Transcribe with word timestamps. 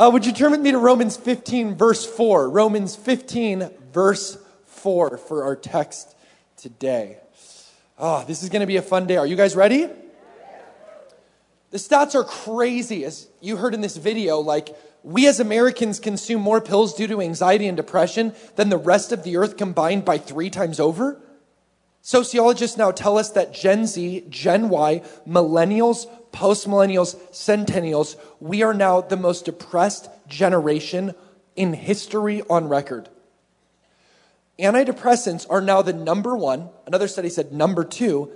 Uh, 0.00 0.08
would 0.10 0.24
you 0.24 0.32
turn 0.32 0.50
with 0.50 0.62
me 0.62 0.70
to 0.70 0.78
Romans 0.78 1.14
15, 1.18 1.74
verse 1.74 2.06
4? 2.06 2.48
Romans 2.48 2.96
15, 2.96 3.68
verse 3.92 4.38
4 4.64 5.18
for 5.18 5.44
our 5.44 5.54
text 5.54 6.16
today. 6.56 7.18
Oh, 7.98 8.24
this 8.26 8.42
is 8.42 8.48
going 8.48 8.60
to 8.60 8.66
be 8.66 8.76
a 8.76 8.82
fun 8.82 9.06
day. 9.06 9.18
Are 9.18 9.26
you 9.26 9.36
guys 9.36 9.54
ready? 9.54 9.90
The 11.68 11.76
stats 11.76 12.14
are 12.14 12.24
crazy. 12.24 13.04
As 13.04 13.28
you 13.42 13.58
heard 13.58 13.74
in 13.74 13.82
this 13.82 13.98
video, 13.98 14.38
like, 14.38 14.74
we 15.02 15.26
as 15.26 15.38
Americans 15.38 16.00
consume 16.00 16.40
more 16.40 16.62
pills 16.62 16.94
due 16.94 17.06
to 17.08 17.20
anxiety 17.20 17.66
and 17.66 17.76
depression 17.76 18.32
than 18.56 18.70
the 18.70 18.78
rest 18.78 19.12
of 19.12 19.22
the 19.22 19.36
earth 19.36 19.58
combined 19.58 20.06
by 20.06 20.16
three 20.16 20.48
times 20.48 20.80
over. 20.80 21.20
Sociologists 22.00 22.78
now 22.78 22.90
tell 22.90 23.18
us 23.18 23.32
that 23.32 23.52
Gen 23.52 23.86
Z, 23.86 24.24
Gen 24.30 24.70
Y, 24.70 25.02
millennials, 25.28 26.06
post 26.32 26.68
millennials, 26.68 27.16
centennials, 27.32 28.16
we 28.40 28.62
are 28.62 28.74
now 28.74 29.00
the 29.00 29.16
most 29.16 29.44
depressed 29.44 30.08
generation 30.28 31.14
in 31.56 31.72
history 31.72 32.42
on 32.48 32.68
record. 32.68 33.08
Antidepressants 34.58 35.46
are 35.48 35.60
now 35.60 35.82
the 35.82 35.92
number 35.92 36.36
one, 36.36 36.68
another 36.86 37.08
study 37.08 37.28
said 37.28 37.52
number 37.52 37.84
two, 37.84 38.30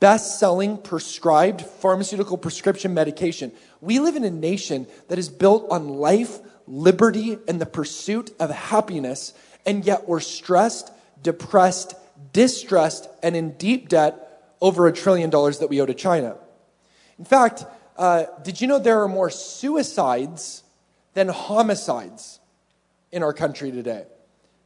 best 0.00 0.38
selling 0.38 0.78
prescribed 0.78 1.60
pharmaceutical 1.60 2.38
prescription 2.38 2.94
medication. 2.94 3.52
We 3.80 3.98
live 4.00 4.16
in 4.16 4.24
a 4.24 4.30
nation 4.30 4.86
that 5.08 5.18
is 5.18 5.28
built 5.28 5.66
on 5.70 5.88
life, 5.88 6.38
liberty, 6.66 7.38
and 7.46 7.60
the 7.60 7.66
pursuit 7.66 8.34
of 8.40 8.50
happiness, 8.50 9.34
and 9.66 9.84
yet 9.84 10.08
we're 10.08 10.20
stressed, 10.20 10.90
depressed, 11.22 11.94
distressed, 12.32 13.08
and 13.22 13.36
in 13.36 13.52
deep 13.52 13.88
debt 13.88 14.24
over 14.60 14.86
a 14.86 14.92
trillion 14.92 15.30
dollars 15.30 15.58
that 15.58 15.68
we 15.68 15.80
owe 15.80 15.86
to 15.86 15.94
China. 15.94 16.36
In 17.18 17.24
fact, 17.24 17.64
uh, 17.96 18.26
did 18.42 18.60
you 18.60 18.66
know 18.66 18.78
there 18.78 19.02
are 19.02 19.08
more 19.08 19.28
suicides 19.28 20.62
than 21.14 21.28
homicides 21.28 22.38
in 23.10 23.22
our 23.22 23.32
country 23.32 23.72
today? 23.72 24.04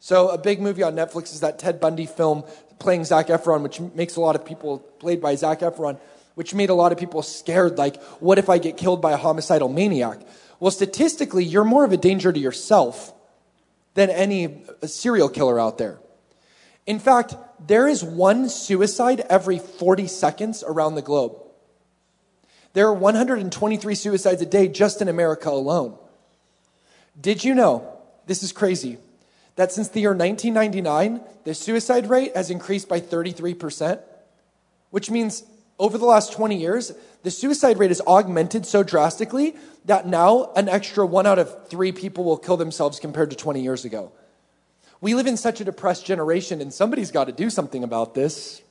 So, 0.00 0.28
a 0.28 0.38
big 0.38 0.60
movie 0.60 0.82
on 0.82 0.94
Netflix 0.94 1.32
is 1.32 1.40
that 1.40 1.58
Ted 1.58 1.80
Bundy 1.80 2.06
film 2.06 2.44
playing 2.78 3.04
Zac 3.04 3.28
Efron, 3.28 3.62
which 3.62 3.80
makes 3.80 4.16
a 4.16 4.20
lot 4.20 4.34
of 4.34 4.44
people, 4.44 4.80
played 4.98 5.20
by 5.20 5.36
Zac 5.36 5.60
Efron, 5.60 5.98
which 6.34 6.54
made 6.54 6.70
a 6.70 6.74
lot 6.74 6.92
of 6.92 6.98
people 6.98 7.22
scared. 7.22 7.78
Like, 7.78 8.02
what 8.20 8.38
if 8.38 8.50
I 8.50 8.58
get 8.58 8.76
killed 8.76 9.00
by 9.00 9.12
a 9.12 9.16
homicidal 9.16 9.68
maniac? 9.68 10.20
Well, 10.60 10.70
statistically, 10.70 11.44
you're 11.44 11.64
more 11.64 11.84
of 11.84 11.92
a 11.92 11.96
danger 11.96 12.32
to 12.32 12.38
yourself 12.38 13.14
than 13.94 14.10
any 14.10 14.64
serial 14.84 15.28
killer 15.28 15.58
out 15.58 15.78
there. 15.78 15.98
In 16.86 16.98
fact, 16.98 17.36
there 17.64 17.86
is 17.86 18.02
one 18.02 18.48
suicide 18.48 19.20
every 19.30 19.58
40 19.58 20.08
seconds 20.08 20.64
around 20.66 20.96
the 20.96 21.02
globe. 21.02 21.41
There 22.72 22.86
are 22.86 22.94
123 22.94 23.94
suicides 23.94 24.42
a 24.42 24.46
day 24.46 24.68
just 24.68 25.02
in 25.02 25.08
America 25.08 25.50
alone. 25.50 25.96
Did 27.20 27.44
you 27.44 27.54
know, 27.54 27.98
this 28.26 28.42
is 28.42 28.52
crazy, 28.52 28.98
that 29.56 29.72
since 29.72 29.88
the 29.88 30.00
year 30.00 30.14
1999, 30.14 31.20
the 31.44 31.54
suicide 31.54 32.08
rate 32.08 32.34
has 32.34 32.50
increased 32.50 32.88
by 32.88 33.00
33%, 33.00 34.00
which 34.90 35.10
means 35.10 35.44
over 35.78 35.98
the 35.98 36.06
last 36.06 36.32
20 36.32 36.56
years, 36.56 36.92
the 37.22 37.30
suicide 37.30 37.78
rate 37.78 37.90
has 37.90 38.00
augmented 38.02 38.64
so 38.64 38.82
drastically 38.82 39.54
that 39.84 40.06
now 40.06 40.52
an 40.56 40.68
extra 40.68 41.04
one 41.04 41.26
out 41.26 41.38
of 41.38 41.68
three 41.68 41.92
people 41.92 42.24
will 42.24 42.38
kill 42.38 42.56
themselves 42.56 42.98
compared 42.98 43.30
to 43.30 43.36
20 43.36 43.60
years 43.60 43.84
ago. 43.84 44.12
We 45.00 45.14
live 45.14 45.26
in 45.26 45.36
such 45.36 45.60
a 45.60 45.64
depressed 45.64 46.06
generation, 46.06 46.60
and 46.60 46.72
somebody's 46.72 47.10
got 47.10 47.24
to 47.24 47.32
do 47.32 47.50
something 47.50 47.82
about 47.82 48.14
this. 48.14 48.62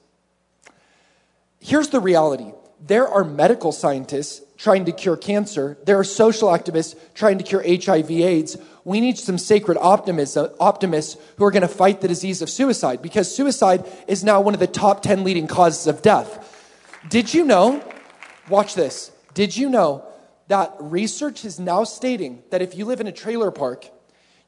Here's 1.60 1.90
the 1.90 2.00
reality 2.00 2.54
there 2.86 3.08
are 3.08 3.24
medical 3.24 3.72
scientists 3.72 4.42
trying 4.58 4.86
to 4.86 4.92
cure 4.92 5.18
cancer, 5.18 5.78
there 5.86 5.98
are 5.98 6.04
social 6.04 6.50
activists 6.50 6.96
trying 7.16 7.38
to 7.40 7.44
cure 7.44 7.64
HIV 7.64 8.12
AIDS. 8.12 8.58
We 8.84 9.00
need 9.00 9.18
some 9.18 9.38
sacred 9.38 9.78
optimists 9.80 10.36
who 10.36 11.46
are 11.46 11.52
going 11.52 11.62
to 11.62 11.68
fight 11.68 12.02
the 12.02 12.08
disease 12.08 12.42
of 12.42 12.50
suicide 12.50 13.02
because 13.02 13.34
suicide 13.34 13.86
is 14.08 14.24
now 14.24 14.42
one 14.42 14.54
of 14.54 14.60
the 14.60 14.68
top 14.68 15.02
10 15.02 15.24
leading 15.24 15.48
causes 15.48 15.88
of 15.88 16.02
death. 16.02 16.48
Did 17.10 17.34
you 17.34 17.46
know? 17.46 17.84
Watch 18.50 18.76
this. 18.76 19.12
Did 19.34 19.56
you 19.56 19.70
know 19.70 20.06
that 20.48 20.76
research 20.80 21.46
is 21.46 21.60
now 21.60 21.84
stating 21.84 22.44
that 22.50 22.62
if 22.62 22.76
you 22.76 22.86
live 22.86 23.00
in 23.00 23.08
a 23.08 23.12
trailer 23.12 23.50
park 23.52 23.86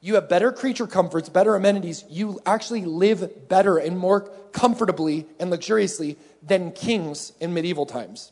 you 0.04 0.16
have 0.16 0.28
better 0.28 0.52
creature 0.52 0.86
comforts, 0.86 1.30
better 1.30 1.56
amenities. 1.56 2.04
You 2.10 2.38
actually 2.44 2.84
live 2.84 3.48
better 3.48 3.78
and 3.78 3.98
more 3.98 4.28
comfortably 4.52 5.24
and 5.40 5.48
luxuriously 5.48 6.18
than 6.42 6.72
kings 6.72 7.32
in 7.40 7.54
medieval 7.54 7.86
times. 7.86 8.30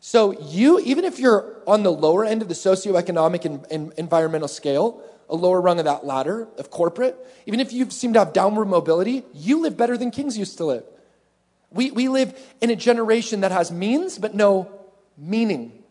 So, 0.00 0.32
you, 0.40 0.80
even 0.80 1.04
if 1.04 1.18
you're 1.18 1.60
on 1.66 1.82
the 1.82 1.92
lower 1.92 2.24
end 2.24 2.40
of 2.40 2.48
the 2.48 2.54
socioeconomic 2.54 3.44
and, 3.44 3.66
and 3.70 3.92
environmental 3.98 4.48
scale, 4.48 5.02
a 5.28 5.36
lower 5.36 5.60
rung 5.60 5.78
of 5.78 5.84
that 5.84 6.06
ladder 6.06 6.48
of 6.56 6.70
corporate, 6.70 7.18
even 7.44 7.60
if 7.60 7.70
you 7.70 7.90
seem 7.90 8.14
to 8.14 8.20
have 8.20 8.32
downward 8.32 8.64
mobility, 8.64 9.24
you 9.34 9.60
live 9.60 9.76
better 9.76 9.98
than 9.98 10.10
kings 10.10 10.38
used 10.38 10.56
to 10.56 10.64
live. 10.64 10.84
We, 11.70 11.90
we 11.90 12.08
live 12.08 12.34
in 12.62 12.70
a 12.70 12.76
generation 12.76 13.42
that 13.42 13.52
has 13.52 13.70
means 13.70 14.18
but 14.18 14.34
no 14.34 14.72
meaning. 15.18 15.82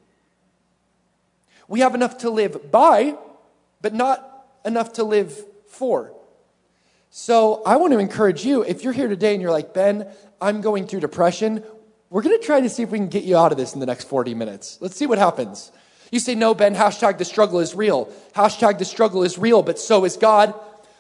We 1.68 1.82
have 1.82 1.94
enough 1.94 2.18
to 2.20 2.32
live 2.32 2.72
by, 2.72 3.16
but 3.80 3.94
not 3.94 4.32
enough 4.66 4.94
to 4.94 5.04
live 5.04 5.34
for. 5.68 6.14
So 7.10 7.62
I 7.66 7.76
want 7.76 7.94
to 7.94 8.00
encourage 8.00 8.46
you 8.46 8.64
if 8.64 8.84
you're 8.84 8.94
here 8.94 9.08
today 9.08 9.34
and 9.34 9.42
you're 9.42 9.52
like, 9.52 9.74
Ben, 9.74 10.08
I'm 10.42 10.62
going 10.62 10.88
through 10.88 11.02
depression, 11.02 11.64
we're 12.10 12.22
going 12.22 12.40
to 12.40 12.46
try 12.46 12.62
to 12.62 12.70
see 12.70 12.84
if 12.84 12.90
we 12.90 12.98
can 12.98 13.08
get 13.08 13.24
you 13.24 13.38
out 13.38 13.52
of 13.52 13.58
this 13.58 13.74
in 13.74 13.80
the 13.80 13.86
next 13.86 14.08
40 14.08 14.34
minutes. 14.34 14.78
Let's 14.82 14.96
see 14.96 15.06
what 15.06 15.18
happens. 15.18 15.72
You 16.12 16.20
say, 16.20 16.36
no, 16.36 16.54
Ben, 16.54 16.76
hashtag 16.76 17.18
the 17.18 17.26
struggle 17.26 17.60
is 17.60 17.74
real. 17.74 18.06
Hashtag 18.36 18.78
the 18.78 18.86
struggle 18.86 19.24
is 19.24 19.38
real, 19.38 19.64
but 19.64 19.80
so 19.80 20.06
is 20.06 20.16
God. 20.16 20.54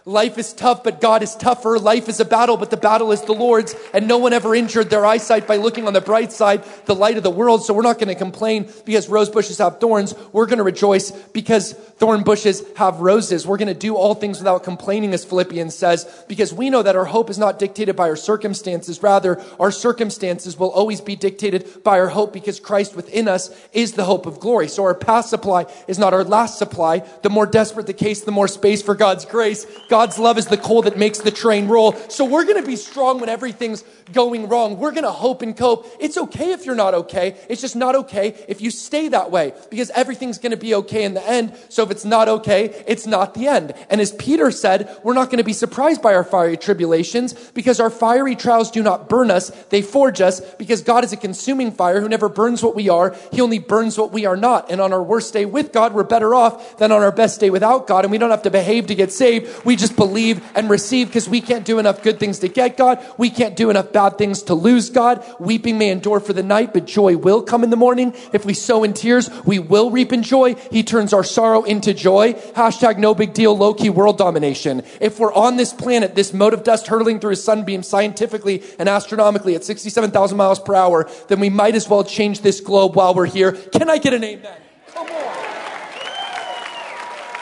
Life 0.06 0.38
is 0.38 0.52
tough, 0.52 0.84
but 0.84 1.00
God 1.00 1.24
is 1.24 1.34
tougher. 1.34 1.80
Life 1.80 2.10
is 2.10 2.20
a 2.20 2.26
battle, 2.26 2.58
but 2.58 2.70
the 2.70 2.76
battle 2.76 3.14
is 3.14 3.22
the 3.22 3.32
Lord's. 3.32 3.74
And 3.94 4.06
no 4.06 4.18
one 4.18 4.34
ever 4.34 4.54
injured 4.54 4.90
their 4.90 5.06
eyesight 5.06 5.48
by 5.48 5.56
looking 5.56 5.88
on 5.88 5.94
the 5.94 6.02
bright 6.02 6.34
side, 6.34 6.66
the 6.86 6.96
light 6.96 7.16
of 7.16 7.24
the 7.24 7.30
world. 7.30 7.64
So 7.64 7.74
we're 7.74 7.84
not 7.84 8.00
going 8.00 8.10
to 8.10 8.16
complain 8.16 8.70
because 8.84 9.08
rose 9.08 9.30
bushes 9.30 9.60
have 9.60 9.80
thorns. 9.80 10.14
We're 10.34 10.46
going 10.46 10.58
to 10.58 10.64
rejoice 10.66 11.12
because 11.12 11.72
thorn 11.72 12.24
bushes 12.24 12.64
have 12.76 13.00
roses. 13.00 13.48
We're 13.48 13.56
going 13.56 13.70
to 13.70 13.74
do 13.74 13.96
all 13.96 14.14
things 14.14 14.40
without 14.40 14.66
complaining, 14.66 15.14
as 15.14 15.24
Philippians 15.24 15.74
says, 15.74 16.26
because 16.28 16.54
we 16.54 16.70
know 16.70 16.84
that 16.84 16.98
our 16.98 17.06
hope 17.06 17.30
is 17.30 17.38
not 17.38 17.58
dictated 17.58 17.96
by 17.96 18.10
our 18.10 18.18
circumstances. 18.18 19.02
Rather, 19.02 19.42
our 19.58 19.72
circumstances 19.72 20.60
will 20.60 20.72
always 20.72 21.00
be 21.00 21.16
dictated 21.16 21.82
by 21.82 21.98
our 21.98 22.10
hope 22.10 22.34
because 22.34 22.60
Christ 22.60 22.94
within 22.98 23.30
us 23.30 23.56
is 23.72 23.94
the 23.94 24.04
hope 24.04 24.26
of 24.26 24.42
glory. 24.42 24.68
So 24.68 24.84
our 24.84 24.96
past 24.96 25.30
supply 25.30 25.66
is 25.88 25.98
not 25.98 26.14
our 26.14 26.26
last 26.26 26.58
supply. 26.58 27.00
The 27.22 27.30
more 27.30 27.46
desperate 27.46 27.88
the 27.88 27.94
case, 27.94 28.22
the 28.22 28.32
more 28.32 28.50
space 28.50 28.82
for 28.82 28.96
God's 28.96 29.24
grace. 29.24 29.66
God's 29.94 30.18
love 30.18 30.40
is 30.40 30.48
the 30.48 30.58
coal 30.58 30.82
that 30.82 30.98
makes 30.98 31.20
the 31.20 31.30
train 31.30 31.68
roll. 31.68 31.94
So 32.10 32.26
we're 32.26 32.46
going 32.46 32.60
to 32.60 32.66
be 32.68 32.78
strong 32.78 33.20
when 33.20 33.30
everything's 33.30 33.84
going 34.12 34.50
wrong. 34.50 34.80
We're 34.80 34.90
going 34.90 35.04
to 35.04 35.12
hope 35.12 35.44
and 35.44 35.56
cope. 35.56 35.86
It's 36.00 36.18
okay 36.18 36.52
if 36.52 36.66
you're 36.66 36.74
not 36.74 36.96
okay. 36.96 37.38
It's 37.48 37.62
just 37.62 37.76
not 37.76 37.94
okay 37.96 38.44
if 38.48 38.60
you 38.60 38.72
stay 38.72 39.10
that 39.10 39.30
way 39.30 39.54
because 39.70 39.92
everything's 39.92 40.40
going 40.40 40.50
to 40.50 40.58
be 40.58 40.74
okay 40.74 41.04
in 41.04 41.14
the 41.14 41.30
end. 41.30 41.56
So 41.70 41.84
if 41.84 41.92
it's 41.92 42.06
not 42.06 42.28
okay, 42.28 42.84
it's 42.88 43.06
not 43.06 43.36
the 43.36 43.46
end. 43.46 43.76
And 43.88 44.02
as 44.02 44.12
Peter 44.14 44.50
said, 44.50 44.98
we're 45.04 45.14
not 45.14 45.28
going 45.28 45.38
to 45.38 45.44
be 45.44 45.54
surprised 45.54 46.02
by 46.02 46.16
our 46.16 46.24
fiery 46.24 46.58
tribulations 46.58 47.34
because 47.52 47.80
our 47.80 47.92
fiery 47.92 48.36
trials 48.36 48.72
do 48.72 48.82
not 48.82 49.08
burn 49.08 49.30
us. 49.30 49.52
They 49.66 49.84
forge 49.84 50.22
us 50.22 50.42
because 50.56 50.82
God 50.82 51.04
is 51.04 51.14
a 51.14 51.18
consuming 51.18 51.72
fire 51.72 52.02
who 52.02 52.10
never 52.10 52.30
burns 52.30 52.64
what 52.64 52.76
we 52.76 52.90
are. 52.90 53.16
He 53.32 53.42
only 53.42 53.60
burns 53.60 53.96
what 54.00 54.12
we 54.12 54.26
are 54.26 54.38
not. 54.38 54.72
And 54.72 54.82
on 54.82 54.92
our 54.92 55.04
worst 55.04 55.34
day 55.34 55.46
with 55.46 55.72
God, 55.72 55.94
we're 55.94 56.04
better 56.04 56.34
off 56.34 56.78
than 56.78 56.92
on 56.92 57.04
our 57.04 57.12
best 57.12 57.40
day 57.40 57.52
without 57.52 57.86
God. 57.86 58.06
And 58.06 58.12
we 58.12 58.18
don't 58.18 58.32
have 58.32 58.42
to 58.42 58.50
behave 58.50 58.88
to 58.88 58.96
get 58.96 59.12
saved. 59.12 59.64
We 59.64 59.83
just 59.84 59.98
believe 59.98 60.42
and 60.56 60.70
receive 60.70 61.08
because 61.08 61.28
we 61.28 61.42
can't 61.42 61.66
do 61.66 61.78
enough 61.78 62.02
good 62.04 62.18
things 62.18 62.40
to 62.40 62.48
get 62.48 62.78
God. 62.78 63.04
We 63.18 63.30
can't 63.30 63.58
do 63.58 63.70
enough 63.70 63.92
bad 63.92 64.18
things 64.18 64.44
to 64.44 64.54
lose 64.54 64.90
God. 64.90 65.26
Weeping 65.42 65.78
may 65.78 65.90
endure 65.90 66.22
for 66.22 66.32
the 66.32 66.42
night, 66.42 66.72
but 66.72 66.86
joy 66.86 67.18
will 67.18 67.42
come 67.44 67.66
in 67.66 67.70
the 67.70 67.76
morning. 67.76 68.16
If 68.32 68.46
we 68.46 68.54
sow 68.54 68.86
in 68.86 68.94
tears, 68.94 69.30
we 69.44 69.60
will 69.60 69.92
reap 69.92 70.14
in 70.14 70.24
joy. 70.24 70.56
He 70.72 70.84
turns 70.84 71.12
our 71.12 71.26
sorrow 71.26 71.64
into 71.64 71.94
joy. 71.94 72.32
Hashtag 72.56 72.98
no 72.98 73.14
big 73.14 73.34
deal, 73.34 73.58
low 73.58 73.74
key 73.74 73.90
world 73.90 74.18
domination. 74.18 74.84
If 75.02 75.20
we're 75.20 75.34
on 75.34 75.58
this 75.58 75.74
planet, 75.74 76.16
this 76.16 76.32
mote 76.34 76.54
of 76.54 76.64
dust 76.64 76.88
hurtling 76.88 77.20
through 77.20 77.34
a 77.34 77.36
sunbeam 77.36 77.84
scientifically 77.84 78.64
and 78.80 78.88
astronomically 78.88 79.54
at 79.56 79.66
67,000 79.66 80.38
miles 80.38 80.62
per 80.62 80.76
hour, 80.76 81.10
then 81.28 81.42
we 81.42 81.50
might 81.50 81.76
as 81.76 81.90
well 81.90 82.06
change 82.06 82.40
this 82.40 82.62
globe 82.62 82.96
while 82.96 83.14
we're 83.14 83.26
here. 83.26 83.52
Can 83.52 83.90
I 83.90 83.98
get 83.98 84.14
an 84.14 84.24
amen? 84.24 84.58
Come 84.94 85.08
on. 85.08 85.43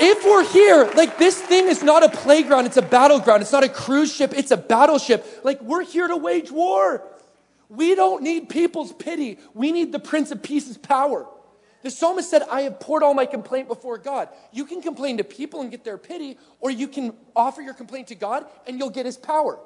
If 0.03 0.25
we're 0.25 0.43
here, 0.43 0.91
like 0.95 1.19
this 1.19 1.39
thing 1.39 1.67
is 1.67 1.83
not 1.83 2.03
a 2.03 2.09
playground, 2.09 2.65
it's 2.65 2.77
a 2.77 2.81
battleground. 2.81 3.43
It's 3.43 3.51
not 3.51 3.63
a 3.63 3.69
cruise 3.69 4.11
ship, 4.11 4.33
it's 4.35 4.49
a 4.49 4.57
battleship. 4.57 5.23
Like 5.43 5.61
we're 5.61 5.83
here 5.83 6.07
to 6.07 6.17
wage 6.17 6.49
war. 6.49 7.07
We 7.69 7.93
don't 7.93 8.23
need 8.23 8.49
people's 8.49 8.91
pity. 8.91 9.37
We 9.53 9.71
need 9.71 9.91
the 9.91 9.99
Prince 9.99 10.31
of 10.31 10.41
Peace's 10.41 10.77
power. 10.77 11.27
The 11.83 11.91
psalmist 11.91 12.29
said, 12.31 12.41
I 12.49 12.61
have 12.61 12.79
poured 12.79 13.03
all 13.03 13.13
my 13.13 13.27
complaint 13.27 13.67
before 13.67 13.99
God. 13.99 14.29
You 14.51 14.65
can 14.65 14.81
complain 14.81 15.17
to 15.17 15.23
people 15.23 15.61
and 15.61 15.69
get 15.69 15.83
their 15.83 15.99
pity, 15.99 16.37
or 16.59 16.71
you 16.71 16.87
can 16.87 17.13
offer 17.35 17.61
your 17.61 17.75
complaint 17.75 18.07
to 18.07 18.15
God 18.15 18.45
and 18.65 18.79
you'll 18.79 18.89
get 18.89 19.05
his 19.05 19.17
power. 19.17 19.59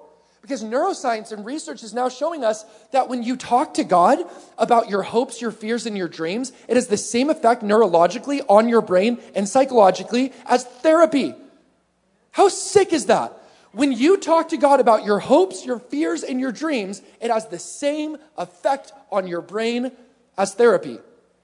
Because 0.45 0.63
neuroscience 0.63 1.31
and 1.31 1.44
research 1.44 1.81
is 1.81 1.92
now 1.92 2.07
showing 2.07 2.44
us 2.44 2.65
that 2.92 3.09
when 3.09 3.24
you 3.24 3.36
talk 3.36 3.74
to 3.74 3.83
God 3.83 4.19
about 4.59 4.92
your 4.92 5.01
hopes, 5.01 5.42
your 5.42 5.50
fears, 5.50 5.88
and 5.88 5.97
your 5.97 6.07
dreams, 6.07 6.53
it 6.68 6.75
has 6.75 6.86
the 6.86 6.97
same 6.97 7.31
effect 7.31 7.63
neurologically 7.63 8.45
on 8.47 8.69
your 8.69 8.81
brain 8.81 9.18
and 9.33 9.50
psychologically 9.50 10.33
as 10.45 10.63
therapy. 10.63 11.33
How 12.30 12.50
sick 12.50 12.94
is 12.94 13.07
that? 13.07 13.36
When 13.71 13.92
you 13.92 14.18
talk 14.18 14.50
to 14.50 14.57
God 14.57 14.80
about 14.80 15.03
your 15.03 15.18
hopes, 15.18 15.65
your 15.65 15.80
fears, 15.80 16.21
and 16.21 16.39
your 16.39 16.51
dreams, 16.51 17.01
it 17.19 17.31
has 17.31 17.48
the 17.48 17.57
same 17.57 18.18
effect 18.38 18.94
on 19.12 19.27
your 19.27 19.41
brain 19.41 19.94
as 20.38 20.53
therapy. 20.53 21.00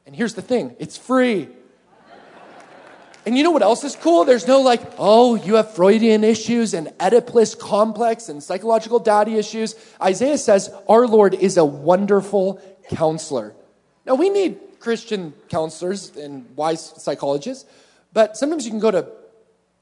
And 0.06 0.16
here's 0.16 0.36
the 0.36 0.44
thing 0.44 0.76
it's 0.78 0.96
free. 0.96 1.50
And 3.26 3.38
you 3.38 3.44
know 3.44 3.52
what 3.52 3.62
else 3.62 3.84
is 3.84 3.96
cool? 3.96 4.26
There's 4.26 4.48
no 4.48 4.62
like, 4.62 4.82
oh, 4.98 5.36
you 5.36 5.56
have 5.56 5.76
Freudian 5.76 6.24
issues 6.24 6.74
and 6.74 6.92
Oedipus 7.00 7.54
complex 7.54 8.30
and 8.30 8.42
psychological 8.42 8.98
daddy 8.98 9.38
issues. 9.38 9.76
Isaiah 10.02 10.40
says, 10.40 10.74
our 10.90 11.08
Lord 11.08 11.36
is 11.36 11.58
a 11.58 11.66
wonderful 11.66 12.60
counselor. 12.90 13.54
Now, 14.06 14.16
we 14.16 14.32
need 14.32 14.58
Christian 14.80 15.34
counselors 15.50 16.18
and 16.18 16.48
wise 16.56 16.94
psychologists, 16.98 17.70
but 18.12 18.38
sometimes 18.38 18.66
you 18.66 18.72
can 18.72 18.80
go 18.80 18.90
to 18.90 19.08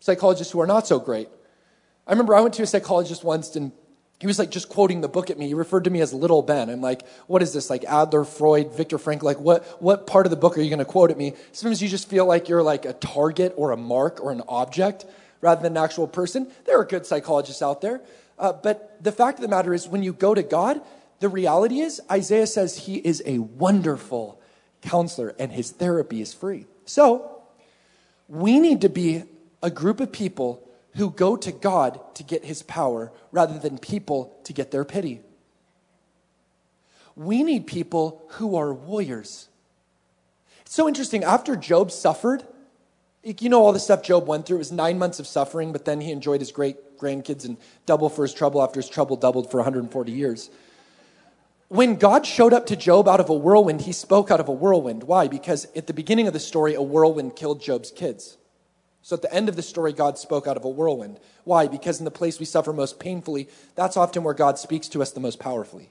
psychologists 0.02 0.52
who 0.52 0.60
are 0.60 0.68
not 0.68 0.86
so 0.86 1.00
great. 1.00 1.30
I 2.06 2.12
remember 2.12 2.36
I 2.36 2.42
went 2.42 2.56
to 2.56 2.64
a 2.64 2.68
psychologist 2.68 3.24
once 3.24 3.56
and 3.56 3.72
he 4.20 4.28
was 4.28 4.38
like 4.38 4.52
just 4.52 4.68
quoting 4.68 5.00
the 5.00 5.08
book 5.08 5.30
at 5.30 5.38
me. 5.38 5.48
He 5.48 5.54
referred 5.54 5.86
to 5.86 5.90
me 5.90 6.02
as 6.02 6.14
Little 6.14 6.42
Ben. 6.42 6.70
I'm 6.70 6.82
like, 6.82 7.08
what 7.28 7.42
is 7.42 7.54
this? 7.54 7.70
Like 7.70 7.86
Adler, 7.86 8.26
Freud, 8.26 8.74
Viktor 8.74 8.98
Frankl? 8.98 9.24
Like, 9.24 9.40
what, 9.40 9.64
what 9.82 10.08
part 10.08 10.26
of 10.26 10.30
the 10.30 10.36
book 10.36 10.58
are 10.58 10.62
you 10.62 10.70
going 10.70 10.80
to 10.80 10.86
quote 10.86 11.10
at 11.10 11.18
me? 11.18 11.34
Sometimes 11.54 11.82
you 11.82 11.88
just 11.88 12.10
feel 12.10 12.26
like 12.26 12.50
you're 12.50 12.64
like 12.64 12.84
a 12.84 12.94
target 12.94 13.54
or 13.56 13.72
a 13.72 13.78
mark 13.78 14.22
or 14.22 14.32
an 14.32 14.44
object 14.50 15.06
rather 15.40 15.62
than 15.62 15.78
an 15.78 15.84
actual 15.84 16.06
person. 16.06 16.52
There 16.66 16.78
are 16.78 16.84
good 16.84 17.06
psychologists 17.06 17.62
out 17.62 17.80
there. 17.80 18.02
Uh, 18.38 18.52
but 18.52 19.02
the 19.02 19.12
fact 19.14 19.38
of 19.38 19.42
the 19.42 19.48
matter 19.48 19.74
is, 19.74 19.88
when 19.88 20.04
you 20.04 20.12
go 20.12 20.34
to 20.34 20.44
God, 20.44 20.82
the 21.22 21.30
reality 21.30 21.80
is, 21.80 22.02
Isaiah 22.12 22.48
says 22.48 22.78
he 22.78 22.96
is 22.96 23.24
a 23.26 23.40
wonderful 23.40 24.40
counselor 24.82 25.34
and 25.40 25.52
his 25.52 25.72
therapy 25.72 26.22
is 26.22 26.34
free. 26.34 26.66
So, 26.86 27.42
we 28.28 28.60
need 28.60 28.82
to 28.82 28.90
be 28.90 29.24
a 29.64 29.70
group 29.70 30.00
of 30.00 30.12
people 30.12 30.69
who 30.96 31.10
go 31.10 31.36
to 31.36 31.52
God 31.52 32.00
to 32.16 32.24
get 32.24 32.46
his 32.46 32.64
power 32.64 33.12
rather 33.32 33.58
than 33.60 33.78
people 33.78 34.36
to 34.44 34.54
get 34.54 34.72
their 34.72 34.86
pity. 34.86 35.22
We 37.16 37.44
need 37.44 37.68
people 37.68 38.24
who 38.30 38.56
are 38.56 38.74
warriors. 38.74 39.50
It's 40.62 40.74
so 40.74 40.88
interesting. 40.88 41.24
After 41.24 41.56
Job 41.56 41.92
suffered, 41.92 42.44
you 43.24 43.50
know 43.50 43.64
all 43.64 43.74
the 43.74 43.80
stuff 43.80 44.04
Job 44.04 44.28
went 44.28 44.46
through. 44.46 44.58
It 44.58 44.60
was 44.60 44.72
nine 44.72 44.98
months 44.98 45.20
of 45.20 45.28
suffering, 45.28 45.72
but 45.72 45.86
then 45.86 46.02
he 46.02 46.12
enjoyed 46.12 46.40
his 46.40 46.52
great 46.52 46.98
grandkids 46.98 47.46
and 47.46 47.58
double 47.86 48.10
for 48.10 48.24
his 48.24 48.34
trouble 48.34 48.62
after 48.62 48.80
his 48.80 48.90
trouble 48.90 49.16
doubled 49.16 49.52
for 49.52 49.58
140 49.58 50.12
years. 50.12 50.50
When 51.68 51.98
God 51.98 52.26
showed 52.26 52.54
up 52.54 52.66
to 52.68 52.76
Job 52.76 53.08
out 53.08 53.20
of 53.20 53.30
a 53.30 53.34
whirlwind, 53.34 53.82
he 53.82 53.92
spoke 53.92 54.32
out 54.32 54.40
of 54.40 54.48
a 54.48 54.54
whirlwind. 54.54 55.04
Why? 55.04 55.28
Because 55.28 55.68
at 55.76 55.88
the 55.88 55.94
beginning 55.94 56.26
of 56.26 56.34
the 56.34 56.40
story, 56.40 56.74
a 56.74 56.82
whirlwind 56.82 57.36
killed 57.36 57.62
Job's 57.62 57.92
kids. 57.92 58.38
So 59.02 59.16
at 59.16 59.22
the 59.22 59.34
end 59.34 59.50
of 59.50 59.56
the 59.56 59.62
story, 59.62 59.94
God 59.94 60.18
spoke 60.18 60.48
out 60.48 60.58
of 60.58 60.66
a 60.66 60.70
whirlwind. 60.70 61.20
Why? 61.44 61.68
Because 61.68 62.00
in 62.00 62.06
the 62.06 62.12
place 62.12 62.40
we 62.40 62.46
suffer 62.46 62.74
most 62.74 63.00
painfully, 63.00 63.48
that's 63.76 63.98
often 63.98 64.24
where 64.24 64.34
God 64.34 64.60
speaks 64.60 64.88
to 64.90 65.02
us 65.02 65.12
the 65.12 65.20
most 65.20 65.40
powerfully. 65.40 65.90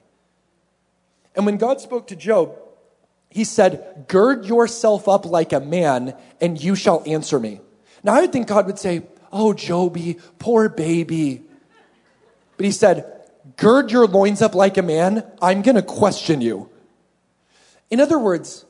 And 1.35 1.45
when 1.45 1.57
God 1.57 1.81
spoke 1.81 2.07
to 2.07 2.15
Job, 2.15 2.55
he 3.29 3.43
said, 3.43 4.05
Gird 4.07 4.45
yourself 4.45 5.07
up 5.07 5.25
like 5.25 5.53
a 5.53 5.59
man, 5.59 6.15
and 6.41 6.61
you 6.61 6.75
shall 6.75 7.03
answer 7.05 7.39
me. 7.39 7.61
Now, 8.03 8.13
I 8.15 8.21
would 8.21 8.31
think 8.31 8.47
God 8.47 8.65
would 8.65 8.79
say, 8.79 9.03
Oh, 9.31 9.53
Joby, 9.53 10.17
poor 10.39 10.69
baby. 10.69 11.43
But 12.57 12.65
he 12.65 12.71
said, 12.71 13.05
Gird 13.57 13.91
your 13.91 14.07
loins 14.07 14.41
up 14.41 14.55
like 14.55 14.77
a 14.77 14.81
man. 14.81 15.23
I'm 15.41 15.61
going 15.61 15.75
to 15.75 15.81
question 15.81 16.41
you. 16.41 16.69
In 17.89 17.99
other 17.99 18.19
words, 18.19 18.65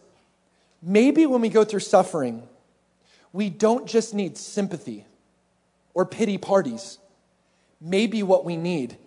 maybe 0.82 1.26
when 1.26 1.42
we 1.42 1.50
go 1.50 1.64
through 1.64 1.82
suffering, 1.82 2.48
we 3.34 3.50
don't 3.50 3.88
just 3.88 4.14
need 4.14 4.38
sympathy 4.38 5.06
or 5.94 6.06
pity 6.06 6.38
parties. 6.38 6.98
Maybe 7.82 8.24
what 8.24 8.46
we 8.46 8.58
need 8.58 8.98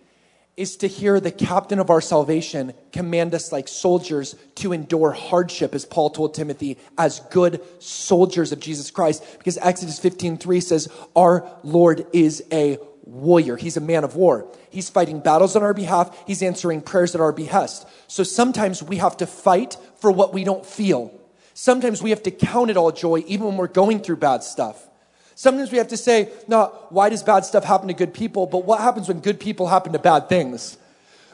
is 0.55 0.77
to 0.77 0.87
hear 0.87 1.19
the 1.19 1.31
captain 1.31 1.79
of 1.79 1.89
our 1.89 2.01
salvation 2.01 2.73
command 2.91 3.33
us 3.33 3.51
like 3.51 3.67
soldiers 3.67 4.35
to 4.55 4.71
endure 4.71 5.11
hardship 5.11 5.73
as 5.73 5.83
Paul 5.83 6.11
told 6.11 6.35
Timothy 6.35 6.77
as 6.97 7.21
good 7.31 7.59
soldiers 7.79 8.51
of 8.51 8.59
Jesus 8.59 8.91
Christ 8.91 9.23
because 9.37 9.57
Exodus 9.57 9.99
15:3 9.99 10.61
says 10.61 10.87
our 11.15 11.49
Lord 11.63 12.05
is 12.13 12.43
a 12.51 12.77
warrior. 13.03 13.57
He's 13.57 13.77
a 13.77 13.81
man 13.81 14.03
of 14.03 14.15
war. 14.15 14.47
He's 14.69 14.89
fighting 14.89 15.19
battles 15.19 15.55
on 15.55 15.63
our 15.63 15.73
behalf. 15.73 16.15
He's 16.27 16.43
answering 16.43 16.81
prayers 16.81 17.15
at 17.15 17.21
our 17.21 17.33
behest. 17.33 17.85
So 18.07 18.23
sometimes 18.23 18.81
we 18.83 18.97
have 18.97 19.17
to 19.17 19.25
fight 19.25 19.77
for 19.97 20.11
what 20.11 20.33
we 20.33 20.43
don't 20.43 20.65
feel. 20.65 21.11
Sometimes 21.53 22.01
we 22.01 22.09
have 22.09 22.23
to 22.23 22.31
count 22.31 22.69
it 22.69 22.77
all 22.77 22.91
joy 22.91 23.23
even 23.27 23.47
when 23.47 23.57
we're 23.57 23.67
going 23.67 23.99
through 23.99 24.17
bad 24.17 24.43
stuff. 24.43 24.87
Sometimes 25.35 25.71
we 25.71 25.77
have 25.77 25.87
to 25.89 25.97
say, 25.97 26.29
not 26.47 26.91
why 26.91 27.09
does 27.09 27.23
bad 27.23 27.45
stuff 27.45 27.63
happen 27.63 27.87
to 27.87 27.93
good 27.93 28.13
people, 28.13 28.45
but 28.45 28.65
what 28.65 28.81
happens 28.81 29.07
when 29.07 29.19
good 29.19 29.39
people 29.39 29.67
happen 29.67 29.93
to 29.93 29.99
bad 29.99 30.29
things? 30.29 30.77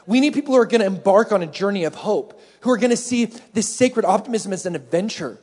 We 0.06 0.20
need 0.20 0.32
people 0.32 0.54
who 0.54 0.60
are 0.60 0.66
going 0.66 0.80
to 0.80 0.86
embark 0.86 1.32
on 1.32 1.42
a 1.42 1.46
journey 1.46 1.84
of 1.84 1.94
hope, 1.94 2.40
who 2.60 2.70
are 2.70 2.78
going 2.78 2.90
to 2.90 2.96
see 2.96 3.26
this 3.52 3.68
sacred 3.68 4.04
optimism 4.04 4.52
as 4.52 4.66
an 4.66 4.74
adventure. 4.74 5.38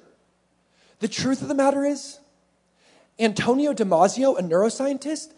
The 1.00 1.08
truth 1.08 1.42
of 1.42 1.48
the 1.48 1.54
matter 1.54 1.86
is, 1.86 2.20
Antonio 3.20 3.74
Damasio, 3.74 4.38
a 4.38 4.42
neuroscientist, 4.42 5.32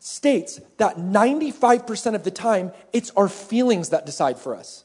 states 0.00 0.60
that 0.78 0.96
95% 0.96 2.14
of 2.14 2.24
the 2.24 2.30
time, 2.30 2.72
it's 2.92 3.10
our 3.16 3.28
feelings 3.28 3.90
that 3.90 4.04
decide 4.04 4.38
for 4.38 4.56
us. 4.56 4.84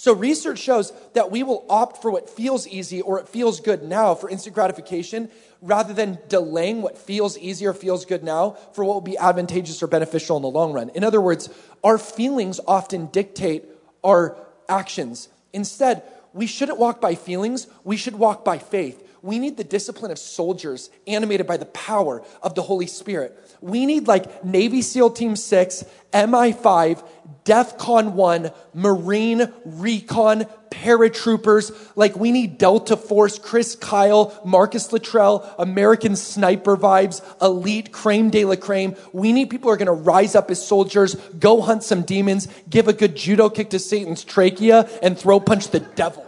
So, 0.00 0.14
research 0.14 0.60
shows 0.60 0.92
that 1.14 1.32
we 1.32 1.42
will 1.42 1.66
opt 1.68 2.02
for 2.02 2.12
what 2.12 2.30
feels 2.30 2.68
easy 2.68 3.00
or 3.00 3.18
it 3.18 3.26
feels 3.26 3.58
good 3.58 3.82
now 3.82 4.14
for 4.14 4.30
instant 4.30 4.54
gratification 4.54 5.28
rather 5.60 5.92
than 5.92 6.20
delaying 6.28 6.82
what 6.82 6.96
feels 6.96 7.36
easy 7.36 7.66
or 7.66 7.72
feels 7.72 8.04
good 8.04 8.22
now 8.22 8.52
for 8.74 8.84
what 8.84 8.94
will 8.94 9.00
be 9.00 9.18
advantageous 9.18 9.82
or 9.82 9.88
beneficial 9.88 10.36
in 10.36 10.42
the 10.42 10.48
long 10.48 10.72
run. 10.72 10.90
In 10.90 11.02
other 11.02 11.20
words, 11.20 11.50
our 11.82 11.98
feelings 11.98 12.60
often 12.64 13.06
dictate 13.06 13.64
our 14.04 14.36
actions. 14.68 15.30
Instead, 15.52 16.04
we 16.32 16.46
shouldn't 16.46 16.78
walk 16.78 17.00
by 17.00 17.16
feelings, 17.16 17.66
we 17.82 17.96
should 17.96 18.14
walk 18.14 18.44
by 18.44 18.58
faith. 18.58 19.02
We 19.22 19.38
need 19.38 19.56
the 19.56 19.64
discipline 19.64 20.10
of 20.10 20.18
soldiers 20.18 20.90
animated 21.06 21.46
by 21.46 21.56
the 21.56 21.66
power 21.66 22.22
of 22.42 22.54
the 22.54 22.62
Holy 22.62 22.86
Spirit. 22.86 23.36
We 23.60 23.86
need 23.86 24.06
like 24.06 24.44
Navy 24.44 24.82
SEAL 24.82 25.10
Team 25.10 25.34
6, 25.34 25.84
MI5, 26.12 27.04
DEF 27.44 27.78
CON 27.78 28.14
1, 28.14 28.50
Marine 28.74 29.52
Recon, 29.64 30.46
paratroopers. 30.70 31.72
Like 31.96 32.16
we 32.16 32.30
need 32.30 32.58
Delta 32.58 32.96
Force, 32.96 33.38
Chris 33.38 33.74
Kyle, 33.74 34.38
Marcus 34.44 34.92
Luttrell, 34.92 35.54
American 35.58 36.14
Sniper 36.14 36.76
vibes, 36.76 37.22
elite 37.42 37.90
creme 37.90 38.30
de 38.30 38.44
la 38.44 38.56
creme. 38.56 38.94
We 39.12 39.32
need 39.32 39.50
people 39.50 39.68
who 39.68 39.74
are 39.74 39.76
going 39.76 39.86
to 39.86 39.92
rise 39.92 40.34
up 40.34 40.50
as 40.50 40.64
soldiers, 40.64 41.14
go 41.38 41.60
hunt 41.60 41.82
some 41.82 42.02
demons, 42.02 42.48
give 42.68 42.86
a 42.86 42.92
good 42.92 43.16
judo 43.16 43.48
kick 43.48 43.70
to 43.70 43.78
Satan's 43.78 44.24
trachea, 44.24 44.88
and 45.02 45.18
throw 45.18 45.40
punch 45.40 45.68
the 45.68 45.80
devil. 45.80 46.27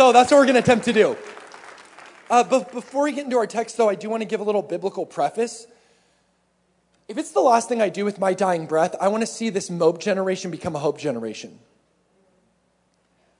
So 0.00 0.12
that's 0.12 0.30
what 0.30 0.38
we're 0.38 0.46
going 0.46 0.54
to 0.54 0.60
attempt 0.60 0.86
to 0.86 0.94
do. 0.94 1.14
Uh, 2.30 2.42
but 2.42 2.72
before 2.72 3.02
we 3.02 3.12
get 3.12 3.26
into 3.26 3.36
our 3.36 3.46
text, 3.46 3.76
though, 3.76 3.90
I 3.90 3.94
do 3.94 4.08
want 4.08 4.22
to 4.22 4.24
give 4.24 4.40
a 4.40 4.42
little 4.42 4.62
biblical 4.62 5.04
preface. 5.04 5.66
If 7.06 7.18
it's 7.18 7.32
the 7.32 7.40
last 7.40 7.68
thing 7.68 7.82
I 7.82 7.90
do 7.90 8.06
with 8.06 8.18
my 8.18 8.32
dying 8.32 8.64
breath, 8.64 8.96
I 8.98 9.08
want 9.08 9.20
to 9.20 9.26
see 9.26 9.50
this 9.50 9.68
mope 9.68 10.00
generation 10.00 10.50
become 10.50 10.74
a 10.74 10.78
hope 10.78 10.98
generation. 10.98 11.58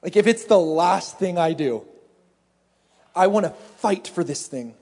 Like, 0.03 0.17
if 0.17 0.27
it's 0.27 0.45
the 0.45 0.59
last 0.59 1.19
thing 1.19 1.39
I 1.39 1.55
do, 1.55 1.83
I 3.17 3.29
want 3.29 3.47
to 3.47 3.53
fight 3.79 4.07
for 4.07 4.23
this 4.23 4.47
thing. 4.47 4.75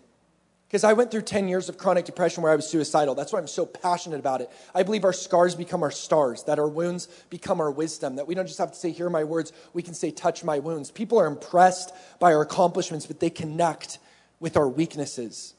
Because 0.68 0.84
I 0.84 0.92
went 0.92 1.10
through 1.10 1.22
10 1.22 1.48
years 1.48 1.70
of 1.70 1.78
chronic 1.78 2.04
depression 2.04 2.42
where 2.42 2.52
I 2.52 2.56
was 2.56 2.68
suicidal. 2.68 3.14
That's 3.14 3.32
why 3.32 3.38
I'm 3.38 3.46
so 3.46 3.64
passionate 3.64 4.20
about 4.20 4.42
it. 4.42 4.50
I 4.74 4.82
believe 4.82 5.02
our 5.04 5.14
scars 5.14 5.54
become 5.54 5.82
our 5.82 5.90
stars, 5.90 6.44
that 6.44 6.58
our 6.58 6.68
wounds 6.68 7.06
become 7.30 7.58
our 7.58 7.70
wisdom, 7.70 8.16
that 8.16 8.26
we 8.26 8.34
don't 8.34 8.46
just 8.46 8.58
have 8.58 8.72
to 8.72 8.76
say, 8.76 8.90
Hear 8.90 9.08
my 9.08 9.24
words, 9.24 9.52
we 9.72 9.82
can 9.82 9.94
say, 9.94 10.10
Touch 10.10 10.44
my 10.44 10.58
wounds. 10.58 10.90
People 10.90 11.18
are 11.18 11.26
impressed 11.26 11.94
by 12.18 12.34
our 12.34 12.42
accomplishments, 12.42 13.06
but 13.06 13.18
they 13.18 13.30
connect 13.30 13.98
with 14.40 14.58
our 14.58 14.68
weaknesses. 14.68 15.54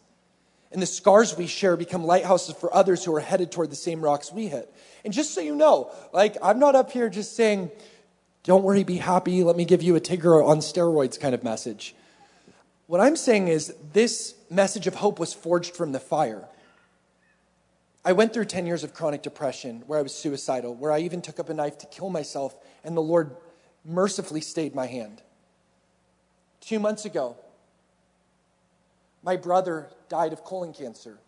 And 0.72 0.80
the 0.80 0.86
scars 0.86 1.36
we 1.36 1.48
share 1.48 1.76
become 1.76 2.04
lighthouses 2.04 2.56
for 2.56 2.72
others 2.72 3.04
who 3.04 3.16
are 3.16 3.20
headed 3.20 3.52
toward 3.52 3.72
the 3.72 3.76
same 3.76 4.02
rocks 4.02 4.32
we 4.32 4.48
hit. 4.48 4.72
And 5.04 5.12
just 5.12 5.34
so 5.34 5.42
you 5.42 5.56
know, 5.56 5.92
like, 6.14 6.38
I'm 6.44 6.60
not 6.60 6.76
up 6.76 6.92
here 6.92 7.10
just 7.10 7.36
saying, 7.36 7.72
Don't 8.44 8.64
worry, 8.64 8.84
be 8.84 8.98
happy, 8.98 9.44
let 9.44 9.56
me 9.56 9.66
give 9.66 9.82
you 9.82 9.96
a 9.96 10.00
Tigger 10.00 10.46
on 10.48 10.60
steroids 10.60 11.20
kind 11.20 11.34
of 11.34 11.44
message. 11.44 11.96
What 12.90 13.02
I'm 13.02 13.18
saying 13.18 13.50
is, 13.50 13.72
this 13.94 14.34
message 14.50 14.88
of 14.88 14.96
hope 14.96 15.20
was 15.20 15.32
forged 15.32 15.76
from 15.76 15.92
the 15.92 16.00
fire. 16.00 16.48
I 18.04 18.14
went 18.14 18.34
through 18.34 18.46
10 18.46 18.66
years 18.66 18.84
of 18.84 18.96
chronic 18.96 19.22
depression 19.22 19.84
where 19.86 20.00
I 20.00 20.02
was 20.02 20.16
suicidal, 20.16 20.74
where 20.74 20.92
I 20.92 21.02
even 21.02 21.22
took 21.22 21.40
up 21.40 21.50
a 21.50 21.54
knife 21.54 21.78
to 21.78 21.86
kill 21.86 22.10
myself, 22.10 22.56
and 22.84 22.98
the 22.98 23.02
Lord 23.02 23.36
mercifully 23.86 24.42
stayed 24.42 24.74
my 24.74 24.88
hand. 24.88 25.22
Two 26.62 26.80
months 26.80 27.06
ago, 27.06 27.38
my 29.22 29.36
brother 29.36 29.92
died 30.10 30.34
of 30.34 30.44
colon 30.44 30.74
cancer. 30.74 31.20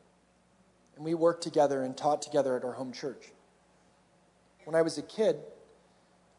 and 0.95 1.05
we 1.05 1.13
worked 1.13 1.43
together 1.43 1.83
and 1.83 1.95
taught 1.95 2.23
together 2.23 2.57
at 2.57 2.63
our 2.63 2.73
home 2.73 2.91
church. 2.91 3.33
When 4.65 4.73
I 4.73 4.81
was 4.81 4.97
a 4.97 5.03
kid, 5.03 5.37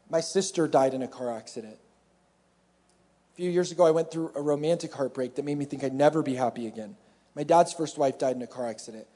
my 0.09 0.19
sister 0.19 0.67
died 0.67 0.93
in 0.93 1.01
a 1.01 1.07
car 1.07 1.31
accident. 1.31 1.77
A 3.33 3.35
few 3.35 3.49
years 3.49 3.71
ago, 3.71 3.83
I 3.83 3.89
went 3.89 4.11
through 4.11 4.31
a 4.35 4.41
romantic 4.41 4.93
heartbreak 4.93 5.35
that 5.35 5.45
made 5.45 5.57
me 5.57 5.65
think 5.65 5.83
I'd 5.83 5.93
never 5.93 6.21
be 6.21 6.35
happy 6.35 6.67
again. 6.67 6.95
My 7.33 7.41
dad's 7.41 7.73
first 7.73 7.97
wife 7.97 8.19
died 8.19 8.35
in 8.35 8.43
a 8.43 8.47
car 8.47 8.69
accident. 8.69 9.07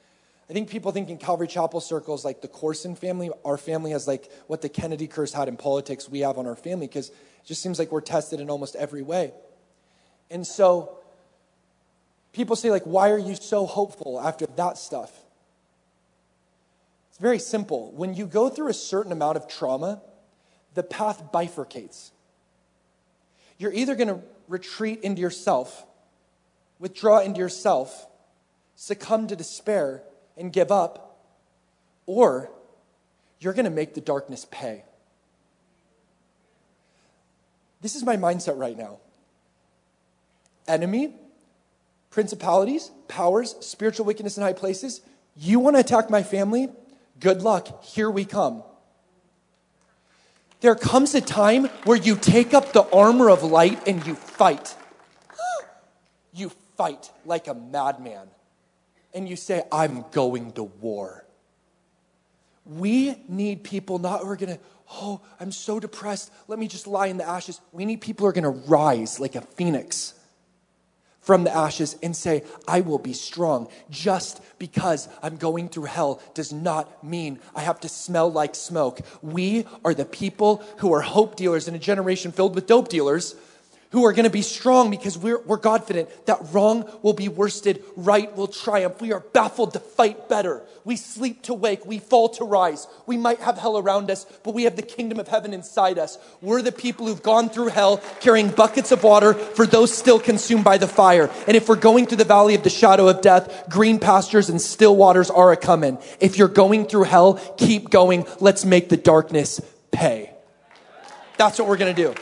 I 0.50 0.54
think 0.54 0.72
people 0.72 0.92
think 0.92 1.10
in 1.10 1.18
Calvary 1.18 1.48
Chapel 1.48 1.80
circles, 1.82 2.26
like 2.26 2.42
the 2.42 2.48
Courson 2.48 2.96
family, 2.96 3.30
our 3.46 3.58
family 3.58 3.92
has 3.92 4.08
like 4.08 4.32
what 4.48 4.64
the 4.64 4.70
Kennedy 4.70 5.06
curse 5.06 5.34
had 5.34 5.48
in 5.48 5.56
politics, 5.56 6.10
we 6.10 6.22
have 6.22 6.40
on 6.40 6.48
our 6.48 6.56
family, 6.56 6.88
because 6.88 7.10
it 7.10 7.46
just 7.46 7.62
seems 7.62 7.78
like 7.78 7.92
we're 7.92 8.02
tested 8.02 8.40
in 8.40 8.50
almost 8.50 8.76
every 8.76 9.04
way. 9.04 9.34
And 10.32 10.48
so 10.48 10.98
people 12.34 12.56
say, 12.56 12.72
like, 12.72 12.86
why 12.86 13.12
are 13.12 13.20
you 13.20 13.36
so 13.36 13.68
hopeful 13.68 14.20
after 14.20 14.48
that 14.56 14.80
stuff? 14.80 15.12
It's 17.12 17.20
very 17.20 17.40
simple. 17.40 17.92
When 17.92 18.16
you 18.16 18.26
go 18.26 18.50
through 18.50 18.70
a 18.70 18.74
certain 18.74 19.12
amount 19.12 19.38
of 19.38 19.48
trauma, 19.48 20.02
the 20.74 20.82
path 20.82 21.32
bifurcates. 21.32 22.12
You're 23.58 23.74
either 23.74 23.96
going 23.96 24.10
to 24.10 24.22
retreat 24.48 25.02
into 25.02 25.22
yourself, 25.22 25.86
withdraw 26.80 27.20
into 27.20 27.40
yourself, 27.40 28.08
succumb 28.76 29.28
to 29.28 29.36
despair, 29.36 30.04
and 30.38 30.54
give 30.54 30.72
up, 30.72 31.24
or 32.06 32.52
you're 33.40 33.54
going 33.54 33.66
to 33.66 33.72
make 33.72 33.94
the 33.94 34.02
darkness 34.02 34.46
pay. 34.50 34.84
This 37.82 37.96
is 37.96 38.04
my 38.04 38.18
mindset 38.18 38.58
right 38.58 38.78
now. 38.78 39.00
Enemy, 40.68 41.14
principalities, 42.10 42.92
powers, 43.08 43.56
spiritual 43.60 44.06
wickedness 44.06 44.38
in 44.38 44.44
high 44.44 44.54
places. 44.54 45.02
You 45.36 45.60
want 45.60 45.76
to 45.76 45.80
attack 45.80 46.10
my 46.10 46.24
family? 46.24 46.70
Good 47.20 47.42
luck. 47.42 47.84
Here 47.84 48.10
we 48.10 48.26
come. 48.26 48.64
There 50.62 50.76
comes 50.76 51.14
a 51.14 51.22
time 51.22 51.66
where 51.84 51.98
you 51.98 52.16
take 52.16 52.54
up 52.54 52.74
the 52.74 52.90
armor 52.92 53.30
of 53.30 53.44
light 53.44 53.88
and 53.88 54.06
you 54.06 54.16
fight. 54.16 54.76
You 56.34 56.52
fight 56.76 57.10
like 57.26 57.48
a 57.48 57.56
madman 57.56 58.28
and 59.12 59.28
you 59.28 59.36
say, 59.36 59.64
I'm 59.72 60.06
going 60.12 60.52
to 60.52 60.64
war. 60.64 61.26
We 62.64 63.16
need 63.28 63.64
people 63.64 63.98
not 63.98 64.22
who 64.22 64.30
are 64.30 64.36
going 64.36 64.58
to, 64.58 64.60
oh, 64.92 65.22
I'm 65.40 65.52
so 65.52 65.80
depressed. 65.80 66.32
Let 66.48 66.60
me 66.60 66.68
just 66.68 66.86
lie 66.86 67.08
in 67.08 67.18
the 67.18 67.28
ashes. 67.28 67.60
We 67.72 67.86
need 67.86 68.02
people 68.02 68.26
who 68.26 68.30
are 68.30 68.34
going 68.34 68.44
to 68.44 68.70
rise 68.70 69.20
like 69.20 69.34
a 69.34 69.42
phoenix 69.42 70.14
from 71.28 71.44
the 71.44 71.54
ashes 71.54 71.98
and 72.02 72.16
say, 72.16 72.42
I 72.70 72.80
will 72.80 73.00
be 73.00 73.12
strong. 73.12 73.68
Just 73.90 74.42
because 74.60 75.10
I'm 75.22 75.36
going 75.36 75.68
through 75.68 75.84
hell 75.84 76.22
does 76.34 76.54
not 76.54 77.04
mean 77.04 77.42
I 77.54 77.64
have 77.64 77.82
to 77.82 77.90
smell 77.90 78.32
like 78.32 78.56
smoke. 78.56 79.02
We 79.22 79.66
are 79.84 79.94
the 79.94 80.06
people 80.06 80.64
who 80.78 80.94
are 80.94 81.02
hope 81.02 81.36
dealers 81.36 81.68
in 81.68 81.76
a 81.76 81.80
generation 81.80 82.32
filled 82.32 82.56
with 82.56 82.66
dope 82.66 82.88
dealers 82.88 83.36
who 83.92 84.06
are 84.06 84.12
going 84.12 84.26
to 84.26 84.30
be 84.30 84.42
strong 84.42 84.90
because 84.90 85.18
we're, 85.18 85.42
we're 85.44 85.58
confident 85.58 86.10
that 86.26 86.40
wrong 86.52 86.90
will 87.02 87.14
be 87.14 87.30
worsted, 87.30 87.84
right 87.96 88.36
will 88.36 88.48
triumph. 88.48 89.02
We 89.02 89.14
are 89.14 89.22
baffled 89.22 89.74
to 89.74 89.80
fight 89.80 90.28
better. 90.28 90.62
We 90.84 90.96
sleep 90.96 91.44
to 91.44 91.54
wake, 91.54 91.86
we 91.86 92.00
fall 92.00 92.30
to 92.30 92.46
rise. 92.46 92.88
We 93.06 93.18
might 93.18 93.40
have 93.40 93.58
hell 93.58 93.78
around 93.78 94.10
us, 94.12 94.26
but 94.44 94.54
we 94.54 94.64
have 94.64 94.76
the 94.76 94.82
kingdom 94.82 95.20
of 95.20 95.28
heaven 95.28 95.54
inside 95.54 96.00
us. 96.00 96.18
We're 96.42 96.62
the 96.62 96.72
people 96.72 97.08
who've 97.08 97.22
gone 97.22 97.50
through 97.50 97.68
hell 97.68 97.98
carrying 98.22 98.50
buckets 98.50 98.92
of 98.92 99.04
water 99.04 99.34
for 99.34 99.66
those 99.66 99.96
still 99.96 100.20
consumed 100.20 100.64
by 100.64 100.78
the 100.78 100.88
fire. 100.88 101.30
And 101.48 101.56
if 101.56 101.70
we're 101.70 101.76
going 101.76 102.06
through 102.08 102.18
the 102.18 102.26
valley 102.26 102.56
of 102.56 102.64
the 102.64 102.70
shadow 102.70 103.08
of 103.08 103.22
death, 103.22 103.70
green 103.70 104.00
pastures 104.00 104.50
and 104.50 104.62
still 104.62 104.96
waters 104.96 105.30
are 105.30 105.52
a 105.52 105.58
coming. 105.58 105.98
If 106.20 106.38
you're 106.38 106.48
going 106.48 106.86
through 106.86 107.04
hell, 107.04 107.36
keep 107.58 107.90
going. 107.90 108.26
Let's 108.40 108.66
make 108.66 108.90
the 108.90 108.98
darkness 108.98 109.62
pay. 109.92 110.32
That's 111.38 111.60
what 111.60 111.68
we're 111.68 111.78
going 111.78 111.96
to 111.96 112.14
do. 112.14 112.16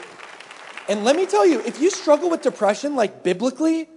And 0.88 1.04
let 1.04 1.16
me 1.16 1.26
tell 1.26 1.46
you, 1.46 1.62
if 1.62 1.82
you 1.82 1.90
struggle 1.90 2.30
with 2.30 2.42
depression, 2.42 2.96
like 2.96 3.24
biblically, 3.24 3.90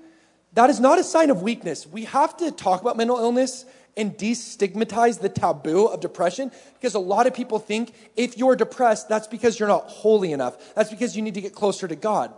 that 0.55 0.71
is 0.71 0.81
not 0.81 0.99
a 0.99 1.05
sign 1.05 1.31
of 1.31 1.43
weakness. 1.43 1.87
We 1.87 2.05
have 2.07 2.37
to 2.39 2.51
talk 2.51 2.81
about 2.81 2.97
mental 2.97 3.19
illness 3.19 3.67
and 3.97 4.17
destigmatize 4.17 5.21
the 5.21 5.29
taboo 5.29 5.87
of 5.87 6.01
depression 6.01 6.51
because 6.75 6.95
a 6.95 7.01
lot 7.01 7.27
of 7.27 7.35
people 7.35 7.59
think 7.59 7.93
if 8.17 8.39
you're 8.39 8.57
depressed, 8.57 9.09
that's 9.09 9.27
because 9.27 9.59
you're 9.59 9.69
not 9.69 9.85
holy 9.85 10.33
enough. 10.33 10.75
That's 10.75 10.89
because 10.89 11.17
you 11.17 11.23
need 11.23 11.35
to 11.35 11.41
get 11.41 11.55
closer 11.55 11.87
to 11.87 11.97
God. 11.97 12.33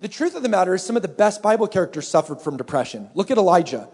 The 0.00 0.08
truth 0.08 0.34
of 0.34 0.42
the 0.42 0.48
matter 0.50 0.74
is, 0.74 0.82
some 0.82 0.96
of 0.96 1.02
the 1.02 1.08
best 1.08 1.42
Bible 1.42 1.66
characters 1.66 2.06
suffered 2.06 2.42
from 2.42 2.58
depression. 2.58 3.08
Look 3.14 3.30
at 3.30 3.38
Elijah. 3.38 3.88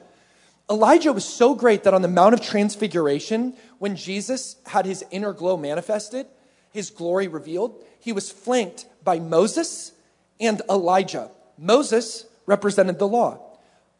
Elijah 0.68 1.12
was 1.12 1.24
so 1.24 1.54
great 1.54 1.84
that 1.84 1.94
on 1.94 2.02
the 2.02 2.08
Mount 2.08 2.34
of 2.34 2.40
Transfiguration, 2.40 3.54
when 3.78 3.94
Jesus 3.94 4.56
had 4.66 4.84
his 4.84 5.04
inner 5.12 5.32
glow 5.32 5.56
manifested, 5.56 6.26
his 6.72 6.90
glory 6.90 7.28
revealed, 7.28 7.84
he 8.00 8.12
was 8.12 8.32
flanked 8.32 8.86
by 9.04 9.18
Moses 9.18 9.92
and 10.40 10.62
Elijah. 10.68 11.30
Moses 11.58 12.26
represented 12.46 12.98
the 12.98 13.08
law. 13.08 13.40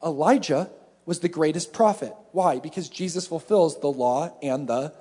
Elijah 0.05 0.71
was 1.07 1.21
the 1.21 1.29
greatest 1.29 1.73
prophet. 1.73 2.15
Why? 2.33 2.59
Because 2.59 2.89
Jesus 2.89 3.27
fulfills 3.27 3.81
the 3.81 3.89
law 3.89 4.35
and 4.43 4.69
the 4.69 4.93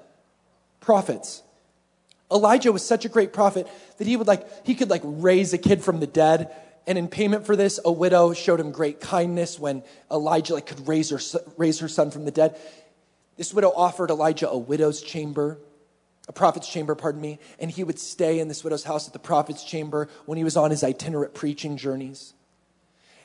prophets. 0.80 1.44
Elijah 2.32 2.72
was 2.72 2.86
such 2.86 3.06
a 3.06 3.10
great 3.10 3.34
prophet 3.34 3.68
that 3.98 4.08
he 4.08 4.16
would 4.16 4.28
like 4.28 4.66
he 4.66 4.74
could 4.74 4.90
like 4.90 5.02
raise 5.04 5.54
a 5.54 5.58
kid 5.58 5.84
from 5.84 6.00
the 6.00 6.08
dead 6.08 6.52
and 6.88 6.98
in 6.98 7.08
payment 7.08 7.46
for 7.46 7.56
this 7.56 7.80
a 7.84 7.92
widow 7.92 8.34
showed 8.34 8.60
him 8.60 8.72
great 8.72 9.00
kindness 9.02 9.60
when 9.60 9.84
Elijah 10.10 10.54
like 10.54 10.66
could 10.66 10.88
raise 10.88 11.10
her 11.10 11.20
raise 11.58 11.80
her 11.80 11.88
son 11.88 12.10
from 12.10 12.26
the 12.26 12.32
dead. 12.32 12.58
This 13.38 13.54
widow 13.54 13.72
offered 13.76 14.10
Elijah 14.10 14.50
a 14.50 14.58
widow's 14.58 15.02
chamber 15.02 15.58
a 16.32 16.34
prophet's 16.34 16.70
chamber, 16.70 16.96
pardon 16.96 17.20
me, 17.20 17.40
and 17.60 17.70
he 17.70 17.84
would 17.84 18.00
stay 18.00 18.40
in 18.40 18.48
this 18.48 18.64
widow's 18.64 18.86
house 18.86 19.06
at 19.06 19.12
the 19.12 19.20
prophet's 19.20 19.66
chamber 19.66 20.08
when 20.26 20.38
he 20.38 20.46
was 20.46 20.56
on 20.56 20.72
his 20.72 20.82
itinerant 20.82 21.34
preaching 21.34 21.76
journeys. 21.76 22.34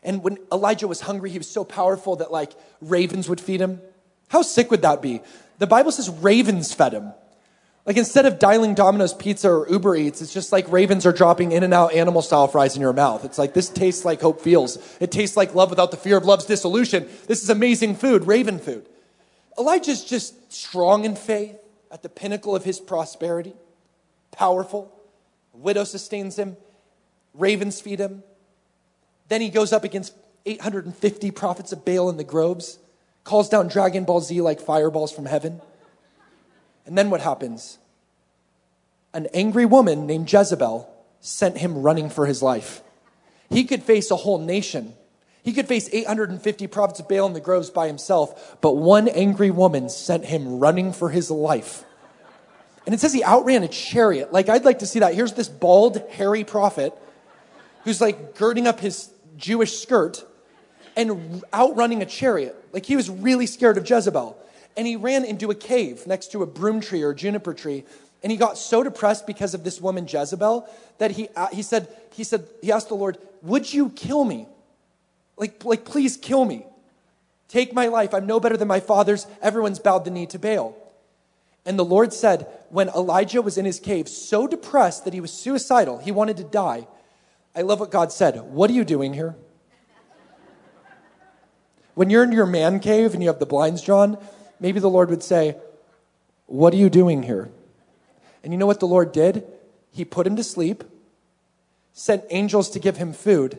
And 0.03 0.25
when 0.25 0.39
Elijah 0.51 0.89
was 0.89 1.03
hungry, 1.03 1.31
he 1.31 1.39
was 1.39 1.49
so 1.49 1.63
powerful 1.63 2.17
that 2.17 2.33
like 2.33 2.51
ravens 2.81 3.29
would 3.29 3.41
feed 3.41 3.61
him. 3.61 3.81
How 4.27 4.43
sick 4.43 4.73
would 4.73 4.83
that 4.83 5.03
be? 5.03 5.21
The 5.59 5.69
Bible 5.69 5.93
says 5.93 6.11
ravens 6.11 6.75
fed 6.75 6.95
him. 6.95 7.13
Like 7.85 7.97
instead 7.97 8.27
of 8.27 8.41
dialing 8.41 8.75
Domino's 8.75 9.15
Pizza 9.15 9.49
or 9.49 9.69
Uber 9.71 9.95
Eats, 9.95 10.21
it's 10.21 10.35
just 10.35 10.51
like 10.51 10.69
ravens 10.73 11.07
are 11.07 11.13
dropping 11.13 11.53
in 11.53 11.63
and 11.63 11.73
out 11.73 11.93
animal 11.93 12.23
style 12.23 12.49
fries 12.49 12.75
in 12.75 12.83
your 12.83 12.93
mouth. 12.93 13.25
It's 13.25 13.39
like 13.39 13.55
this 13.55 13.69
tastes 13.69 14.05
like 14.05 14.21
hope 14.21 14.41
feels. 14.41 14.79
It 14.99 15.13
tastes 15.13 15.37
like 15.37 15.55
love 15.55 15.71
without 15.71 15.93
the 15.93 15.97
fear 15.97 16.17
of 16.17 16.25
love's 16.25 16.47
dissolution. 16.47 17.09
This 17.29 17.45
is 17.45 17.51
amazing 17.51 17.95
food, 17.95 18.27
raven 18.27 18.59
food. 18.59 18.85
Elijah's 19.57 20.05
just 20.05 20.53
strong 20.53 21.05
in 21.05 21.15
faith 21.15 21.57
at 21.97 22.03
the 22.03 22.09
pinnacle 22.11 22.55
of 22.55 22.63
his 22.63 22.79
prosperity, 22.79 23.55
powerful. 24.31 24.93
A 25.55 25.57
widow 25.57 25.83
sustains 25.83 26.39
him, 26.39 26.59
ravens 27.33 27.81
feed 27.81 27.99
him. 27.99 28.23
Then 29.29 29.41
he 29.41 29.49
goes 29.49 29.73
up 29.73 29.83
against 29.83 30.13
850 30.45 31.31
prophets 31.31 31.73
of 31.73 31.87
Baal 31.87 32.11
in 32.11 32.19
the 32.19 32.23
groves, 32.23 32.79
calls 33.25 33.49
down 33.49 33.69
Dragon 33.69 34.05
Ball 34.05 34.21
Z 34.21 34.43
like 34.43 34.61
fireballs 34.61 35.11
from 35.11 35.25
heaven. 35.25 35.63
And 36.85 36.99
then 36.99 37.09
what 37.09 37.23
happens? 37.23 37.79
An 39.15 39.27
angry 39.33 39.65
woman 39.65 40.07
named 40.07 40.31
Jezebel 40.31 40.87
sent 41.23 41.57
him 41.57 41.81
running 41.81 42.11
for 42.11 42.27
his 42.27 42.43
life. 42.43 42.83
He 43.49 43.65
could 43.65 43.83
face 43.83 44.11
a 44.11 44.17
whole 44.17 44.39
nation 44.39 44.93
he 45.47 45.53
could 45.53 45.69
face 45.69 45.89
850 45.93 46.67
prophets 46.67 46.99
of 46.99 47.09
Baal 47.09 47.25
in 47.25 47.33
the 47.33 47.41
groves 47.41 47.71
by 47.71 47.87
himself, 47.87 48.57
but 48.61 48.73
one 48.73 49.07
angry 49.07 49.53
woman 49.53 49.89
sent 49.89 50.25
him 50.25 50.59
running 50.59 50.93
for 50.93 51.09
his 51.09 51.31
life. 51.31 51.85
And 52.85 52.93
it 52.93 52.99
says 52.99 53.13
he 53.13 53.23
outran 53.23 53.63
a 53.63 53.69
chariot. 53.69 54.33
Like, 54.33 54.49
I'd 54.49 54.65
like 54.65 54.81
to 54.81 54.87
see 54.87 54.99
that. 54.99 55.15
Here's 55.15 55.35
this 55.35 55.49
bald, 55.49 56.03
hairy 56.11 56.43
prophet 56.43 56.93
who's 57.85 58.01
like 58.01 58.35
girding 58.35 58.67
up 58.67 58.81
his 58.81 59.09
Jewish 59.37 59.79
skirt 59.79 60.27
and 60.97 61.45
outrunning 61.55 62.03
a 62.03 62.07
chariot. 62.07 62.57
Like, 62.73 62.85
he 62.85 62.97
was 62.97 63.09
really 63.09 63.47
scared 63.47 63.79
of 63.79 63.89
Jezebel. 63.89 64.37
And 64.77 64.85
he 64.85 64.97
ran 64.97 65.25
into 65.25 65.53
a 65.53 65.55
cave 65.55 66.09
next 66.09 66.33
to 66.33 66.43
a 66.43 66.47
broom 66.47 66.81
tree 66.81 67.03
or 67.03 67.15
juniper 67.15 67.55
tree. 67.55 67.85
And 68.25 68.33
he 68.33 68.37
got 68.37 68.59
so 68.59 68.83
depressed 68.83 69.29
because 69.29 69.55
of 69.55 69.63
this 69.63 69.81
woman 69.81 70.09
Jezebel 70.09 70.69
that 70.99 71.13
he, 71.13 71.29
uh, 71.37 71.47
he 71.53 71.63
said, 71.63 71.87
he 72.15 72.25
said, 72.25 72.49
he 72.63 72.73
asked 72.73 72.89
the 72.89 72.97
Lord, 72.97 73.19
would 73.43 73.73
you 73.73 73.91
kill 73.91 74.25
me? 74.25 74.49
Like, 75.37 75.65
like, 75.65 75.85
please 75.85 76.17
kill 76.17 76.45
me. 76.45 76.67
Take 77.49 77.73
my 77.73 77.87
life. 77.87 78.15
I'm 78.15 78.27
no 78.27 78.41
better 78.41 78.57
than 78.57 78.69
my 78.69 78.81
father's. 78.81 79.27
Everyone's 79.41 79.79
bowed 79.79 80.05
the 80.05 80.11
knee 80.11 80.27
to 80.27 80.39
Baal. 80.39 80.77
And 81.65 81.79
the 81.79 81.85
Lord 81.85 82.13
said, 82.13 82.47
when 82.71 82.89
Elijah 82.89 83.43
was 83.43 83.59
in 83.59 83.65
his 83.65 83.81
cave, 83.81 84.09
so 84.09 84.47
depressed 84.47 85.05
that 85.05 85.15
he 85.15 85.21
was 85.21 85.33
suicidal, 85.33 85.99
he 85.99 86.13
wanted 86.13 86.37
to 86.39 86.45
die. 86.45 86.87
I 87.55 87.63
love 87.63 87.81
what 87.81 87.91
God 87.91 88.13
said. 88.13 88.41
What 88.41 88.71
are 88.71 88.75
you 88.75 88.85
doing 88.85 89.15
here? 89.15 89.35
When 91.95 92.11
you're 92.11 92.23
in 92.23 92.33
your 92.33 92.47
man 92.47 92.79
cave 92.79 93.15
and 93.15 93.23
you 93.23 93.29
have 93.29 93.39
the 93.39 93.47
blinds 93.47 93.83
drawn, 93.83 94.19
maybe 94.61 94.81
the 94.81 94.91
Lord 94.91 95.09
would 95.11 95.23
say, 95.23 95.57
What 96.45 96.75
are 96.75 96.77
you 96.77 96.91
doing 96.91 97.23
here? 97.23 97.51
And 98.45 98.53
you 98.53 98.59
know 98.59 98.67
what 98.67 98.81
the 98.81 98.87
Lord 98.87 99.13
did? 99.13 99.45
He 99.91 100.05
put 100.05 100.27
him 100.27 100.37
to 100.37 100.45
sleep, 100.45 100.85
sent 101.95 102.25
angels 102.29 102.69
to 102.71 102.79
give 102.79 102.99
him 102.99 103.15
food, 103.15 103.59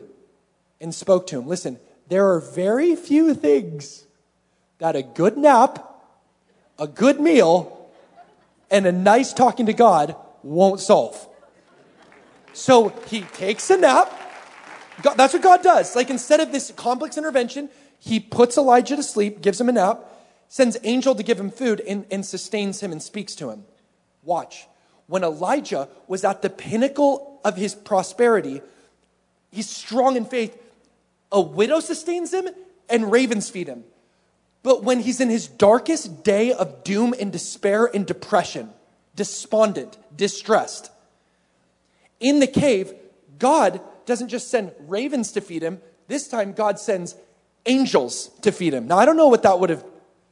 and 0.80 0.94
spoke 0.94 1.26
to 1.28 1.38
him. 1.38 1.46
Listen, 1.46 1.78
there 2.08 2.28
are 2.32 2.40
very 2.40 2.96
few 2.96 3.34
things 3.34 4.06
that 4.78 4.96
a 4.96 5.02
good 5.02 5.36
nap 5.36 5.88
a 6.78 6.86
good 6.86 7.20
meal 7.20 7.90
and 8.70 8.86
a 8.86 8.92
nice 8.92 9.32
talking 9.32 9.66
to 9.66 9.72
God 9.72 10.14
won't 10.42 10.80
solve. 10.80 11.26
So 12.52 12.90
he 13.06 13.22
takes 13.22 13.70
a 13.70 13.76
nap. 13.76 14.12
God, 15.02 15.14
that's 15.14 15.32
what 15.32 15.42
God 15.42 15.62
does. 15.62 15.94
Like 15.96 16.10
instead 16.10 16.40
of 16.40 16.52
this 16.52 16.70
complex 16.72 17.18
intervention, 17.18 17.68
he 17.98 18.20
puts 18.20 18.56
Elijah 18.56 18.96
to 18.96 19.02
sleep, 19.02 19.42
gives 19.42 19.60
him 19.60 19.68
a 19.68 19.72
nap, 19.72 20.04
sends 20.48 20.76
angel 20.84 21.14
to 21.14 21.22
give 21.22 21.38
him 21.38 21.50
food, 21.50 21.80
and, 21.80 22.06
and 22.10 22.24
sustains 22.24 22.80
him 22.80 22.92
and 22.92 23.02
speaks 23.02 23.34
to 23.36 23.50
him. 23.50 23.64
Watch. 24.22 24.66
When 25.06 25.24
Elijah 25.24 25.88
was 26.06 26.24
at 26.24 26.42
the 26.42 26.50
pinnacle 26.50 27.40
of 27.44 27.56
his 27.56 27.74
prosperity, 27.74 28.60
he's 29.50 29.68
strong 29.68 30.16
in 30.16 30.24
faith. 30.24 30.56
A 31.30 31.40
widow 31.40 31.80
sustains 31.80 32.32
him 32.32 32.48
and 32.88 33.12
ravens 33.12 33.50
feed 33.50 33.68
him. 33.68 33.84
But 34.62 34.82
when 34.82 35.00
he's 35.00 35.20
in 35.20 35.30
his 35.30 35.46
darkest 35.46 36.24
day 36.24 36.52
of 36.52 36.84
doom 36.84 37.14
and 37.18 37.30
despair 37.32 37.86
and 37.86 38.06
depression, 38.06 38.70
despondent, 39.14 39.96
distressed, 40.16 40.90
in 42.20 42.40
the 42.40 42.46
cave, 42.46 42.92
God 43.38 43.80
doesn't 44.06 44.28
just 44.28 44.50
send 44.50 44.72
ravens 44.80 45.32
to 45.32 45.40
feed 45.40 45.62
him. 45.62 45.80
This 46.08 46.26
time, 46.26 46.52
God 46.52 46.78
sends 46.78 47.14
angels 47.66 48.30
to 48.42 48.50
feed 48.50 48.74
him. 48.74 48.88
Now, 48.88 48.98
I 48.98 49.04
don't 49.04 49.16
know 49.16 49.28
what 49.28 49.42
that 49.42 49.60
would 49.60 49.70
have, 49.70 49.84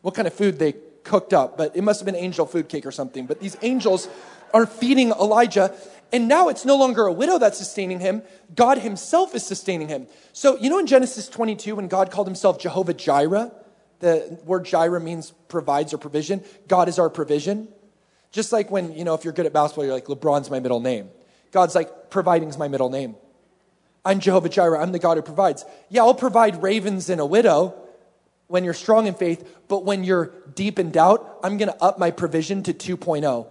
what 0.03 0.15
kind 0.15 0.27
of 0.27 0.35
food 0.35 0.59
they 0.59 0.75
cooked 1.05 1.33
up, 1.33 1.57
but 1.57 1.77
it 1.77 1.83
must 1.83 2.01
have 2.01 2.07
been 2.07 2.17
angel 2.17 2.47
food 2.47 2.69
cake 2.69 2.85
or 2.85 2.91
something. 2.91 3.27
But 3.27 3.41
these 3.41 3.57
angels 3.63 4.09
are 4.53 4.67
feeding 4.67 5.11
Elijah. 5.11 5.75
And 6.13 6.29
now 6.29 6.49
it's 6.49 6.65
no 6.65 6.77
longer 6.77 7.07
a 7.07 7.13
widow 7.13 7.39
that's 7.39 7.59
sustaining 7.59 8.01
him. 8.01 8.23
God 8.55 8.79
himself 8.79 9.35
is 9.35 9.45
sustaining 9.45 9.89
him. 9.89 10.07
So, 10.33 10.57
you 10.59 10.71
know, 10.71 10.79
in 10.79 10.87
Genesis 10.87 11.29
22, 11.29 11.77
when 11.77 11.89
God 11.89 12.11
called 12.11 12.27
himself 12.27 12.59
Jehovah 12.59 12.95
Jireh, 12.95 13.53
the 14.01 14.39
word 14.45 14.65
Jireh 14.65 15.01
means 15.01 15.33
provides 15.49 15.93
or 15.93 15.99
provision. 15.99 16.45
God 16.69 16.89
is 16.89 16.99
our 16.99 17.11
provision. 17.11 17.69
Just 18.31 18.53
like 18.53 18.71
when, 18.71 18.93
you 18.93 19.05
know, 19.05 19.15
if 19.15 19.25
you're 19.25 19.33
good 19.33 19.47
at 19.47 19.53
basketball, 19.53 19.85
you're 19.85 19.95
like, 19.95 20.05
LeBron's 20.05 20.51
my 20.51 20.61
middle 20.61 20.81
name. 20.81 21.09
God's 21.53 21.75
like, 21.75 22.11
providing's 22.11 22.59
my 22.59 22.69
middle 22.69 22.91
name. 22.91 23.17
I'm 24.05 24.21
Jehovah 24.21 24.49
Jireh. 24.49 24.81
I'm 24.81 24.93
the 24.93 24.99
God 24.99 25.17
who 25.17 25.23
provides. 25.23 25.65
Yeah, 25.89 26.03
I'll 26.03 26.15
provide 26.15 26.63
ravens 26.63 27.09
and 27.09 27.21
a 27.21 27.27
widow 27.27 27.75
when 28.47 28.63
you're 28.63 28.75
strong 28.75 29.07
in 29.07 29.15
faith, 29.15 29.57
but 29.67 29.85
when 29.85 30.05
you're 30.05 30.33
deep 30.55 30.79
in 30.79 30.93
doubt, 30.93 31.41
I'm 31.43 31.57
going 31.57 31.73
to 31.73 31.83
up 31.83 31.99
my 31.99 32.13
provision 32.13 32.63
to 32.65 32.73
2.0. 32.73 33.49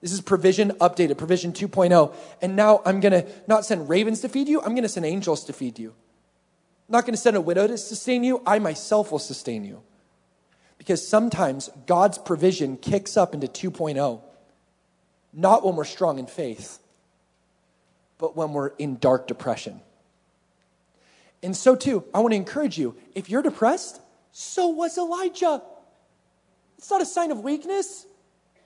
This 0.00 0.12
is 0.12 0.20
provision 0.20 0.72
updated, 0.72 1.18
provision 1.18 1.52
2.0. 1.52 2.14
And 2.42 2.54
now 2.54 2.82
I'm 2.84 3.00
going 3.00 3.12
to 3.12 3.26
not 3.46 3.64
send 3.64 3.88
ravens 3.88 4.20
to 4.20 4.28
feed 4.28 4.48
you, 4.48 4.60
I'm 4.60 4.72
going 4.72 4.82
to 4.82 4.88
send 4.88 5.06
angels 5.06 5.44
to 5.44 5.52
feed 5.52 5.78
you. 5.78 5.90
I'm 5.90 6.92
not 6.92 7.04
going 7.04 7.14
to 7.14 7.20
send 7.20 7.36
a 7.36 7.40
widow 7.40 7.66
to 7.66 7.78
sustain 7.78 8.22
you, 8.22 8.42
I 8.46 8.58
myself 8.58 9.10
will 9.10 9.18
sustain 9.18 9.64
you. 9.64 9.82
Because 10.78 11.06
sometimes 11.06 11.70
God's 11.86 12.18
provision 12.18 12.76
kicks 12.76 13.16
up 13.16 13.34
into 13.34 13.48
2.0, 13.48 14.20
not 15.32 15.64
when 15.64 15.74
we're 15.74 15.84
strong 15.84 16.18
in 16.18 16.26
faith, 16.26 16.78
but 18.18 18.36
when 18.36 18.52
we're 18.52 18.68
in 18.68 18.98
dark 18.98 19.26
depression. 19.26 19.80
And 21.42 21.56
so, 21.56 21.74
too, 21.74 22.04
I 22.14 22.20
want 22.20 22.32
to 22.32 22.36
encourage 22.36 22.78
you 22.78 22.96
if 23.14 23.28
you're 23.28 23.42
depressed, 23.42 24.00
so 24.32 24.68
was 24.68 24.98
Elijah. 24.98 25.62
It's 26.78 26.90
not 26.90 27.02
a 27.02 27.06
sign 27.06 27.30
of 27.30 27.40
weakness. 27.40 28.06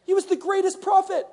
He 0.07 0.15
was 0.15 0.27
the 0.27 0.37
greatest 0.37 0.81
prophet. 0.81 1.27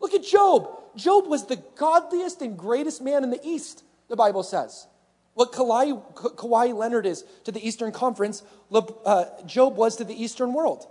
Look 0.00 0.14
at 0.14 0.24
Job. 0.24 0.68
Job 0.96 1.26
was 1.26 1.46
the 1.46 1.56
godliest 1.76 2.42
and 2.42 2.56
greatest 2.56 3.02
man 3.02 3.24
in 3.24 3.30
the 3.30 3.40
East, 3.44 3.84
the 4.08 4.16
Bible 4.16 4.42
says. 4.42 4.86
What 5.34 5.52
Kawhi, 5.52 6.02
Kawhi 6.14 6.74
Leonard 6.74 7.04
is 7.04 7.24
to 7.44 7.52
the 7.52 7.66
Eastern 7.66 7.92
Conference, 7.92 8.42
uh, 8.72 9.24
Job 9.44 9.76
was 9.76 9.96
to 9.96 10.04
the 10.04 10.14
Eastern 10.14 10.54
world. 10.54 10.86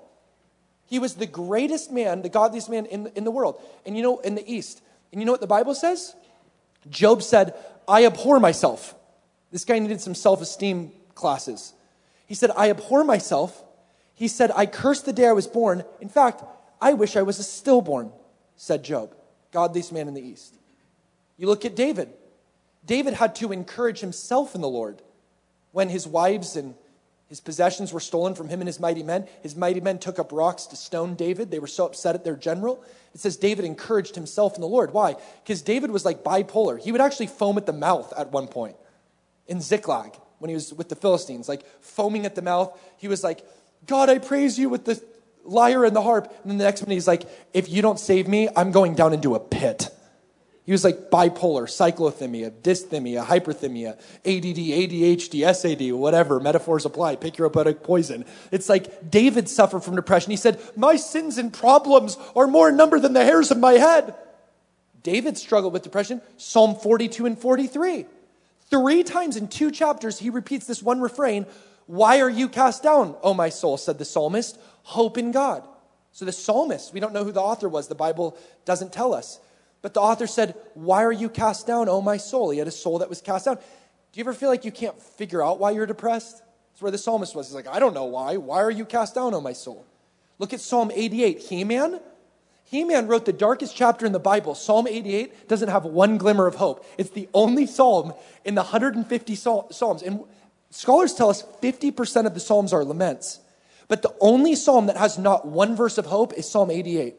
He 0.88 1.00
was 1.00 1.16
the 1.16 1.26
greatest 1.26 1.92
man, 1.92 2.22
the 2.22 2.30
godliest 2.30 2.70
man 2.70 2.86
in, 2.86 3.08
in 3.16 3.24
the 3.24 3.32
world. 3.32 3.60
And 3.86 3.98
you 3.98 4.04
know, 4.04 4.20
in 4.20 4.36
the 4.36 4.48
East. 4.52 4.84
And 5.12 5.20
you 5.20 5.26
know 5.26 5.32
what 5.32 5.42
the 5.42 5.48
Bible 5.48 5.74
says? 5.74 6.16
Job 6.90 7.24
said, 7.24 7.56
I 7.88 8.06
abhor 8.06 8.40
myself. 8.40 8.94
This 9.52 9.66
guy 9.66 9.80
needed 9.80 10.02
some 10.02 10.14
self 10.14 10.42
esteem 10.42 10.92
classes. 11.16 11.74
He 12.28 12.36
said, 12.36 12.52
I 12.56 12.70
abhor 12.70 13.04
myself. 13.04 13.64
He 14.14 14.28
said, 14.28 14.52
I 14.56 14.66
curse 14.66 15.02
the 15.02 15.14
day 15.14 15.28
I 15.28 15.34
was 15.34 15.48
born. 15.48 15.84
In 16.02 16.10
fact, 16.10 16.44
I 16.82 16.94
wish 16.94 17.16
I 17.16 17.22
was 17.22 17.40
a 17.40 17.44
stillborn, 17.44 18.12
said 18.56 18.84
Job, 18.84 19.16
godliest 19.52 19.92
man 19.92 20.08
in 20.08 20.14
the 20.14 20.22
East. 20.22 20.56
You 21.38 21.48
look 21.48 21.66
at 21.66 21.76
David. 21.76 22.10
David 22.86 23.16
had 23.16 23.36
to 23.38 23.52
encourage 23.52 24.00
himself 24.00 24.56
in 24.56 24.62
the 24.62 24.70
Lord 24.70 25.02
when 25.72 25.90
his 25.90 26.08
wives 26.08 26.56
and 26.56 26.76
his 27.28 27.40
possessions 27.42 27.92
were 27.92 28.00
stolen 28.00 28.36
from 28.36 28.50
him 28.50 28.62
and 28.62 28.68
his 28.68 28.80
mighty 28.80 29.02
men. 29.02 29.28
His 29.42 29.56
mighty 29.56 29.82
men 29.82 29.98
took 29.98 30.20
up 30.20 30.32
rocks 30.32 30.68
to 30.68 30.76
stone 30.76 31.16
David. 31.16 31.50
They 31.50 31.60
were 31.60 31.68
so 31.68 31.86
upset 31.86 32.16
at 32.16 32.24
their 32.24 32.36
general. 32.36 32.84
It 33.14 33.20
says 33.20 33.36
David 33.36 33.66
encouraged 33.66 34.16
himself 34.16 34.56
in 34.56 34.62
the 34.62 34.68
Lord. 34.68 34.94
Why? 34.94 35.16
Because 35.44 35.62
David 35.62 35.90
was 35.90 36.06
like 36.06 36.24
bipolar. 36.24 36.80
He 36.80 36.92
would 36.92 37.02
actually 37.02 37.28
foam 37.28 37.58
at 37.58 37.66
the 37.66 37.74
mouth 37.74 38.14
at 38.16 38.32
one 38.32 38.48
point 38.48 38.76
in 39.48 39.60
Ziklag 39.60 40.16
when 40.38 40.50
he 40.50 40.56
was 40.56 40.74
with 40.74 40.90
the 40.90 40.96
Philistines, 40.96 41.50
like 41.50 41.66
foaming 41.82 42.26
at 42.26 42.36
the 42.36 42.42
mouth. 42.42 42.78
He 42.98 43.08
was 43.08 43.24
like, 43.24 43.44
God, 43.88 44.10
I 44.10 44.20
praise 44.20 44.60
you 44.60 44.70
with 44.70 44.86
the 44.86 45.02
lyre 45.46 45.86
and 45.86 45.96
the 45.96 46.02
harp. 46.02 46.26
And 46.42 46.52
then 46.52 46.58
the 46.58 46.64
next 46.64 46.82
minute 46.82 46.96
he's 46.96 47.08
like, 47.08 47.24
if 47.54 47.70
you 47.70 47.82
don't 47.82 48.00
save 48.00 48.28
me, 48.28 48.50
I'm 48.56 48.72
going 48.72 48.96
down 48.96 49.14
into 49.14 49.36
a 49.36 49.40
pit. 49.40 49.90
He 50.66 50.72
was 50.72 50.84
like 50.84 51.12
bipolar, 51.12 51.68
cyclothymia, 51.68 52.50
dysthymia, 52.50 53.24
hyperthymia, 53.24 53.94
ADD, 54.26 54.58
ADHD, 54.58 55.54
SAD, 55.54 55.94
whatever, 55.94 56.40
metaphors 56.40 56.86
apply, 56.86 57.18
pick 57.18 57.38
your 57.38 57.50
poetic 57.52 57.84
poison. 57.84 58.26
It's 58.52 58.68
like 58.68 59.12
David 59.12 59.48
suffered 59.48 59.82
from 59.82 59.96
depression. 59.96 60.32
He 60.32 60.38
said, 60.38 60.60
My 60.76 60.96
sins 60.96 61.38
and 61.38 61.54
problems 61.54 62.18
are 62.36 62.48
more 62.48 62.70
in 62.70 62.78
number 62.78 63.00
than 63.00 63.14
the 63.14 63.24
hairs 63.24 63.52
of 63.52 63.60
my 63.60 63.74
head. 63.74 64.16
David 65.04 65.38
struggled 65.38 65.72
with 65.72 65.84
depression, 65.84 66.20
Psalm 66.38 66.76
42 66.76 67.28
and 67.28 67.38
43. 67.38 68.08
Three 68.72 69.04
times 69.04 69.38
in 69.38 69.48
two 69.48 69.70
chapters, 69.70 70.18
he 70.18 70.32
repeats 70.32 70.66
this 70.66 70.82
one 70.82 71.00
refrain 71.00 71.46
Why 71.88 72.20
are 72.22 72.30
you 72.30 72.50
cast 72.50 72.84
down, 72.84 73.16
O 73.22 73.34
my 73.34 73.50
soul? 73.50 73.78
said 73.78 73.98
the 73.98 74.06
psalmist. 74.06 74.60
Hope 74.84 75.18
in 75.18 75.32
God. 75.32 75.68
So 76.12 76.26
the 76.26 76.32
psalmist, 76.32 76.94
we 76.94 77.00
don't 77.00 77.14
know 77.14 77.24
who 77.24 77.32
the 77.32 77.42
author 77.42 77.68
was, 77.68 77.88
the 77.88 77.96
Bible 77.96 78.38
doesn't 78.64 78.94
tell 78.94 79.14
us. 79.14 79.40
But 79.82 79.94
the 79.94 80.02
author 80.02 80.28
said, 80.28 80.56
Why 80.74 81.04
are 81.04 81.12
you 81.12 81.30
cast 81.30 81.68
down, 81.68 81.90
O 81.90 82.02
my 82.02 82.18
soul? 82.18 82.50
He 82.50 82.60
had 82.60 82.68
a 82.68 82.72
soul 82.72 83.00
that 83.00 83.10
was 83.10 83.22
cast 83.22 83.46
down. 83.46 83.56
Do 83.56 83.62
you 84.20 84.24
ever 84.24 84.34
feel 84.34 84.50
like 84.50 84.66
you 84.66 84.72
can't 84.72 85.00
figure 85.00 85.44
out 85.44 85.60
why 85.60 85.72
you're 85.72 85.86
depressed? 85.86 86.42
That's 86.72 86.82
where 86.82 86.92
the 86.92 86.98
psalmist 86.98 87.36
was. 87.36 87.48
He's 87.48 87.56
like, 87.56 87.68
I 87.68 87.80
don't 87.80 87.94
know 87.94 88.06
why. 88.06 88.38
Why 88.38 88.62
are 88.62 88.72
you 88.72 88.86
cast 88.86 89.16
down, 89.16 89.34
O 89.34 89.42
my 89.42 89.54
soul? 89.54 89.86
Look 90.40 90.54
at 90.54 90.62
Psalm 90.62 90.92
88. 90.94 91.40
Heman. 91.40 92.00
He 92.66 92.84
Man 92.84 93.08
wrote 93.08 93.26
the 93.26 93.34
darkest 93.34 93.76
chapter 93.76 94.06
in 94.06 94.12
the 94.12 94.20
Bible. 94.20 94.56
Psalm 94.56 94.88
88 94.88 95.48
doesn't 95.48 95.70
have 95.70 95.86
one 95.86 96.18
glimmer 96.18 96.48
of 96.48 96.56
hope. 96.56 96.84
It's 96.98 97.12
the 97.12 97.30
only 97.34 97.68
psalm 97.68 98.14
in 98.44 98.56
the 98.56 98.64
150 98.64 99.36
psalms. 99.36 100.02
And 100.02 100.24
scholars 100.76 101.14
tell 101.14 101.30
us 101.30 101.44
50% 101.62 102.26
of 102.26 102.34
the 102.34 102.40
psalms 102.40 102.74
are 102.74 102.84
laments. 102.84 103.40
But 103.88 104.02
the 104.02 104.14
only 104.20 104.56
psalm 104.56 104.88
that 104.88 104.98
has 104.98 105.18
not 105.18 105.48
one 105.48 105.76
verse 105.76 105.98
of 105.98 106.08
hope 106.08 106.34
is 106.34 106.50
Psalm 106.50 106.72
88. 106.72 107.16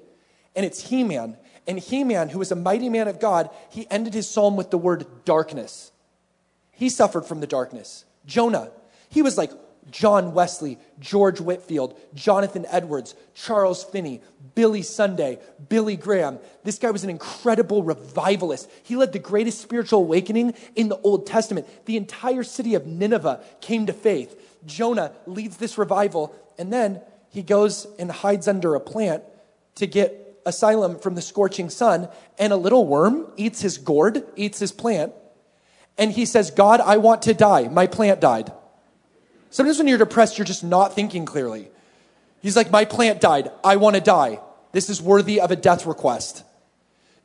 And 0.55 0.67
it's 0.67 0.89
Heman. 0.89 1.37
And 1.67 1.79
Heman, 1.79 2.29
who 2.29 2.39
was 2.39 2.53
a 2.53 2.57
mighty 2.57 2.89
man 2.89 3.09
of 3.09 3.21
God, 3.21 3.51
he 3.71 3.87
ended 3.91 4.15
his 4.15 4.29
psalm 4.29 4.57
with 4.57 4.71
the 4.71 4.79
word 4.79 5.07
darkness. 5.25 5.93
He 6.73 6.89
suffered 6.89 7.25
from 7.25 7.41
the 7.41 7.47
darkness. 7.47 8.05
Jonah, 8.27 8.71
he 9.09 9.23
was 9.23 9.39
like 9.39 9.51
John 9.91 10.35
Wesley, 10.35 10.79
George 10.99 11.41
Whitefield, 11.41 11.99
Jonathan 12.15 12.67
Edwards, 12.69 13.15
Charles 13.35 13.85
Finney, 13.85 14.21
Billy 14.55 14.83
Sunday, 14.83 15.39
Billy 15.69 15.97
Graham. 15.97 16.39
This 16.65 16.79
guy 16.79 16.91
was 16.91 17.05
an 17.05 17.11
incredible 17.11 17.83
revivalist. 17.83 18.71
He 18.83 18.97
led 18.97 19.13
the 19.13 19.19
greatest 19.19 19.61
spiritual 19.61 20.01
awakening 20.01 20.55
in 20.75 20.89
the 20.89 20.99
Old 20.99 21.27
Testament. 21.27 21.67
The 21.87 21.97
entire 21.97 22.43
city 22.43 22.75
of 22.75 22.87
Nineveh 22.87 23.43
came 23.61 23.87
to 23.87 23.93
faith. 23.93 24.41
Jonah 24.67 25.13
leads 25.27 25.59
this 25.59 25.79
revival, 25.79 26.35
and 26.59 26.73
then 26.73 27.01
he 27.31 27.43
goes 27.43 27.87
and 27.99 28.11
hides 28.11 28.49
under 28.49 28.75
a 28.75 28.81
plant 28.81 29.23
to 29.77 29.87
get 29.87 30.41
asylum 30.47 30.99
from 30.99 31.15
the 31.15 31.23
scorching 31.23 31.71
sun, 31.71 32.09
and 32.39 32.53
a 32.53 32.57
little 32.57 32.87
worm 32.87 33.27
eats 33.37 33.61
his 33.61 33.79
gourd, 33.79 34.25
eats 34.37 34.59
his 34.59 34.73
plant, 34.73 35.13
and 35.99 36.13
he 36.13 36.25
says, 36.25 36.51
God, 36.51 36.81
I 36.81 36.99
want 36.99 37.23
to 37.23 37.35
die. 37.35 37.69
My 37.69 37.87
plant 37.87 38.21
died. 38.21 38.53
Sometimes 39.57 39.79
when 39.79 39.89
you're 39.89 39.97
depressed, 39.97 40.37
you're 40.37 40.45
just 40.45 40.63
not 40.63 40.93
thinking 40.93 41.25
clearly. 41.25 41.71
He's 42.43 42.57
like, 42.57 42.71
My 42.71 42.85
plant 42.85 43.23
died. 43.23 43.51
I 43.65 43.77
want 43.77 43.97
to 43.97 44.03
die. 44.03 44.39
This 44.73 44.91
is 44.91 45.01
worthy 45.01 45.41
of 45.41 45.51
a 45.51 45.57
death 45.57 45.87
request. 45.87 46.45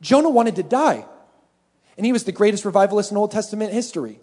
Jonah 0.00 0.30
wanted 0.30 0.56
to 0.56 0.62
die, 0.62 1.04
and 1.98 2.06
he 2.06 2.10
was 2.10 2.24
the 2.24 2.32
greatest 2.32 2.64
revivalist 2.64 3.10
in 3.10 3.18
Old 3.18 3.32
Testament 3.32 3.74
history. 3.74 4.18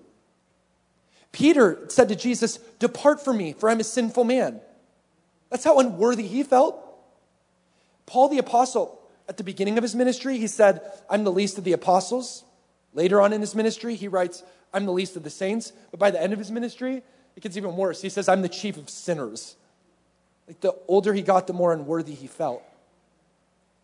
Peter 1.32 1.86
said 1.90 2.10
to 2.10 2.16
Jesus, 2.16 2.58
Depart 2.80 3.24
from 3.24 3.38
me, 3.38 3.54
for 3.54 3.70
I'm 3.70 3.80
a 3.80 3.84
sinful 3.84 4.24
man. 4.24 4.60
That's 5.52 5.64
how 5.64 5.78
unworthy 5.78 6.26
he 6.26 6.42
felt. 6.42 6.84
Paul 8.08 8.30
the 8.30 8.40
Apostle, 8.40 9.00
at 9.28 9.38
the 9.38 9.44
beginning 9.44 9.78
of 9.78 9.84
his 9.84 9.94
ministry, 9.94 10.40
he 10.40 10.48
said, 10.48 10.82
I'm 11.12 11.26
the 11.26 11.32
least 11.32 11.60
of 11.60 11.64
the 11.64 11.74
apostles. 11.74 12.44
Later 12.96 13.22
on 13.22 13.34
in 13.34 13.42
his 13.42 13.54
ministry, 13.54 13.94
he 13.94 14.08
writes, 14.08 14.42
I'm 14.74 14.88
the 14.88 14.94
least 14.94 15.16
of 15.16 15.22
the 15.22 15.30
saints. 15.30 15.74
But 15.92 16.00
by 16.00 16.10
the 16.10 16.20
end 16.20 16.34
of 16.34 16.40
his 16.40 16.50
ministry, 16.50 17.04
it 17.40 17.44
gets 17.44 17.56
even 17.56 17.78
worse. 17.78 18.02
He 18.02 18.10
says, 18.10 18.28
I'm 18.28 18.42
the 18.42 18.50
chief 18.50 18.76
of 18.76 18.90
sinners. 18.90 19.56
Like 20.46 20.60
the 20.60 20.76
older 20.90 21.14
he 21.14 21.22
got, 21.22 21.48
the 21.48 21.54
more 21.54 21.72
unworthy 21.72 22.14
he 22.14 22.28
felt. 22.28 22.62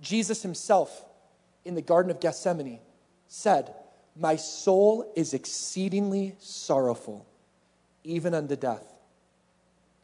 Jesus 0.02 0.42
himself 0.42 1.06
in 1.64 1.74
the 1.74 1.82
Garden 1.82 2.12
of 2.12 2.20
Gethsemane 2.20 2.80
said, 3.30 3.74
My 4.14 4.36
soul 4.36 5.10
is 5.16 5.34
exceedingly 5.34 6.36
sorrowful, 6.38 7.26
even 8.04 8.34
unto 8.34 8.58
death. 8.58 8.94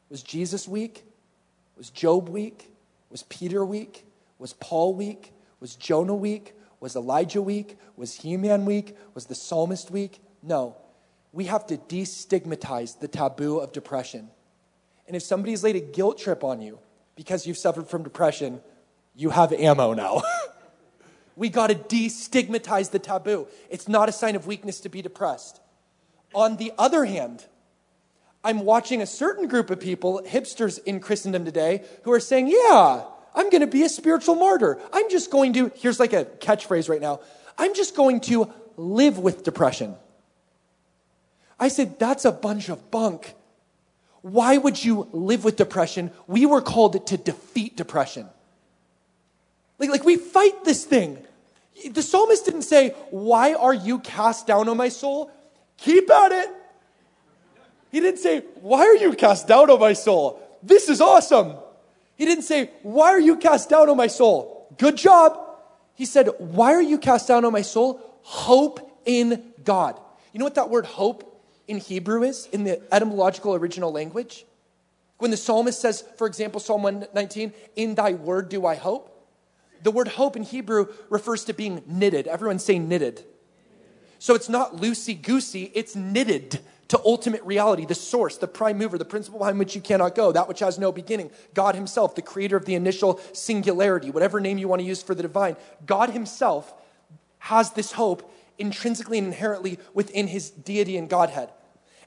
Was 0.09 0.23
Jesus 0.23 0.65
weak? 0.65 1.03
Was 1.77 1.89
Job 1.89 2.29
weak? 2.29 2.71
Was 3.09 3.23
Peter 3.23 3.65
weak? 3.65 4.05
Was 4.39 4.53
Paul 4.53 4.93
weak? 4.93 5.33
Was 5.59 5.75
Jonah 5.75 6.15
weak? 6.15 6.53
Was 6.79 6.95
Elijah 6.95 7.41
weak? 7.41 7.77
Was 7.97 8.15
Heman 8.15 8.63
weak? 8.63 8.95
Was 9.13 9.25
the 9.25 9.35
psalmist 9.35 9.91
weak? 9.91 10.21
No. 10.41 10.77
We 11.31 11.45
have 11.45 11.65
to 11.67 11.77
destigmatize 11.77 12.99
the 12.99 13.07
taboo 13.07 13.59
of 13.59 13.71
depression. 13.71 14.29
And 15.07 15.15
if 15.15 15.23
somebody's 15.23 15.63
laid 15.63 15.75
a 15.75 15.81
guilt 15.81 16.17
trip 16.17 16.43
on 16.43 16.61
you 16.61 16.79
because 17.15 17.47
you've 17.47 17.57
suffered 17.57 17.87
from 17.87 18.03
depression, 18.03 18.61
you 19.15 19.29
have 19.29 19.53
ammo 19.53 19.93
now. 19.93 20.21
we 21.35 21.49
got 21.49 21.67
to 21.67 21.75
destigmatize 21.75 22.91
the 22.91 22.99
taboo. 22.99 23.47
It's 23.69 23.87
not 23.87 24.09
a 24.09 24.11
sign 24.11 24.35
of 24.35 24.47
weakness 24.47 24.79
to 24.81 24.89
be 24.89 25.01
depressed. 25.01 25.61
On 26.33 26.57
the 26.57 26.71
other 26.77 27.05
hand, 27.05 27.45
I'm 28.43 28.65
watching 28.65 29.01
a 29.01 29.05
certain 29.05 29.47
group 29.47 29.69
of 29.69 29.79
people, 29.79 30.21
hipsters 30.25 30.79
in 30.83 30.99
Christendom 30.99 31.45
today, 31.45 31.83
who 32.03 32.11
are 32.11 32.19
saying, 32.19 32.47
Yeah, 32.47 33.03
I'm 33.35 33.49
going 33.49 33.61
to 33.61 33.67
be 33.67 33.83
a 33.83 33.89
spiritual 33.89 34.35
martyr. 34.35 34.79
I'm 34.91 35.09
just 35.09 35.31
going 35.31 35.53
to, 35.53 35.71
here's 35.75 35.99
like 35.99 36.13
a 36.13 36.25
catchphrase 36.25 36.89
right 36.89 37.01
now 37.01 37.21
I'm 37.57 37.75
just 37.75 37.95
going 37.95 38.21
to 38.21 38.51
live 38.77 39.19
with 39.19 39.43
depression. 39.43 39.95
I 41.61 41.67
said, 41.67 41.99
That's 41.99 42.25
a 42.25 42.31
bunch 42.31 42.67
of 42.67 42.91
bunk. 42.91 43.35
Why 44.23 44.57
would 44.57 44.83
you 44.83 45.07
live 45.13 45.43
with 45.43 45.55
depression? 45.55 46.11
We 46.27 46.45
were 46.45 46.61
called 46.61 47.07
to 47.07 47.17
defeat 47.17 47.77
depression. 47.77 48.27
Like, 49.79 49.89
like 49.89 50.03
we 50.03 50.17
fight 50.17 50.63
this 50.65 50.83
thing. 50.83 51.17
The 51.89 52.03
psalmist 52.03 52.45
didn't 52.45 52.63
say, 52.63 52.89
Why 53.11 53.53
are 53.53 53.73
you 53.73 53.99
cast 53.99 54.47
down, 54.47 54.67
on 54.67 54.75
my 54.75 54.89
soul? 54.89 55.31
Keep 55.77 56.09
at 56.09 56.31
it. 56.31 56.49
He 57.91 57.99
didn't 57.99 58.19
say, 58.19 58.39
Why 58.61 58.81
are 58.81 58.97
you 58.97 59.13
cast 59.13 59.47
down, 59.47 59.69
on 59.69 59.79
my 59.79 59.93
soul? 59.93 60.41
This 60.63 60.89
is 60.89 60.99
awesome. 60.99 61.55
He 62.15 62.25
didn't 62.25 62.43
say, 62.43 62.71
Why 62.81 63.11
are 63.11 63.19
you 63.19 63.37
cast 63.37 63.69
down, 63.69 63.87
on 63.87 63.97
my 63.97 64.07
soul? 64.07 64.67
Good 64.77 64.97
job. 64.97 65.37
He 65.93 66.05
said, 66.05 66.29
Why 66.39 66.73
are 66.73 66.81
you 66.81 66.97
cast 66.97 67.27
down, 67.27 67.45
on 67.45 67.53
my 67.53 67.61
soul? 67.61 68.01
Hope 68.23 69.01
in 69.05 69.43
God. 69.63 69.99
You 70.33 70.39
know 70.39 70.45
what 70.45 70.55
that 70.55 70.69
word 70.69 70.85
hope 70.85 71.30
in 71.71 71.77
Hebrew 71.77 72.23
is, 72.23 72.47
in 72.51 72.65
the 72.65 72.81
etymological 72.93 73.55
original 73.55 73.91
language? 73.91 74.45
When 75.17 75.31
the 75.31 75.37
psalmist 75.37 75.79
says, 75.79 76.03
for 76.17 76.27
example, 76.27 76.59
Psalm 76.59 76.83
119, 76.83 77.53
In 77.75 77.95
thy 77.95 78.13
word 78.13 78.49
do 78.49 78.65
I 78.65 78.75
hope. 78.75 79.07
The 79.81 79.91
word 79.91 80.09
hope 80.09 80.35
in 80.35 80.43
Hebrew 80.43 80.87
refers 81.09 81.45
to 81.45 81.53
being 81.53 81.81
knitted. 81.87 82.27
Everyone 82.27 82.59
say 82.59 82.77
knitted. 82.77 83.23
So 84.19 84.35
it's 84.35 84.49
not 84.49 84.75
loosey 84.75 85.19
goosey, 85.19 85.71
it's 85.73 85.95
knitted 85.95 86.59
to 86.89 86.99
ultimate 87.05 87.43
reality, 87.43 87.85
the 87.85 87.95
source, 87.95 88.37
the 88.37 88.47
prime 88.47 88.77
mover, 88.77 88.97
the 88.97 89.05
principle 89.05 89.39
behind 89.39 89.57
which 89.57 89.75
you 89.75 89.81
cannot 89.81 90.13
go, 90.13 90.31
that 90.31 90.47
which 90.47 90.59
has 90.59 90.77
no 90.77 90.91
beginning. 90.91 91.31
God 91.53 91.73
Himself, 91.73 92.15
the 92.15 92.21
creator 92.21 92.57
of 92.57 92.65
the 92.65 92.75
initial 92.75 93.19
singularity, 93.31 94.11
whatever 94.11 94.39
name 94.41 94.57
you 94.57 94.67
want 94.67 94.81
to 94.81 94.87
use 94.87 95.01
for 95.01 95.15
the 95.15 95.23
divine. 95.23 95.55
God 95.85 96.09
Himself 96.09 96.73
has 97.39 97.71
this 97.71 97.93
hope 97.93 98.29
intrinsically 98.57 99.17
and 99.17 99.27
inherently 99.27 99.79
within 99.93 100.27
His 100.27 100.49
deity 100.49 100.97
and 100.97 101.09
Godhead. 101.09 101.49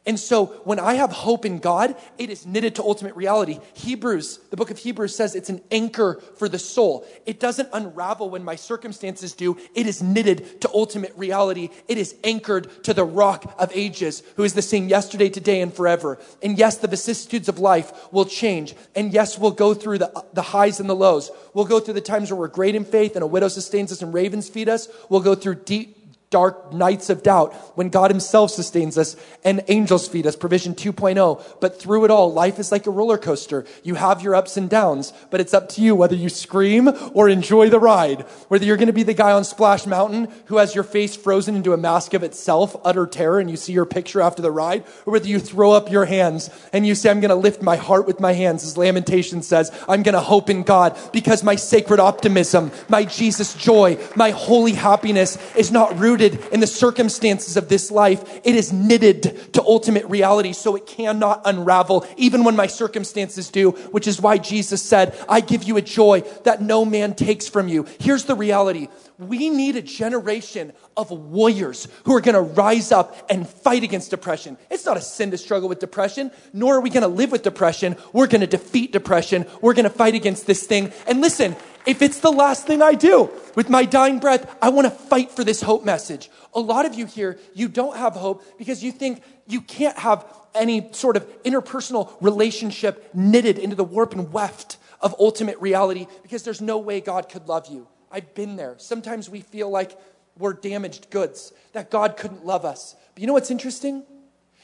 And 0.06 0.20
so 0.20 0.46
when 0.64 0.78
I 0.78 0.94
have 0.94 1.12
hope 1.12 1.46
in 1.46 1.58
God, 1.58 1.96
it 2.18 2.28
is 2.28 2.44
knitted 2.44 2.74
to 2.74 2.82
ultimate 2.82 3.16
reality. 3.16 3.58
Hebrews, 3.72 4.38
the 4.50 4.56
book 4.56 4.70
of 4.70 4.76
Hebrews 4.76 5.16
says 5.16 5.34
it's 5.34 5.48
an 5.48 5.62
anchor 5.70 6.20
for 6.36 6.46
the 6.46 6.58
soul. 6.58 7.06
It 7.24 7.40
doesn't 7.40 7.70
unravel 7.72 8.28
when 8.28 8.44
my 8.44 8.56
circumstances 8.56 9.32
do. 9.32 9.56
It 9.74 9.86
is 9.86 10.02
knitted 10.02 10.60
to 10.60 10.70
ultimate 10.74 11.12
reality. 11.16 11.70
It 11.88 11.96
is 11.96 12.16
anchored 12.22 12.84
to 12.84 12.92
the 12.92 13.04
rock 13.04 13.54
of 13.58 13.72
ages, 13.74 14.22
who 14.36 14.42
is 14.42 14.52
the 14.52 14.60
same 14.60 14.88
yesterday, 14.88 15.30
today, 15.30 15.62
and 15.62 15.72
forever. 15.72 16.18
And 16.42 16.58
yes, 16.58 16.76
the 16.76 16.88
vicissitudes 16.88 17.48
of 17.48 17.58
life 17.58 18.12
will 18.12 18.26
change. 18.26 18.74
And 18.94 19.10
yes, 19.10 19.38
we'll 19.38 19.52
go 19.52 19.72
through 19.72 19.98
the, 19.98 20.24
the 20.34 20.42
highs 20.42 20.80
and 20.80 20.90
the 20.90 20.94
lows. 20.94 21.30
We'll 21.54 21.64
go 21.64 21.80
through 21.80 21.94
the 21.94 22.02
times 22.02 22.30
where 22.30 22.38
we're 22.38 22.48
great 22.48 22.74
in 22.74 22.84
faith 22.84 23.14
and 23.14 23.22
a 23.22 23.26
widow 23.26 23.48
sustains 23.48 23.90
us 23.90 24.02
and 24.02 24.12
ravens 24.12 24.50
feed 24.50 24.68
us. 24.68 24.88
We'll 25.08 25.20
go 25.20 25.34
through 25.34 25.56
deep 25.56 25.93
dark 26.34 26.72
nights 26.72 27.10
of 27.10 27.22
doubt 27.22 27.54
when 27.76 27.90
God 27.90 28.10
Himself 28.10 28.50
sustains 28.50 28.98
us 28.98 29.14
and 29.44 29.62
angels 29.68 30.08
feed 30.08 30.26
us, 30.26 30.34
provision 30.34 30.74
2.0. 30.74 31.60
But 31.60 31.80
through 31.80 32.04
it 32.06 32.10
all, 32.10 32.32
life 32.32 32.58
is 32.58 32.72
like 32.72 32.88
a 32.88 32.90
roller 32.90 33.18
coaster. 33.18 33.64
You 33.84 33.94
have 33.94 34.20
your 34.20 34.34
ups 34.34 34.56
and 34.56 34.68
downs, 34.68 35.12
but 35.30 35.40
it's 35.40 35.54
up 35.54 35.68
to 35.70 35.80
you 35.80 35.94
whether 35.94 36.16
you 36.16 36.28
scream 36.28 36.90
or 37.12 37.28
enjoy 37.28 37.70
the 37.70 37.78
ride. 37.78 38.22
Whether 38.48 38.64
you're 38.64 38.76
going 38.76 38.88
to 38.88 38.92
be 38.92 39.04
the 39.04 39.14
guy 39.14 39.30
on 39.30 39.44
Splash 39.44 39.86
Mountain 39.86 40.26
who 40.46 40.56
has 40.56 40.74
your 40.74 40.82
face 40.82 41.14
frozen 41.14 41.54
into 41.54 41.72
a 41.72 41.76
mask 41.76 42.14
of 42.14 42.24
itself, 42.24 42.74
utter 42.84 43.06
terror, 43.06 43.38
and 43.38 43.48
you 43.48 43.56
see 43.56 43.72
your 43.72 43.86
picture 43.86 44.20
after 44.20 44.42
the 44.42 44.50
ride, 44.50 44.82
or 45.06 45.12
whether 45.12 45.28
you 45.28 45.38
throw 45.38 45.70
up 45.70 45.88
your 45.88 46.06
hands 46.06 46.50
and 46.72 46.84
you 46.84 46.96
say, 46.96 47.10
I'm 47.10 47.20
going 47.20 47.28
to 47.28 47.36
lift 47.36 47.62
my 47.62 47.76
heart 47.76 48.08
with 48.08 48.18
my 48.18 48.32
hands, 48.32 48.64
as 48.64 48.76
Lamentation 48.76 49.40
says, 49.40 49.70
I'm 49.88 50.02
going 50.02 50.14
to 50.14 50.20
hope 50.20 50.50
in 50.50 50.64
God 50.64 50.98
because 51.12 51.44
my 51.44 51.54
sacred 51.54 52.00
optimism, 52.00 52.72
my 52.88 53.04
Jesus 53.04 53.54
joy, 53.54 53.98
my 54.16 54.30
holy 54.30 54.72
happiness 54.72 55.38
is 55.54 55.70
not 55.70 55.96
rooted 55.96 56.23
rooted 56.24 56.52
in 56.52 56.60
the 56.60 56.66
circumstances 56.66 57.56
of 57.56 57.68
this 57.68 57.90
life. 57.90 58.22
It 58.44 58.54
is 58.54 58.72
knitted 58.72 59.52
to 59.54 59.62
ultimate 59.62 60.04
reality, 60.06 60.52
so 60.52 60.76
it 60.76 60.86
cannot 60.86 61.42
unravel, 61.44 62.06
even 62.16 62.44
when 62.44 62.56
my 62.56 62.66
circumstances 62.66 63.50
do, 63.50 63.72
which 63.92 64.06
is 64.06 64.20
why 64.20 64.38
Jesus 64.38 64.82
said, 64.82 65.16
I 65.28 65.40
give 65.40 65.64
you 65.64 65.76
a 65.76 65.82
joy 65.82 66.20
that 66.44 66.62
no 66.62 66.84
man 66.84 67.14
takes 67.14 67.48
from 67.48 67.68
you. 67.68 67.86
Here's 67.98 68.24
the 68.24 68.34
reality. 68.34 68.88
We 69.18 69.48
need 69.48 69.76
a 69.76 69.82
generation 69.82 70.72
of 70.96 71.10
warriors 71.10 71.86
who 72.04 72.14
are 72.14 72.20
going 72.20 72.34
to 72.34 72.40
rise 72.40 72.90
up 72.90 73.30
and 73.30 73.48
fight 73.48 73.84
against 73.84 74.10
depression. 74.10 74.58
It's 74.70 74.84
not 74.84 74.96
a 74.96 75.00
sin 75.00 75.30
to 75.30 75.38
struggle 75.38 75.68
with 75.68 75.78
depression, 75.78 76.32
nor 76.52 76.76
are 76.76 76.80
we 76.80 76.90
going 76.90 77.02
to 77.02 77.08
live 77.08 77.30
with 77.30 77.42
depression. 77.42 77.96
We're 78.12 78.26
going 78.26 78.40
to 78.40 78.46
defeat 78.46 78.92
depression. 78.92 79.46
We're 79.60 79.74
going 79.74 79.84
to 79.84 79.90
fight 79.90 80.14
against 80.14 80.46
this 80.46 80.66
thing. 80.66 80.92
And 81.06 81.20
listen, 81.20 81.54
if 81.86 82.02
it's 82.02 82.20
the 82.20 82.32
last 82.32 82.66
thing 82.66 82.82
I 82.82 82.94
do 82.94 83.30
with 83.54 83.68
my 83.68 83.84
dying 83.84 84.18
breath, 84.18 84.56
I 84.60 84.70
want 84.70 84.86
to 84.86 84.90
fight 84.90 85.30
for 85.30 85.44
this 85.44 85.62
hope 85.62 85.84
message. 85.84 86.30
A 86.54 86.60
lot 86.60 86.86
of 86.86 86.94
you 86.94 87.06
here, 87.06 87.38
you 87.52 87.68
don't 87.68 87.96
have 87.96 88.14
hope 88.14 88.42
because 88.58 88.82
you 88.82 88.90
think 88.90 89.22
you 89.46 89.60
can't 89.60 89.98
have 89.98 90.26
any 90.54 90.92
sort 90.92 91.16
of 91.16 91.26
interpersonal 91.42 92.12
relationship 92.20 93.10
knitted 93.14 93.58
into 93.58 93.76
the 93.76 93.84
warp 93.84 94.14
and 94.14 94.32
weft 94.32 94.78
of 95.00 95.14
ultimate 95.20 95.60
reality 95.60 96.06
because 96.22 96.42
there's 96.42 96.60
no 96.60 96.78
way 96.78 97.00
God 97.00 97.28
could 97.28 97.48
love 97.48 97.66
you. 97.68 97.86
I've 98.14 98.32
been 98.36 98.54
there. 98.54 98.76
Sometimes 98.78 99.28
we 99.28 99.40
feel 99.40 99.68
like 99.68 99.98
we're 100.38 100.52
damaged 100.52 101.10
goods, 101.10 101.52
that 101.72 101.90
God 101.90 102.16
couldn't 102.16 102.46
love 102.46 102.64
us. 102.64 102.94
But 103.12 103.20
you 103.20 103.26
know 103.26 103.32
what's 103.32 103.50
interesting? 103.50 104.04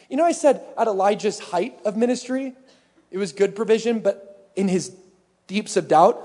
You 0.09 0.17
know, 0.17 0.25
I 0.25 0.31
said 0.31 0.63
at 0.79 0.87
Elijah's 0.87 1.41
height 1.41 1.77
of 1.85 1.97
ministry, 1.97 2.55
it 3.11 3.19
was 3.19 3.33
good 3.33 3.57
provision, 3.57 3.99
but 3.99 4.53
in 4.55 4.69
his 4.69 4.95
deeps 5.49 5.77
of 5.77 5.89
doubt, 5.89 6.25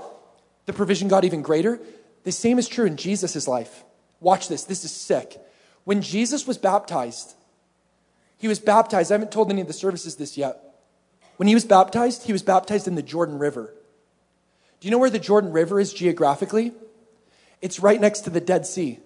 the 0.66 0.72
provision 0.72 1.08
got 1.08 1.24
even 1.24 1.42
greater. 1.42 1.80
The 2.22 2.30
same 2.30 2.60
is 2.60 2.68
true 2.68 2.86
in 2.86 2.96
Jesus' 2.96 3.48
life. 3.48 3.82
Watch 4.20 4.46
this, 4.46 4.62
this 4.62 4.84
is 4.84 4.92
sick. 4.92 5.40
When 5.82 6.02
Jesus 6.02 6.46
was 6.46 6.58
baptized, 6.58 7.34
he 8.38 8.46
was 8.46 8.60
baptized. 8.60 9.10
I 9.10 9.14
haven't 9.14 9.32
told 9.32 9.50
any 9.50 9.60
of 9.60 9.66
the 9.66 9.72
services 9.72 10.14
this 10.14 10.38
yet. 10.38 10.58
When 11.38 11.48
he 11.48 11.54
was 11.54 11.64
baptized, 11.64 12.22
he 12.22 12.32
was 12.32 12.42
baptized 12.42 12.86
in 12.86 12.94
the 12.94 13.02
Jordan 13.02 13.40
River. 13.40 13.74
Do 14.78 14.86
you 14.86 14.92
know 14.92 14.98
where 14.98 15.10
the 15.10 15.18
Jordan 15.18 15.50
River 15.50 15.80
is 15.80 15.92
geographically? 15.92 16.72
It's 17.60 17.80
right 17.80 18.00
next 18.00 18.20
to 18.20 18.30
the 18.30 18.40
Dead 18.40 18.66
Sea. 18.66 18.98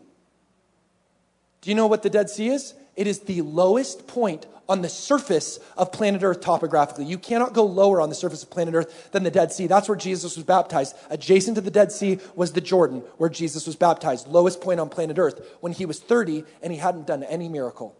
Do 1.60 1.70
you 1.70 1.76
know 1.76 1.86
what 1.86 2.02
the 2.02 2.10
Dead 2.10 2.30
Sea 2.30 2.48
is? 2.48 2.74
It 2.96 3.06
is 3.06 3.20
the 3.20 3.42
lowest 3.42 4.06
point 4.06 4.46
on 4.68 4.82
the 4.82 4.88
surface 4.88 5.58
of 5.76 5.90
planet 5.90 6.22
Earth 6.22 6.40
topographically. 6.40 7.04
You 7.04 7.18
cannot 7.18 7.54
go 7.54 7.64
lower 7.64 8.00
on 8.00 8.08
the 8.08 8.14
surface 8.14 8.44
of 8.44 8.50
planet 8.50 8.74
Earth 8.74 9.10
than 9.10 9.24
the 9.24 9.30
Dead 9.30 9.52
Sea. 9.52 9.66
That's 9.66 9.88
where 9.88 9.98
Jesus 9.98 10.36
was 10.36 10.44
baptized. 10.44 10.96
Adjacent 11.10 11.56
to 11.56 11.60
the 11.60 11.72
Dead 11.72 11.90
Sea 11.90 12.20
was 12.36 12.52
the 12.52 12.60
Jordan, 12.60 13.02
where 13.16 13.28
Jesus 13.28 13.66
was 13.66 13.74
baptized. 13.74 14.28
Lowest 14.28 14.60
point 14.60 14.78
on 14.78 14.88
planet 14.88 15.18
Earth 15.18 15.56
when 15.60 15.72
he 15.72 15.86
was 15.86 15.98
30 15.98 16.44
and 16.62 16.72
he 16.72 16.78
hadn't 16.78 17.08
done 17.08 17.24
any 17.24 17.48
miracle. 17.48 17.96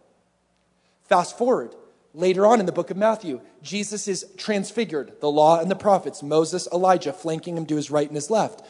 Fast 1.09 1.37
forward. 1.37 1.75
Later 2.13 2.45
on 2.45 2.59
in 2.59 2.65
the 2.65 2.71
book 2.71 2.89
of 2.89 2.97
Matthew, 2.97 3.41
Jesus 3.61 4.07
is 4.07 4.25
transfigured. 4.37 5.19
The 5.19 5.31
law 5.31 5.59
and 5.59 5.69
the 5.69 5.75
prophets, 5.75 6.23
Moses, 6.23 6.67
Elijah, 6.71 7.13
flanking 7.13 7.57
him 7.57 7.65
to 7.65 7.75
his 7.75 7.91
right 7.91 8.07
and 8.07 8.15
his 8.15 8.29
left. 8.29 8.61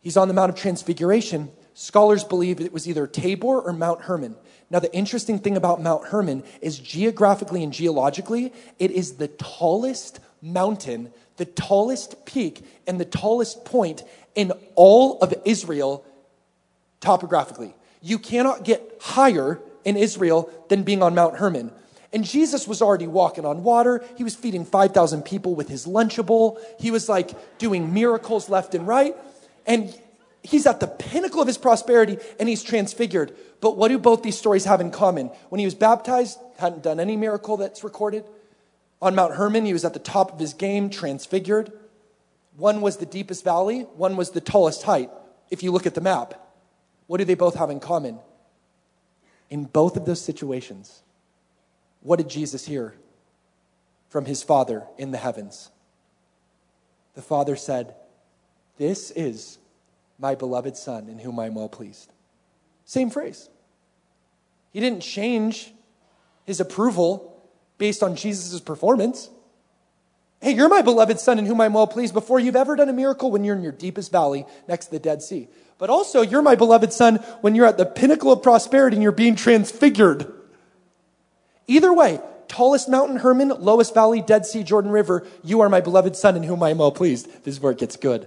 He's 0.00 0.16
on 0.16 0.28
the 0.28 0.34
Mount 0.34 0.50
of 0.50 0.56
Transfiguration. 0.56 1.50
Scholars 1.74 2.24
believe 2.24 2.60
it 2.60 2.72
was 2.72 2.88
either 2.88 3.06
Tabor 3.06 3.60
or 3.60 3.72
Mount 3.72 4.02
Hermon. 4.02 4.36
Now, 4.70 4.78
the 4.78 4.92
interesting 4.94 5.38
thing 5.38 5.56
about 5.56 5.82
Mount 5.82 6.06
Hermon 6.06 6.44
is 6.60 6.78
geographically 6.78 7.64
and 7.64 7.72
geologically, 7.72 8.52
it 8.78 8.90
is 8.92 9.14
the 9.14 9.28
tallest 9.28 10.20
mountain, 10.40 11.12
the 11.36 11.44
tallest 11.44 12.24
peak, 12.24 12.64
and 12.86 13.00
the 13.00 13.04
tallest 13.04 13.64
point 13.64 14.04
in 14.34 14.52
all 14.76 15.18
of 15.18 15.34
Israel 15.44 16.04
topographically. 17.00 17.74
You 18.00 18.18
cannot 18.18 18.64
get 18.64 18.98
higher 19.00 19.60
in 19.84 19.96
Israel 19.96 20.50
than 20.68 20.84
being 20.84 21.02
on 21.02 21.14
Mount 21.14 21.36
Hermon. 21.36 21.72
And 22.12 22.24
Jesus 22.24 22.66
was 22.66 22.82
already 22.82 23.06
walking 23.06 23.44
on 23.44 23.62
water. 23.62 24.04
He 24.16 24.24
was 24.24 24.34
feeding 24.34 24.64
5,000 24.64 25.22
people 25.22 25.54
with 25.54 25.68
his 25.68 25.86
Lunchable. 25.86 26.58
He 26.78 26.90
was 26.90 27.08
like 27.08 27.58
doing 27.58 27.94
miracles 27.94 28.48
left 28.48 28.74
and 28.74 28.86
right. 28.86 29.16
And 29.66 29.94
he's 30.42 30.66
at 30.66 30.80
the 30.80 30.86
pinnacle 30.86 31.40
of 31.40 31.46
his 31.46 31.58
prosperity 31.58 32.18
and 32.38 32.48
he's 32.48 32.62
transfigured. 32.62 33.36
But 33.60 33.76
what 33.76 33.88
do 33.88 33.98
both 33.98 34.22
these 34.22 34.38
stories 34.38 34.64
have 34.64 34.80
in 34.80 34.90
common? 34.90 35.26
When 35.48 35.58
he 35.58 35.64
was 35.64 35.74
baptized, 35.74 36.38
hadn't 36.58 36.82
done 36.82 37.00
any 37.00 37.16
miracle 37.16 37.56
that's 37.56 37.84
recorded. 37.84 38.24
On 39.02 39.14
Mount 39.14 39.34
Hermon, 39.34 39.64
he 39.64 39.72
was 39.72 39.84
at 39.84 39.94
the 39.94 39.98
top 39.98 40.32
of 40.32 40.38
his 40.38 40.54
game, 40.54 40.90
transfigured. 40.90 41.72
One 42.56 42.80
was 42.80 42.98
the 42.98 43.06
deepest 43.06 43.44
valley, 43.44 43.82
one 43.96 44.16
was 44.16 44.30
the 44.30 44.40
tallest 44.40 44.82
height. 44.82 45.10
If 45.50 45.62
you 45.62 45.72
look 45.72 45.86
at 45.86 45.94
the 45.94 46.00
map, 46.00 46.34
what 47.06 47.18
do 47.18 47.24
they 47.24 47.34
both 47.34 47.54
have 47.54 47.70
in 47.70 47.80
common? 47.80 48.18
In 49.48 49.64
both 49.64 49.96
of 49.96 50.04
those 50.04 50.20
situations, 50.20 51.02
what 52.02 52.16
did 52.16 52.28
Jesus 52.28 52.66
hear 52.66 52.94
from 54.10 54.26
his 54.26 54.42
Father 54.42 54.84
in 54.98 55.10
the 55.10 55.18
heavens? 55.18 55.70
The 57.14 57.22
Father 57.22 57.56
said, 57.56 57.94
This 58.80 59.10
is 59.10 59.58
my 60.18 60.34
beloved 60.34 60.74
Son 60.74 61.10
in 61.10 61.18
whom 61.18 61.38
I 61.38 61.44
am 61.44 61.54
well 61.54 61.68
pleased. 61.68 62.10
Same 62.86 63.10
phrase. 63.10 63.50
He 64.72 64.80
didn't 64.80 65.02
change 65.02 65.74
his 66.46 66.60
approval 66.60 67.44
based 67.76 68.02
on 68.02 68.16
Jesus' 68.16 68.58
performance. 68.58 69.28
Hey, 70.40 70.52
you're 70.52 70.70
my 70.70 70.80
beloved 70.80 71.20
Son 71.20 71.38
in 71.38 71.44
whom 71.44 71.60
I'm 71.60 71.74
well 71.74 71.86
pleased 71.86 72.14
before 72.14 72.40
you've 72.40 72.56
ever 72.56 72.74
done 72.74 72.88
a 72.88 72.94
miracle 72.94 73.30
when 73.30 73.44
you're 73.44 73.54
in 73.54 73.62
your 73.62 73.70
deepest 73.70 74.10
valley 74.10 74.46
next 74.66 74.86
to 74.86 74.92
the 74.92 74.98
Dead 74.98 75.20
Sea. 75.20 75.48
But 75.76 75.90
also, 75.90 76.22
you're 76.22 76.40
my 76.40 76.54
beloved 76.54 76.94
Son 76.94 77.16
when 77.42 77.54
you're 77.54 77.66
at 77.66 77.76
the 77.76 77.84
pinnacle 77.84 78.32
of 78.32 78.42
prosperity 78.42 78.96
and 78.96 79.02
you're 79.02 79.12
being 79.12 79.36
transfigured. 79.36 80.32
Either 81.66 81.92
way, 81.92 82.18
tallest 82.48 82.88
mountain, 82.88 83.18
Hermon, 83.18 83.50
lowest 83.58 83.92
valley, 83.92 84.22
Dead 84.22 84.46
Sea, 84.46 84.62
Jordan 84.62 84.90
River, 84.90 85.26
you 85.44 85.60
are 85.60 85.68
my 85.68 85.82
beloved 85.82 86.16
Son 86.16 86.34
in 86.34 86.44
whom 86.44 86.62
I 86.62 86.70
am 86.70 86.78
well 86.78 86.92
pleased. 86.92 87.44
This 87.44 87.56
is 87.56 87.60
where 87.60 87.72
it 87.72 87.78
gets 87.78 87.96
good. 87.96 88.26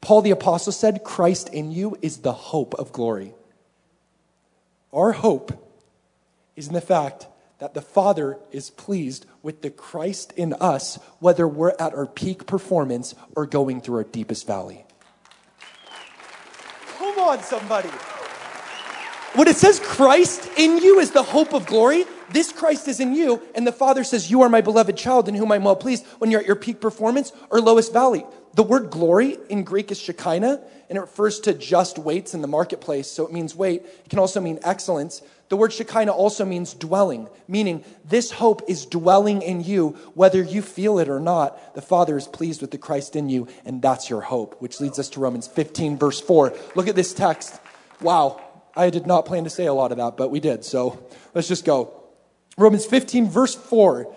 Paul 0.00 0.22
the 0.22 0.30
Apostle 0.30 0.72
said, 0.72 1.04
Christ 1.04 1.48
in 1.50 1.70
you 1.70 1.96
is 2.00 2.18
the 2.18 2.32
hope 2.32 2.74
of 2.74 2.92
glory. 2.92 3.34
Our 4.92 5.12
hope 5.12 5.52
is 6.56 6.68
in 6.68 6.74
the 6.74 6.80
fact 6.80 7.26
that 7.58 7.74
the 7.74 7.82
Father 7.82 8.38
is 8.50 8.70
pleased 8.70 9.26
with 9.42 9.60
the 9.62 9.70
Christ 9.70 10.32
in 10.36 10.54
us, 10.54 10.98
whether 11.18 11.46
we're 11.46 11.74
at 11.78 11.94
our 11.94 12.06
peak 12.06 12.46
performance 12.46 13.14
or 13.36 13.46
going 13.46 13.80
through 13.80 13.96
our 13.96 14.04
deepest 14.04 14.46
valley. 14.46 14.84
Come 16.96 17.18
on, 17.18 17.40
somebody. 17.40 17.90
When 19.34 19.46
it 19.46 19.56
says 19.56 19.78
Christ 19.80 20.50
in 20.56 20.78
you 20.78 20.98
is 20.98 21.12
the 21.12 21.22
hope 21.22 21.52
of 21.52 21.66
glory, 21.66 22.04
this 22.32 22.52
Christ 22.52 22.88
is 22.88 23.00
in 23.00 23.14
you, 23.14 23.42
and 23.54 23.66
the 23.66 23.72
Father 23.72 24.04
says, 24.04 24.30
You 24.30 24.42
are 24.42 24.48
my 24.48 24.60
beloved 24.60 24.96
child 24.96 25.28
in 25.28 25.34
whom 25.34 25.52
I'm 25.52 25.64
well 25.64 25.76
pleased 25.76 26.06
when 26.18 26.30
you're 26.30 26.40
at 26.40 26.46
your 26.46 26.56
peak 26.56 26.80
performance 26.80 27.32
or 27.50 27.60
lowest 27.60 27.92
valley. 27.92 28.24
The 28.54 28.62
word 28.64 28.90
glory 28.90 29.38
in 29.48 29.62
Greek 29.62 29.92
is 29.92 30.00
Shekinah, 30.00 30.60
and 30.88 30.98
it 30.98 31.00
refers 31.00 31.38
to 31.40 31.54
just 31.54 31.98
weights 31.98 32.34
in 32.34 32.42
the 32.42 32.48
marketplace, 32.48 33.08
so 33.08 33.24
it 33.24 33.32
means 33.32 33.54
weight. 33.54 33.82
It 33.84 34.08
can 34.08 34.18
also 34.18 34.40
mean 34.40 34.58
excellence. 34.62 35.22
The 35.48 35.56
word 35.56 35.72
Shekinah 35.72 36.12
also 36.12 36.44
means 36.44 36.74
dwelling, 36.74 37.28
meaning 37.46 37.84
this 38.04 38.32
hope 38.32 38.62
is 38.68 38.86
dwelling 38.86 39.42
in 39.42 39.62
you, 39.62 39.90
whether 40.14 40.42
you 40.42 40.62
feel 40.62 40.98
it 40.98 41.08
or 41.08 41.20
not. 41.20 41.74
The 41.74 41.82
Father 41.82 42.16
is 42.16 42.26
pleased 42.26 42.60
with 42.60 42.72
the 42.72 42.78
Christ 42.78 43.14
in 43.14 43.28
you, 43.28 43.46
and 43.64 43.80
that's 43.80 44.10
your 44.10 44.20
hope, 44.20 44.60
which 44.60 44.80
leads 44.80 44.98
us 44.98 45.08
to 45.10 45.20
Romans 45.20 45.46
15, 45.46 45.96
verse 45.96 46.20
4. 46.20 46.52
Look 46.74 46.88
at 46.88 46.96
this 46.96 47.14
text. 47.14 47.60
Wow, 48.00 48.40
I 48.76 48.90
did 48.90 49.06
not 49.06 49.26
plan 49.26 49.44
to 49.44 49.50
say 49.50 49.66
a 49.66 49.74
lot 49.74 49.92
of 49.92 49.98
that, 49.98 50.16
but 50.16 50.30
we 50.30 50.40
did, 50.40 50.64
so 50.64 51.04
let's 51.34 51.46
just 51.46 51.64
go. 51.64 51.99
Romans 52.60 52.84
15, 52.84 53.30
verse 53.30 53.54
4. 53.54 54.14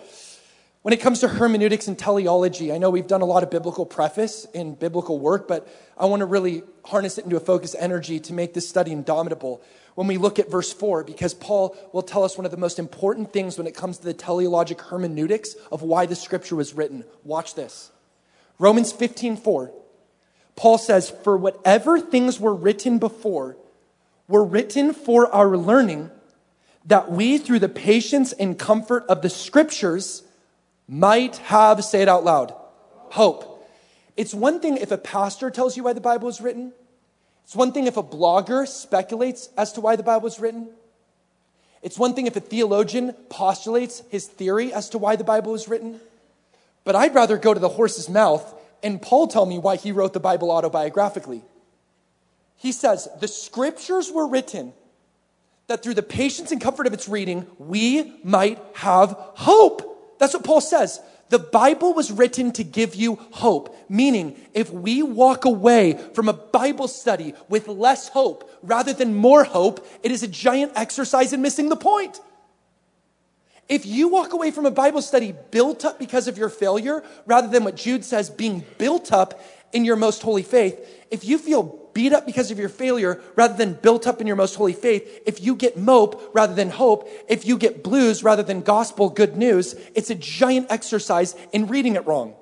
When 0.82 0.92
it 0.92 1.00
comes 1.00 1.20
to 1.20 1.28
hermeneutics 1.28 1.88
and 1.88 1.98
teleology, 1.98 2.70
I 2.70 2.76
know 2.76 2.90
we've 2.90 3.06
done 3.06 3.22
a 3.22 3.24
lot 3.24 3.42
of 3.42 3.50
biblical 3.50 3.86
preface 3.86 4.46
in 4.52 4.74
biblical 4.74 5.18
work, 5.18 5.48
but 5.48 5.66
I 5.96 6.04
want 6.04 6.20
to 6.20 6.26
really 6.26 6.62
harness 6.84 7.16
it 7.16 7.24
into 7.24 7.36
a 7.36 7.40
focus 7.40 7.74
energy 7.78 8.20
to 8.20 8.34
make 8.34 8.52
this 8.52 8.68
study 8.68 8.92
indomitable 8.92 9.62
when 9.94 10.08
we 10.08 10.18
look 10.18 10.38
at 10.38 10.50
verse 10.50 10.70
4 10.74 11.04
because 11.04 11.32
Paul 11.32 11.74
will 11.94 12.02
tell 12.02 12.22
us 12.22 12.36
one 12.36 12.44
of 12.44 12.50
the 12.50 12.58
most 12.58 12.78
important 12.78 13.32
things 13.32 13.56
when 13.56 13.66
it 13.66 13.74
comes 13.74 13.96
to 13.96 14.04
the 14.04 14.12
teleologic 14.12 14.78
hermeneutics 14.78 15.54
of 15.72 15.80
why 15.80 16.04
the 16.04 16.14
scripture 16.14 16.56
was 16.56 16.74
written. 16.74 17.04
Watch 17.22 17.54
this. 17.54 17.92
Romans 18.58 18.92
15 18.92 19.38
4. 19.38 19.72
Paul 20.54 20.76
says, 20.76 21.08
For 21.08 21.38
whatever 21.38 21.98
things 21.98 22.38
were 22.38 22.54
written 22.54 22.98
before 22.98 23.56
were 24.28 24.44
written 24.44 24.92
for 24.92 25.34
our 25.34 25.56
learning 25.56 26.10
that 26.86 27.10
we, 27.10 27.38
through 27.38 27.60
the 27.60 27.68
patience 27.68 28.32
and 28.32 28.58
comfort 28.58 29.04
of 29.08 29.22
the 29.22 29.30
scriptures, 29.30 30.22
might 30.86 31.36
have, 31.38 31.82
say 31.84 32.02
it 32.02 32.08
out 32.08 32.24
loud, 32.24 32.54
hope. 33.10 33.68
It's 34.16 34.34
one 34.34 34.60
thing 34.60 34.76
if 34.76 34.90
a 34.90 34.98
pastor 34.98 35.50
tells 35.50 35.76
you 35.76 35.84
why 35.84 35.92
the 35.92 36.00
Bible 36.00 36.26
was 36.26 36.40
written. 36.40 36.72
It's 37.44 37.56
one 37.56 37.72
thing 37.72 37.86
if 37.86 37.96
a 37.96 38.02
blogger 38.02 38.66
speculates 38.66 39.48
as 39.56 39.72
to 39.72 39.80
why 39.80 39.96
the 39.96 40.02
Bible 40.02 40.24
was 40.24 40.38
written. 40.38 40.68
It's 41.82 41.98
one 41.98 42.14
thing 42.14 42.26
if 42.26 42.36
a 42.36 42.40
theologian 42.40 43.12
postulates 43.28 44.02
his 44.10 44.26
theory 44.26 44.72
as 44.72 44.88
to 44.90 44.98
why 44.98 45.16
the 45.16 45.24
Bible 45.24 45.52
was 45.52 45.68
written. 45.68 46.00
But 46.84 46.96
I'd 46.96 47.14
rather 47.14 47.36
go 47.36 47.52
to 47.52 47.60
the 47.60 47.68
horse's 47.68 48.08
mouth 48.08 48.54
and 48.82 49.00
Paul 49.00 49.28
tell 49.28 49.46
me 49.46 49.58
why 49.58 49.76
he 49.76 49.92
wrote 49.92 50.12
the 50.12 50.20
Bible 50.20 50.48
autobiographically. 50.48 51.42
He 52.56 52.70
says, 52.70 53.08
The 53.20 53.28
scriptures 53.28 54.12
were 54.12 54.26
written 54.26 54.74
that 55.66 55.82
through 55.82 55.94
the 55.94 56.02
patience 56.02 56.52
and 56.52 56.60
comfort 56.60 56.86
of 56.86 56.92
its 56.92 57.08
reading, 57.08 57.46
we 57.58 58.12
might 58.22 58.58
have 58.74 59.16
hope. 59.34 60.18
That's 60.18 60.34
what 60.34 60.44
Paul 60.44 60.60
says. 60.60 61.00
The 61.30 61.38
Bible 61.38 61.94
was 61.94 62.12
written 62.12 62.52
to 62.52 62.64
give 62.64 62.94
you 62.94 63.16
hope, 63.32 63.74
meaning 63.88 64.38
if 64.52 64.70
we 64.70 65.02
walk 65.02 65.46
away 65.46 65.98
from 66.12 66.28
a 66.28 66.34
Bible 66.34 66.86
study 66.86 67.34
with 67.48 67.66
less 67.66 68.08
hope 68.08 68.48
rather 68.62 68.92
than 68.92 69.14
more 69.14 69.42
hope, 69.44 69.86
it 70.02 70.12
is 70.12 70.22
a 70.22 70.28
giant 70.28 70.72
exercise 70.76 71.32
in 71.32 71.40
missing 71.40 71.70
the 71.70 71.76
point. 71.76 72.20
If 73.68 73.86
you 73.86 74.08
walk 74.08 74.34
away 74.34 74.50
from 74.50 74.66
a 74.66 74.70
Bible 74.70 75.00
study 75.00 75.34
built 75.50 75.86
up 75.86 75.98
because 75.98 76.28
of 76.28 76.36
your 76.36 76.50
failure, 76.50 77.02
rather 77.24 77.48
than 77.48 77.64
what 77.64 77.76
Jude 77.76 78.04
says, 78.04 78.28
being 78.28 78.62
built 78.76 79.10
up 79.10 79.40
in 79.72 79.86
your 79.86 79.96
most 79.96 80.22
holy 80.22 80.42
faith, 80.42 80.78
if 81.10 81.24
you 81.24 81.38
feel 81.38 81.83
beat 81.94 82.12
up 82.12 82.26
because 82.26 82.50
of 82.50 82.58
your 82.58 82.68
failure 82.68 83.22
rather 83.36 83.56
than 83.56 83.72
built 83.74 84.06
up 84.06 84.20
in 84.20 84.26
your 84.26 84.36
most 84.36 84.56
holy 84.56 84.74
faith, 84.74 85.22
if 85.24 85.40
you 85.40 85.54
get 85.54 85.78
mope 85.78 86.30
rather 86.34 86.54
than 86.54 86.68
hope, 86.70 87.08
if 87.28 87.46
you 87.46 87.56
get 87.56 87.82
blues 87.82 88.22
rather 88.22 88.42
than 88.42 88.60
gospel 88.60 89.08
good 89.08 89.34
news, 89.36 89.74
it's 89.94 90.10
a 90.10 90.14
giant 90.14 90.66
exercise 90.70 91.34
in 91.52 91.68
reading 91.68 91.96
it 91.96 92.06
wrong. 92.06 92.34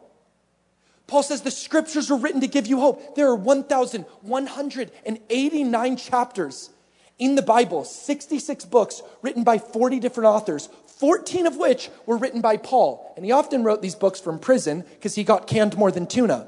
Paul 1.07 1.23
says 1.23 1.43
the 1.43 1.51
scriptures 1.51 2.11
were 2.11 2.17
written 2.17 2.41
to 2.41 2.47
give 2.47 2.67
you 2.67 2.81
hope. 2.81 3.15
There 3.15 3.29
are 3.29 3.37
1,189 3.37 5.97
chapters 5.97 6.71
in 7.19 7.35
the 7.35 7.43
Bible, 7.43 7.85
66 7.85 8.65
books 8.65 9.03
written 9.21 9.45
by 9.45 9.59
40 9.59 10.01
different 10.01 10.29
authors, 10.29 10.71
14 10.87 11.47
of 11.47 11.57
which 11.57 11.91
were 12.07 12.17
written 12.17 12.41
by 12.41 12.57
Paul. 12.57 13.12
And 13.17 13.25
he 13.25 13.33
often 13.33 13.62
wrote 13.62 13.83
these 13.83 13.95
books 13.95 14.21
from 14.21 14.38
prison 14.38 14.85
because 14.95 15.15
he 15.15 15.23
got 15.23 15.47
canned 15.47 15.77
more 15.77 15.91
than 15.91 16.07
tuna. 16.07 16.47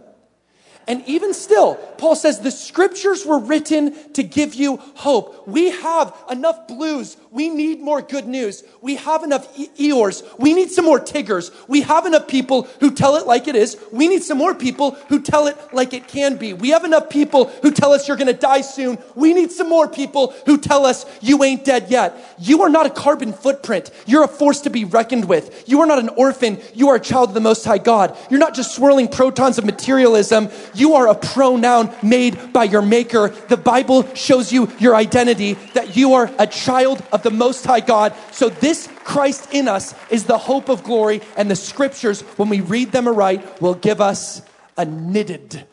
And 0.86 1.02
even 1.06 1.32
still, 1.32 1.76
Paul 1.96 2.14
says 2.14 2.40
the 2.40 2.50
scriptures 2.50 3.24
were 3.24 3.38
written 3.38 4.12
to 4.12 4.22
give 4.22 4.54
you 4.54 4.76
hope. 4.96 5.46
We 5.46 5.70
have 5.70 6.14
enough 6.30 6.68
blues. 6.68 7.16
We 7.30 7.48
need 7.48 7.80
more 7.80 8.02
good 8.02 8.26
news. 8.26 8.62
We 8.80 8.96
have 8.96 9.22
enough 9.22 9.48
e- 9.58 9.68
Eeyores. 9.78 10.22
We 10.38 10.52
need 10.52 10.70
some 10.70 10.84
more 10.84 11.00
Tiggers. 11.00 11.50
We 11.68 11.82
have 11.82 12.06
enough 12.06 12.28
people 12.28 12.62
who 12.80 12.90
tell 12.90 13.16
it 13.16 13.26
like 13.26 13.48
it 13.48 13.56
is. 13.56 13.78
We 13.92 14.08
need 14.08 14.22
some 14.22 14.38
more 14.38 14.54
people 14.54 14.92
who 15.08 15.20
tell 15.20 15.46
it 15.46 15.56
like 15.72 15.92
it 15.92 16.08
can 16.08 16.36
be. 16.36 16.52
We 16.52 16.70
have 16.70 16.84
enough 16.84 17.08
people 17.08 17.46
who 17.62 17.70
tell 17.70 17.92
us 17.92 18.08
you're 18.08 18.16
going 18.16 18.26
to 18.26 18.32
die 18.32 18.62
soon. 18.62 18.98
We 19.14 19.32
need 19.32 19.52
some 19.52 19.68
more 19.68 19.88
people 19.88 20.34
who 20.46 20.58
tell 20.58 20.86
us 20.86 21.06
you 21.20 21.44
ain't 21.44 21.64
dead 21.64 21.90
yet. 21.90 22.36
You 22.38 22.62
are 22.62 22.68
not 22.68 22.86
a 22.86 22.90
carbon 22.90 23.32
footprint. 23.32 23.90
You're 24.06 24.24
a 24.24 24.28
force 24.28 24.60
to 24.62 24.70
be 24.70 24.84
reckoned 24.84 25.26
with. 25.26 25.64
You 25.68 25.80
are 25.80 25.86
not 25.86 25.98
an 25.98 26.10
orphan. 26.10 26.60
You 26.74 26.88
are 26.90 26.96
a 26.96 27.00
child 27.00 27.30
of 27.30 27.34
the 27.34 27.40
Most 27.40 27.64
High 27.64 27.78
God. 27.78 28.16
You're 28.30 28.40
not 28.40 28.54
just 28.54 28.74
swirling 28.74 29.08
protons 29.08 29.58
of 29.58 29.64
materialism. 29.64 30.48
You 30.74 30.94
are 30.94 31.08
a 31.08 31.14
pronoun 31.14 31.94
made 32.02 32.52
by 32.52 32.64
your 32.64 32.82
maker. 32.82 33.28
The 33.28 33.56
Bible 33.56 34.12
shows 34.14 34.52
you 34.52 34.70
your 34.78 34.94
identity, 34.94 35.54
that 35.74 35.96
you 35.96 36.14
are 36.14 36.30
a 36.38 36.46
child 36.46 37.02
of 37.12 37.22
the 37.22 37.30
Most 37.30 37.64
High 37.64 37.80
God. 37.80 38.14
So 38.32 38.48
this 38.48 38.88
Christ 39.04 39.52
in 39.52 39.68
us 39.68 39.94
is 40.10 40.24
the 40.24 40.38
hope 40.38 40.68
of 40.68 40.82
glory, 40.82 41.20
and 41.36 41.50
the 41.50 41.56
scriptures, 41.56 42.22
when 42.36 42.48
we 42.48 42.60
read 42.60 42.92
them 42.92 43.08
aright, 43.08 43.60
will 43.60 43.74
give 43.74 44.00
us 44.00 44.42
a 44.76 44.84
knitted 44.84 45.64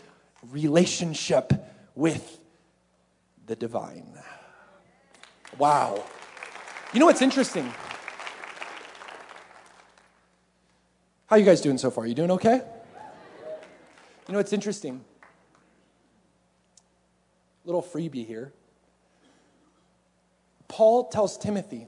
relationship 0.51 1.53
with 1.95 2.39
the 3.47 3.55
divine. 3.55 4.07
Wow. 5.57 6.03
You 6.93 6.99
know 6.99 7.05
what's 7.05 7.21
interesting? 7.21 7.71
How 11.27 11.37
you 11.37 11.45
guys 11.45 11.61
doing 11.61 11.77
so 11.77 11.89
far? 11.89 12.03
Are 12.03 12.07
You 12.07 12.13
doing 12.13 12.31
okay? 12.31 12.61
You 14.31 14.35
know 14.35 14.39
it's 14.39 14.53
interesting? 14.53 15.03
Little 17.65 17.83
freebie 17.83 18.25
here. 18.25 18.53
Paul 20.69 21.09
tells 21.09 21.37
Timothy 21.37 21.87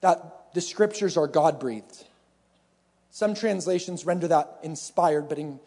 that 0.00 0.54
the 0.54 0.62
scriptures 0.62 1.18
are 1.18 1.26
God 1.26 1.60
breathed. 1.60 2.04
Some 3.10 3.34
translations 3.34 4.06
render 4.06 4.28
that 4.28 4.60
inspired, 4.62 5.28
but 5.28 5.38
in 5.38 5.60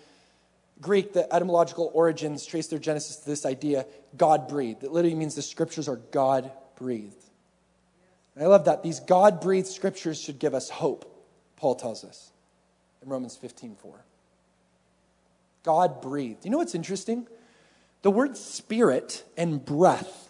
Greek, 0.82 1.14
the 1.14 1.32
etymological 1.32 1.92
origins 1.94 2.44
trace 2.44 2.66
their 2.66 2.80
genesis 2.80 3.18
to 3.18 3.30
this 3.30 3.46
idea 3.46 3.86
God 4.18 4.48
breathed. 4.48 4.84
It 4.84 4.92
literally 4.92 5.16
means 5.16 5.36
the 5.36 5.44
scriptures 5.44 5.88
are 5.88 5.98
God 5.98 6.52
breathed. 6.78 7.26
I 8.36 8.48
love 8.48 8.66
that. 8.66 8.82
These 8.82 9.02
God 9.02 9.40
breathed 9.40 9.68
scriptures 9.68 10.20
should 10.20 10.40
give 10.40 10.56
us 10.56 10.72
hope, 10.72 11.06
Paul 11.58 11.76
tells 11.76 12.04
us 12.04 12.32
in 13.04 13.10
Romans 13.10 13.36
15 13.36 13.76
4. 13.76 14.06
God 15.64 16.02
breathed. 16.02 16.46
You 16.46 16.52
know 16.52 16.58
what's 16.58 16.76
interesting? 16.76 17.28
The 18.02 18.12
word 18.12 18.38
spirit 18.38 19.24
and 19.38 19.64
breath, 19.64 20.30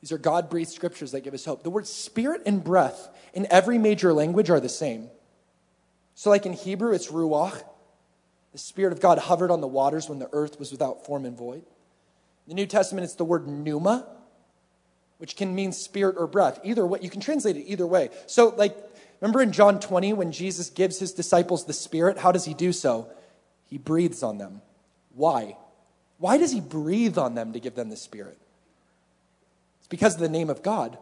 these 0.00 0.12
are 0.12 0.18
God 0.18 0.48
breathed 0.48 0.70
scriptures 0.70 1.12
that 1.12 1.20
give 1.20 1.34
us 1.34 1.44
hope. 1.44 1.64
The 1.64 1.70
word 1.70 1.86
spirit 1.86 2.42
and 2.46 2.62
breath 2.62 3.08
in 3.34 3.46
every 3.50 3.78
major 3.78 4.12
language 4.12 4.48
are 4.48 4.60
the 4.60 4.68
same. 4.68 5.10
So, 6.14 6.30
like 6.30 6.46
in 6.46 6.52
Hebrew, 6.52 6.92
it's 6.92 7.08
ruach. 7.08 7.62
The 8.52 8.58
Spirit 8.58 8.92
of 8.92 9.00
God 9.00 9.18
hovered 9.18 9.50
on 9.50 9.60
the 9.60 9.68
waters 9.68 10.08
when 10.08 10.18
the 10.18 10.28
earth 10.32 10.58
was 10.58 10.72
without 10.72 11.04
form 11.04 11.24
and 11.24 11.36
void. 11.36 11.62
In 12.46 12.48
the 12.48 12.54
New 12.54 12.66
Testament, 12.66 13.04
it's 13.04 13.14
the 13.14 13.24
word 13.24 13.46
pneuma, 13.46 14.06
which 15.18 15.36
can 15.36 15.54
mean 15.54 15.70
spirit 15.70 16.16
or 16.18 16.26
breath. 16.26 16.58
Either 16.64 16.86
way, 16.86 16.98
you 17.02 17.10
can 17.10 17.20
translate 17.20 17.56
it 17.56 17.64
either 17.66 17.86
way. 17.86 18.08
So, 18.26 18.48
like, 18.56 18.76
remember 19.20 19.42
in 19.42 19.52
John 19.52 19.78
20 19.78 20.14
when 20.14 20.32
Jesus 20.32 20.70
gives 20.70 20.98
his 20.98 21.12
disciples 21.12 21.66
the 21.66 21.72
Spirit? 21.72 22.18
How 22.18 22.32
does 22.32 22.46
he 22.46 22.54
do 22.54 22.72
so? 22.72 23.08
He 23.68 23.78
breathes 23.78 24.22
on 24.22 24.38
them. 24.38 24.62
Why? 25.14 25.56
Why 26.18 26.38
does 26.38 26.52
he 26.52 26.60
breathe 26.60 27.16
on 27.16 27.34
them 27.34 27.52
to 27.52 27.60
give 27.60 27.74
them 27.74 27.90
the 27.90 27.96
Spirit? 27.96 28.38
It's 29.78 29.88
because 29.88 30.14
of 30.14 30.20
the 30.20 30.28
name 30.28 30.50
of 30.50 30.62
God. 30.62 30.98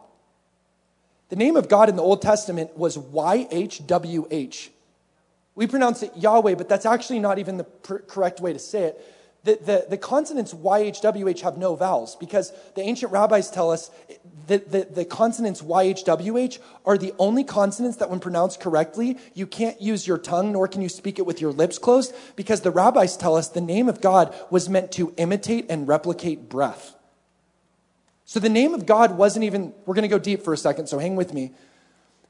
The 1.29 1.35
name 1.35 1.55
of 1.55 1.67
God 1.67 1.89
in 1.89 1.95
the 1.95 2.03
Old 2.03 2.21
Testament 2.21 2.77
was 2.77 2.97
YHWH. 2.97 4.69
We 5.55 5.67
pronounce 5.67 6.03
it 6.03 6.11
Yahweh, 6.15 6.55
but 6.55 6.69
that's 6.69 6.85
actually 6.85 7.19
not 7.19 7.39
even 7.39 7.57
the 7.57 7.63
pr- 7.63 7.97
correct 7.97 8.39
way 8.39 8.53
to 8.53 8.59
say 8.59 8.83
it. 8.83 9.13
The, 9.47 9.57
the, 9.63 9.85
the, 9.91 9.97
consonants 9.97 10.53
YHWH 10.53 11.39
have 11.39 11.57
no 11.57 11.73
vowels 11.77 12.17
because 12.17 12.51
the 12.75 12.81
ancient 12.81 13.13
rabbis 13.13 13.49
tell 13.49 13.71
us 13.71 13.89
that 14.47 14.69
the, 14.73 14.85
the 14.91 15.05
consonants 15.05 15.61
YHWH 15.61 16.59
are 16.85 16.97
the 16.97 17.13
only 17.17 17.45
consonants 17.45 17.95
that, 17.99 18.09
when 18.09 18.19
pronounced 18.19 18.59
correctly, 18.59 19.17
you 19.33 19.47
can't 19.47 19.81
use 19.81 20.05
your 20.05 20.17
tongue 20.17 20.51
nor 20.51 20.67
can 20.67 20.81
you 20.81 20.89
speak 20.89 21.17
it 21.17 21.25
with 21.25 21.39
your 21.39 21.53
lips 21.53 21.77
closed 21.77 22.13
because 22.35 22.59
the 22.59 22.71
rabbis 22.71 23.15
tell 23.15 23.37
us 23.37 23.47
the 23.47 23.61
name 23.61 23.87
of 23.87 24.01
God 24.01 24.35
was 24.49 24.67
meant 24.67 24.91
to 24.91 25.13
imitate 25.15 25.67
and 25.69 25.87
replicate 25.87 26.49
breath. 26.49 26.97
So 28.25 28.41
the 28.41 28.49
name 28.49 28.73
of 28.73 28.85
God 28.85 29.17
wasn't 29.17 29.45
even, 29.45 29.73
we're 29.85 29.95
going 29.95 30.01
to 30.01 30.09
go 30.09 30.19
deep 30.19 30.43
for 30.43 30.51
a 30.51 30.57
second, 30.57 30.87
so 30.87 30.99
hang 30.99 31.15
with 31.15 31.33
me. 31.33 31.53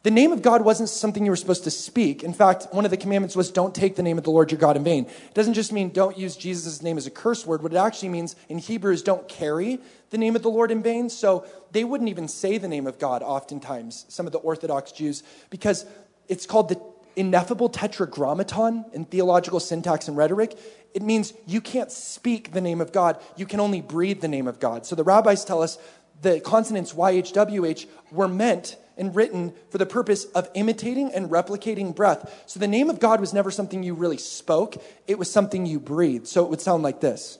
The 0.03 0.11
name 0.11 0.31
of 0.31 0.41
God 0.41 0.61
wasn't 0.61 0.89
something 0.89 1.25
you 1.25 1.31
were 1.31 1.35
supposed 1.35 1.63
to 1.63 1.71
speak. 1.71 2.23
In 2.23 2.33
fact, 2.33 2.67
one 2.71 2.85
of 2.85 2.91
the 2.91 2.97
commandments 2.97 3.35
was 3.35 3.51
don't 3.51 3.73
take 3.73 3.95
the 3.95 4.03
name 4.03 4.17
of 4.17 4.23
the 4.23 4.29
Lord 4.29 4.51
your 4.51 4.59
God 4.59 4.77
in 4.77 4.83
vain. 4.83 5.05
It 5.05 5.33
doesn't 5.33 5.55
just 5.55 5.73
mean 5.73 5.89
don't 5.89 6.17
use 6.17 6.37
Jesus' 6.37 6.81
name 6.81 6.97
as 6.97 7.07
a 7.07 7.11
curse 7.11 7.45
word. 7.45 7.63
What 7.63 7.73
it 7.73 7.77
actually 7.77 8.09
means 8.09 8.35
in 8.47 8.59
Hebrew 8.59 8.93
is 8.93 9.01
don't 9.01 9.27
carry 9.27 9.79
the 10.11 10.17
name 10.17 10.35
of 10.35 10.43
the 10.43 10.49
Lord 10.49 10.71
in 10.71 10.83
vain. 10.83 11.09
So 11.09 11.45
they 11.71 11.83
wouldn't 11.83 12.09
even 12.09 12.27
say 12.27 12.57
the 12.57 12.67
name 12.67 12.87
of 12.87 12.99
God 12.99 13.23
oftentimes, 13.23 14.05
some 14.07 14.25
of 14.25 14.31
the 14.31 14.37
Orthodox 14.37 14.91
Jews, 14.91 15.23
because 15.49 15.85
it's 16.27 16.45
called 16.45 16.69
the 16.69 16.79
ineffable 17.17 17.67
tetragrammaton 17.67 18.85
in 18.93 19.03
theological 19.03 19.59
syntax 19.59 20.07
and 20.07 20.15
rhetoric. 20.15 20.57
It 20.93 21.01
means 21.01 21.33
you 21.47 21.59
can't 21.59 21.91
speak 21.91 22.53
the 22.53 22.61
name 22.61 22.79
of 22.79 22.91
God, 22.91 23.19
you 23.35 23.45
can 23.45 23.59
only 23.59 23.81
breathe 23.81 24.21
the 24.21 24.27
name 24.27 24.47
of 24.47 24.59
God. 24.59 24.85
So 24.85 24.95
the 24.95 25.03
rabbis 25.03 25.43
tell 25.43 25.61
us 25.61 25.77
the 26.21 26.39
consonants 26.39 26.93
YHWH 26.93 27.87
were 28.11 28.27
meant 28.27 28.77
and 28.97 29.15
written 29.15 29.53
for 29.69 29.77
the 29.77 29.85
purpose 29.85 30.25
of 30.25 30.49
imitating 30.53 31.11
and 31.13 31.29
replicating 31.29 31.95
breath. 31.95 32.43
So 32.47 32.59
the 32.59 32.67
name 32.67 32.89
of 32.89 32.99
God 32.99 33.19
was 33.19 33.33
never 33.33 33.51
something 33.51 33.83
you 33.83 33.93
really 33.93 34.17
spoke, 34.17 34.81
it 35.07 35.17
was 35.17 35.31
something 35.31 35.65
you 35.65 35.79
breathed. 35.79 36.27
So 36.27 36.43
it 36.43 36.49
would 36.49 36.61
sound 36.61 36.83
like 36.83 37.01
this. 37.01 37.39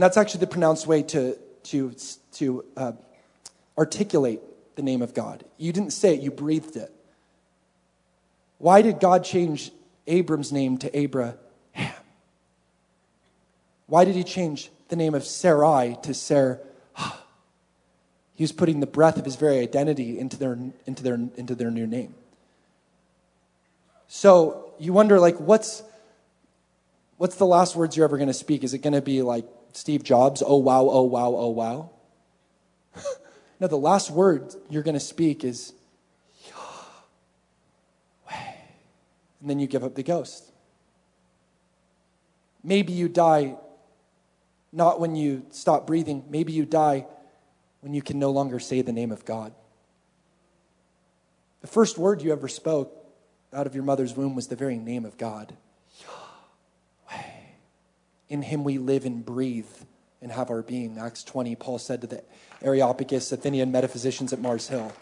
And 0.00 0.02
that's 0.02 0.16
actually 0.16 0.40
the 0.40 0.46
pronounced 0.46 0.86
way 0.86 1.02
to, 1.02 1.36
to, 1.64 1.94
to 2.32 2.64
uh, 2.74 2.92
articulate 3.76 4.40
the 4.76 4.82
name 4.82 5.02
of 5.02 5.12
God. 5.12 5.44
You 5.58 5.74
didn't 5.74 5.90
say 5.90 6.14
it, 6.14 6.22
you 6.22 6.30
breathed 6.30 6.76
it. 6.76 6.90
Why 8.56 8.80
did 8.80 8.98
God 8.98 9.24
change 9.24 9.72
Abram's 10.06 10.52
name 10.52 10.78
to 10.78 10.98
Abraham? 10.98 11.36
Why 13.90 14.04
did 14.04 14.14
he 14.14 14.22
change 14.22 14.70
the 14.86 14.94
name 14.94 15.14
of 15.14 15.24
Sarai 15.24 15.96
to 16.04 16.14
Sarah? 16.14 16.58
He 18.34 18.44
was 18.44 18.52
putting 18.52 18.80
the 18.80 18.86
breath 18.86 19.18
of 19.18 19.26
his 19.26 19.36
very 19.36 19.58
identity 19.58 20.18
into 20.18 20.38
their, 20.38 20.58
into 20.86 21.02
their, 21.02 21.16
into 21.36 21.54
their 21.54 21.70
new 21.70 21.86
name. 21.86 22.14
So 24.08 24.72
you 24.78 24.94
wonder, 24.94 25.20
like, 25.20 25.38
what's, 25.38 25.82
what's 27.18 27.36
the 27.36 27.44
last 27.44 27.76
words 27.76 27.98
you're 27.98 28.04
ever 28.04 28.16
going 28.16 28.28
to 28.28 28.32
speak? 28.32 28.64
Is 28.64 28.72
it 28.72 28.78
going 28.78 28.94
to 28.94 29.02
be 29.02 29.20
like 29.20 29.44
Steve 29.74 30.02
Jobs, 30.02 30.42
oh 30.46 30.56
wow, 30.56 30.88
oh 30.88 31.02
wow, 31.02 31.34
oh 31.36 31.50
wow? 31.50 31.90
no, 33.60 33.66
the 33.66 33.76
last 33.76 34.10
word 34.10 34.54
you're 34.70 34.84
going 34.84 34.94
to 34.94 35.00
speak 35.00 35.44
is. 35.44 35.74
And 38.30 39.50
then 39.50 39.58
you 39.58 39.66
give 39.66 39.84
up 39.84 39.96
the 39.96 40.02
ghost. 40.02 40.50
Maybe 42.64 42.94
you 42.94 43.06
die 43.06 43.56
not 44.72 45.00
when 45.00 45.14
you 45.14 45.46
stop 45.50 45.86
breathing. 45.86 46.24
Maybe 46.28 46.52
you 46.52 46.64
die 46.64 47.06
when 47.80 47.94
you 47.94 48.02
can 48.02 48.18
no 48.18 48.30
longer 48.30 48.58
say 48.58 48.82
the 48.82 48.92
name 48.92 49.12
of 49.12 49.24
God. 49.24 49.52
The 51.60 51.66
first 51.66 51.98
word 51.98 52.22
you 52.22 52.32
ever 52.32 52.48
spoke 52.48 52.96
out 53.52 53.66
of 53.66 53.74
your 53.74 53.84
mother's 53.84 54.16
womb 54.16 54.34
was 54.34 54.46
the 54.46 54.56
very 54.56 54.78
name 54.78 55.04
of 55.04 55.18
God. 55.18 55.56
In 58.28 58.42
him 58.42 58.62
we 58.62 58.78
live 58.78 59.04
and 59.04 59.26
breathe 59.26 59.66
and 60.22 60.30
have 60.30 60.50
our 60.50 60.62
being. 60.62 60.98
Acts 60.98 61.24
20, 61.24 61.56
Paul 61.56 61.78
said 61.78 62.00
to 62.02 62.06
the 62.06 62.22
Areopagus, 62.62 63.32
Athenian 63.32 63.72
metaphysicians 63.72 64.32
at 64.32 64.40
Mars 64.40 64.68
Hill. 64.68 64.92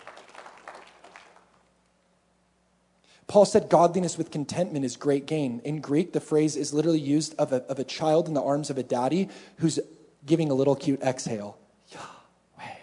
Paul 3.29 3.45
said 3.45 3.69
godliness 3.69 4.17
with 4.17 4.31
contentment 4.31 4.87
is 4.87 4.97
great 4.97 5.27
gain. 5.27 5.61
In 5.63 5.81
Greek, 5.81 6.15
the 6.15 6.21
phrase 6.21 6.57
is 6.57 6.73
literally 6.73 6.99
used 6.99 7.35
of 7.39 7.53
a, 7.53 7.57
of 7.65 7.79
a 7.79 7.85
child 7.85 8.27
in 8.27 8.33
the 8.33 8.43
arms 8.43 8.71
of 8.71 8.79
a 8.79 8.83
daddy 8.83 9.29
who's 9.59 9.79
giving 10.25 10.51
a 10.51 10.55
little 10.55 10.75
cute 10.75 11.03
exhale. 11.03 11.59
Yahweh. 11.93 12.75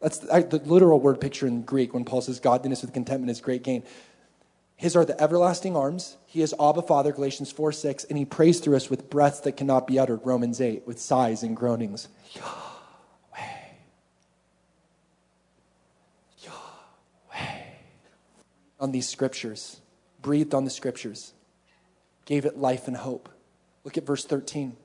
That's 0.00 0.18
the, 0.18 0.46
the 0.48 0.58
literal 0.64 0.98
word 0.98 1.20
picture 1.20 1.46
in 1.46 1.62
Greek 1.62 1.92
when 1.92 2.06
Paul 2.06 2.22
says 2.22 2.40
godliness 2.40 2.80
with 2.80 2.94
contentment 2.94 3.30
is 3.30 3.42
great 3.42 3.62
gain. 3.62 3.82
His 4.76 4.96
are 4.96 5.04
the 5.04 5.20
everlasting 5.20 5.76
arms. 5.76 6.16
He 6.24 6.40
is 6.40 6.54
Abba 6.58 6.82
Father, 6.82 7.12
Galatians 7.12 7.52
4 7.52 7.70
6, 7.70 8.04
and 8.04 8.16
he 8.16 8.24
prays 8.24 8.60
through 8.60 8.76
us 8.76 8.88
with 8.88 9.10
breaths 9.10 9.40
that 9.40 9.58
cannot 9.58 9.86
be 9.86 9.98
uttered, 9.98 10.20
Romans 10.24 10.60
8, 10.60 10.86
with 10.86 10.98
sighs 10.98 11.42
and 11.42 11.54
groanings. 11.54 12.08
Yahweh. 12.32 12.65
On 18.78 18.92
these 18.92 19.08
scriptures, 19.08 19.80
breathed 20.22 20.54
on 20.54 20.64
the 20.64 20.70
scriptures, 20.70 21.32
gave 22.24 22.44
it 22.44 22.58
life 22.58 22.88
and 22.88 22.96
hope. 22.96 23.28
Look 23.84 23.96
at 23.96 24.06
verse 24.06 24.24
13. 24.24 24.76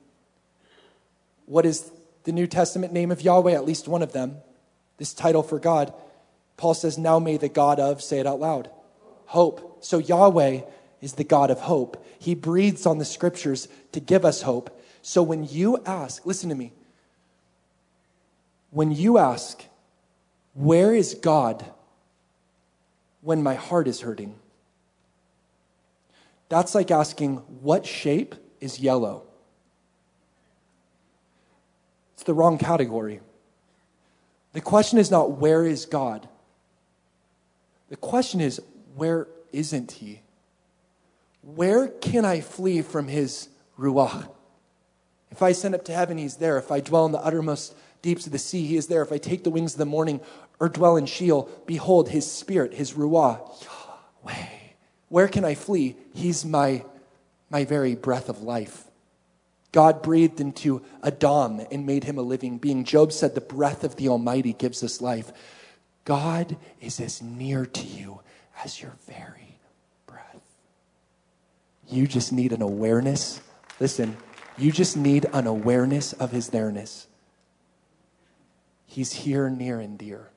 What 1.46 1.66
is 1.66 1.90
the 2.24 2.32
New 2.32 2.46
Testament 2.46 2.92
name 2.92 3.10
of 3.10 3.22
Yahweh? 3.22 3.52
At 3.52 3.64
least 3.64 3.88
one 3.88 4.02
of 4.02 4.12
them. 4.12 4.36
This 4.98 5.12
title 5.12 5.42
for 5.42 5.58
God. 5.58 5.92
Paul 6.56 6.74
says, 6.74 6.96
Now 6.96 7.18
may 7.18 7.36
the 7.36 7.48
God 7.48 7.80
of, 7.80 8.02
say 8.02 8.20
it 8.20 8.26
out 8.26 8.40
loud, 8.40 8.70
hope. 9.26 9.84
So 9.84 9.98
Yahweh 9.98 10.60
is 11.00 11.14
the 11.14 11.24
God 11.24 11.50
of 11.50 11.60
hope. 11.60 12.04
He 12.18 12.34
breathes 12.34 12.86
on 12.86 12.98
the 12.98 13.04
scriptures 13.04 13.66
to 13.90 14.00
give 14.00 14.24
us 14.24 14.42
hope. 14.42 14.80
So 15.02 15.22
when 15.22 15.44
you 15.44 15.82
ask, 15.84 16.24
listen 16.24 16.48
to 16.50 16.54
me, 16.54 16.72
when 18.70 18.92
you 18.92 19.18
ask, 19.18 19.64
Where 20.54 20.94
is 20.94 21.14
God? 21.14 21.64
When 23.22 23.42
my 23.42 23.54
heart 23.54 23.88
is 23.88 24.02
hurting. 24.02 24.34
That's 26.48 26.74
like 26.74 26.90
asking, 26.90 27.36
what 27.62 27.86
shape 27.86 28.34
is 28.60 28.78
yellow? 28.78 29.24
It's 32.12 32.24
the 32.24 32.34
wrong 32.34 32.58
category. 32.58 33.20
The 34.52 34.60
question 34.60 34.98
is 34.98 35.10
not, 35.10 35.38
where 35.38 35.64
is 35.64 35.86
God? 35.86 36.28
The 37.88 37.96
question 37.96 38.40
is, 38.40 38.60
where 38.94 39.28
isn't 39.52 39.92
He? 39.92 40.20
Where 41.40 41.88
can 41.88 42.24
I 42.24 42.40
flee 42.40 42.82
from 42.82 43.08
His 43.08 43.48
Ruach? 43.78 44.28
If 45.30 45.42
I 45.42 45.50
ascend 45.50 45.74
up 45.74 45.84
to 45.86 45.94
heaven, 45.94 46.18
He's 46.18 46.36
there. 46.36 46.58
If 46.58 46.70
I 46.70 46.80
dwell 46.80 47.06
in 47.06 47.12
the 47.12 47.24
uttermost 47.24 47.74
deeps 48.02 48.26
of 48.26 48.32
the 48.32 48.38
sea, 48.38 48.66
He 48.66 48.76
is 48.76 48.88
there. 48.88 49.02
If 49.02 49.10
I 49.12 49.18
take 49.18 49.42
the 49.44 49.50
wings 49.50 49.72
of 49.72 49.78
the 49.78 49.86
morning 49.86 50.20
or 50.62 50.68
dwell 50.68 50.96
in 50.96 51.06
Sheol, 51.06 51.50
behold, 51.66 52.10
his 52.10 52.30
spirit, 52.30 52.72
his 52.72 52.92
ruach, 52.92 53.64
Yahweh. 53.64 54.46
Where 55.08 55.26
can 55.26 55.44
I 55.44 55.56
flee? 55.56 55.96
He's 56.14 56.44
my, 56.44 56.84
my 57.50 57.64
very 57.64 57.96
breath 57.96 58.28
of 58.28 58.42
life. 58.42 58.84
God 59.72 60.02
breathed 60.02 60.40
into 60.40 60.80
Adam 61.02 61.66
and 61.72 61.84
made 61.84 62.04
him 62.04 62.16
a 62.16 62.22
living 62.22 62.58
being. 62.58 62.84
Job 62.84 63.12
said, 63.12 63.34
The 63.34 63.40
breath 63.40 63.82
of 63.82 63.96
the 63.96 64.08
Almighty 64.08 64.52
gives 64.52 64.84
us 64.84 65.00
life. 65.00 65.32
God 66.04 66.56
is 66.80 67.00
as 67.00 67.20
near 67.20 67.66
to 67.66 67.84
you 67.84 68.20
as 68.64 68.80
your 68.80 68.92
very 69.08 69.58
breath. 70.06 70.42
You 71.88 72.06
just 72.06 72.32
need 72.32 72.52
an 72.52 72.62
awareness. 72.62 73.40
Listen, 73.80 74.16
you 74.56 74.70
just 74.70 74.96
need 74.96 75.26
an 75.32 75.48
awareness 75.48 76.12
of 76.12 76.30
his 76.30 76.52
nearness. 76.52 77.08
He's 78.86 79.12
here, 79.12 79.50
near, 79.50 79.80
and 79.80 79.98
dear. 79.98 80.28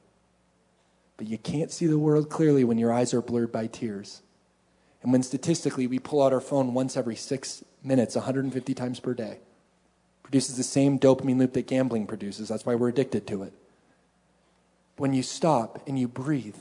But 1.18 1.28
you 1.28 1.38
can't 1.38 1.72
see 1.72 1.88
the 1.88 2.00
world 2.00 2.30
clearly 2.30 2.64
when 2.64 2.78
your 2.78 2.92
eyes 2.92 3.14
are 3.14 3.22
blurred 3.22 3.52
by 3.52 3.68
tears. 3.68 4.22
And 5.02 5.12
when 5.12 5.24
statistically 5.24 5.88
we 5.88 6.00
pull 6.00 6.24
out 6.24 6.34
our 6.34 6.42
phone 6.42 6.74
once 6.74 6.98
every 6.98 7.16
six 7.16 7.64
minutes, 7.84 8.16
150 8.16 8.74
times 8.74 9.00
per 9.00 9.14
day, 9.14 9.40
produces 10.24 10.58
the 10.58 10.64
same 10.64 10.98
dopamine 10.98 11.38
loop 11.38 11.54
that 11.54 11.68
gambling 11.68 12.08
produces. 12.08 12.50
That's 12.50 12.66
why 12.66 12.76
we're 12.76 12.90
addicted 12.90 13.28
to 13.28 13.44
it. 13.44 13.54
When 14.98 15.14
you 15.14 15.24
stop 15.24 15.88
and 15.88 16.00
you 16.00 16.08
breathe, 16.08 16.56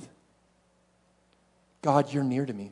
God, 1.82 2.12
you're 2.12 2.24
near 2.24 2.46
to 2.46 2.52
me. 2.52 2.64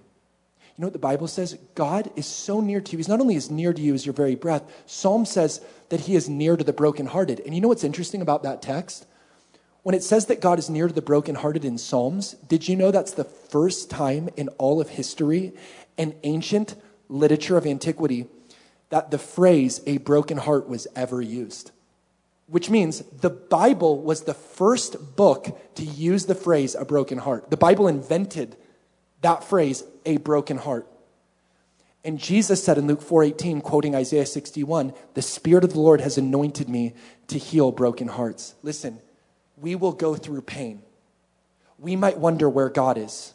You 0.76 0.82
know 0.82 0.86
what 0.86 0.92
the 0.92 0.98
Bible 0.98 1.28
says? 1.28 1.58
God 1.74 2.10
is 2.16 2.26
so 2.26 2.60
near 2.60 2.80
to 2.80 2.92
you. 2.92 2.98
He's 2.98 3.08
not 3.08 3.20
only 3.20 3.36
as 3.36 3.50
near 3.50 3.72
to 3.72 3.80
you 3.80 3.94
as 3.94 4.06
your 4.06 4.14
very 4.14 4.34
breath, 4.34 4.62
Psalm 4.86 5.24
says 5.24 5.60
that 5.90 6.00
he 6.00 6.14
is 6.14 6.28
near 6.28 6.56
to 6.56 6.64
the 6.64 6.72
brokenhearted. 6.72 7.40
And 7.40 7.54
you 7.54 7.60
know 7.60 7.68
what's 7.68 7.84
interesting 7.84 8.22
about 8.22 8.42
that 8.42 8.62
text? 8.62 9.06
When 9.82 9.94
it 9.94 10.04
says 10.04 10.26
that 10.26 10.40
God 10.40 10.58
is 10.58 10.70
near 10.70 10.86
to 10.86 10.94
the 10.94 11.02
brokenhearted 11.02 11.64
in 11.64 11.76
Psalms, 11.76 12.34
did 12.48 12.68
you 12.68 12.76
know 12.76 12.90
that's 12.90 13.12
the 13.12 13.24
first 13.24 13.90
time 13.90 14.28
in 14.36 14.48
all 14.50 14.80
of 14.80 14.90
history 14.90 15.52
and 15.98 16.14
ancient 16.22 16.76
literature 17.08 17.56
of 17.56 17.66
antiquity 17.66 18.26
that 18.90 19.10
the 19.10 19.18
phrase 19.18 19.80
a 19.86 19.98
broken 19.98 20.38
heart 20.38 20.68
was 20.68 20.86
ever 20.94 21.20
used? 21.20 21.72
Which 22.46 22.70
means 22.70 23.00
the 23.00 23.30
Bible 23.30 24.00
was 24.00 24.22
the 24.22 24.34
first 24.34 25.16
book 25.16 25.74
to 25.74 25.84
use 25.84 26.26
the 26.26 26.34
phrase 26.34 26.76
a 26.76 26.84
broken 26.84 27.18
heart. 27.18 27.50
The 27.50 27.56
Bible 27.56 27.88
invented 27.88 28.56
that 29.22 29.42
phrase, 29.42 29.82
a 30.04 30.18
broken 30.18 30.58
heart. 30.58 30.86
And 32.04 32.18
Jesus 32.18 32.62
said 32.62 32.78
in 32.78 32.86
Luke 32.86 33.00
4:18 33.00 33.60
quoting 33.60 33.94
Isaiah 33.94 34.26
61, 34.26 34.92
"The 35.14 35.22
spirit 35.22 35.64
of 35.64 35.72
the 35.72 35.80
Lord 35.80 36.00
has 36.00 36.18
anointed 36.18 36.68
me 36.68 36.94
to 37.28 37.38
heal 37.38 37.70
broken 37.70 38.08
hearts." 38.08 38.54
Listen, 38.62 39.00
we 39.62 39.76
will 39.76 39.92
go 39.92 40.16
through 40.16 40.42
pain. 40.42 40.82
We 41.78 41.96
might 41.96 42.18
wonder 42.18 42.48
where 42.50 42.68
God 42.68 42.98
is. 42.98 43.32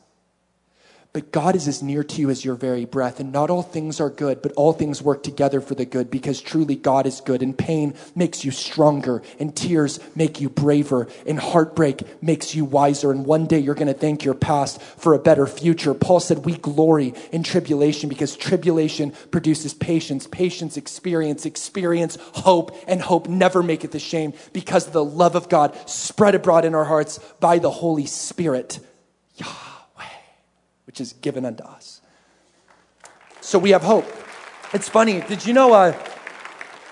But 1.18 1.32
God 1.32 1.56
is 1.56 1.68
as 1.68 1.82
near 1.82 2.04
to 2.04 2.22
you 2.22 2.30
as 2.30 2.46
your 2.46 2.54
very 2.54 2.86
breath. 2.86 3.20
And 3.20 3.32
not 3.32 3.50
all 3.50 3.64
things 3.64 4.00
are 4.00 4.12
good, 4.12 4.44
but 4.44 4.52
all 4.52 4.72
things 4.72 5.02
work 5.02 5.24
together 5.24 5.60
for 5.60 5.74
the 5.74 5.84
good 5.84 6.12
because 6.12 6.40
truly 6.40 6.76
God 6.76 7.08
is 7.08 7.22
good. 7.22 7.42
And 7.42 7.58
pain 7.58 7.96
makes 8.14 8.46
you 8.46 8.52
stronger, 8.52 9.24
and 9.40 9.56
tears 9.56 10.00
make 10.16 10.40
you 10.40 10.48
braver, 10.48 11.08
and 11.26 11.40
heartbreak 11.40 12.22
makes 12.22 12.54
you 12.54 12.66
wiser. 12.66 13.10
And 13.10 13.26
one 13.26 13.48
day 13.48 13.58
you're 13.58 13.74
going 13.74 13.88
to 13.88 13.96
thank 13.96 14.26
your 14.26 14.36
past 14.36 14.80
for 14.80 15.16
a 15.16 15.20
better 15.20 15.48
future. 15.48 15.96
Paul 15.96 16.20
said, 16.20 16.46
We 16.46 16.56
glory 16.56 17.16
in 17.32 17.42
tribulation 17.42 18.10
because 18.10 18.38
tribulation 18.38 19.10
produces 19.32 19.74
patience, 19.74 20.28
patience, 20.28 20.78
experience, 20.78 21.48
experience, 21.48 22.20
hope, 22.22 22.78
and 22.88 23.02
hope 23.02 23.28
never 23.28 23.64
maketh 23.64 23.96
ashamed 23.96 24.36
because 24.54 24.92
the 24.92 25.04
love 25.04 25.34
of 25.34 25.50
God 25.50 25.76
spread 25.90 26.36
abroad 26.36 26.64
in 26.64 26.76
our 26.76 26.86
hearts 26.86 27.18
by 27.40 27.58
the 27.58 27.72
Holy 27.72 28.06
Spirit. 28.06 28.78
Yah 29.38 29.67
which 30.88 31.00
is 31.00 31.14
given 31.14 31.46
unto 31.46 31.64
us. 31.64 32.02
So 33.42 33.60
we 33.60 33.70
have 33.70 33.84
hope. 33.84 34.08
It's 34.74 34.90
funny. 34.90 35.22
Did 35.22 35.46
you 35.46 35.54
know? 35.54 35.74
Uh, 35.74 35.98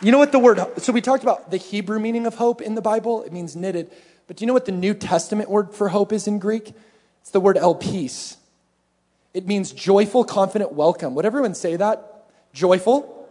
you 0.01 0.11
know 0.11 0.19
what 0.19 0.31
the 0.31 0.39
word? 0.39 0.59
So 0.77 0.93
we 0.93 1.01
talked 1.01 1.23
about 1.23 1.49
the 1.49 1.57
Hebrew 1.57 1.99
meaning 1.99 2.27
of 2.27 2.35
hope 2.35 2.61
in 2.61 2.75
the 2.75 2.81
Bible. 2.81 3.23
It 3.23 3.33
means 3.33 3.55
knitted. 3.55 3.89
But 4.27 4.37
do 4.37 4.43
you 4.43 4.47
know 4.47 4.53
what 4.53 4.65
the 4.65 4.71
New 4.71 4.93
Testament 4.93 5.49
word 5.49 5.73
for 5.73 5.89
hope 5.89 6.13
is 6.13 6.27
in 6.27 6.37
Greek? 6.37 6.73
It's 7.21 7.31
the 7.31 7.39
word 7.39 7.55
elpis. 7.55 8.37
It 9.33 9.47
means 9.47 9.71
joyful, 9.71 10.23
confident 10.23 10.73
welcome. 10.73 11.15
Would 11.15 11.25
everyone 11.25 11.55
say 11.55 11.75
that? 11.75 12.27
Joyful. 12.53 13.27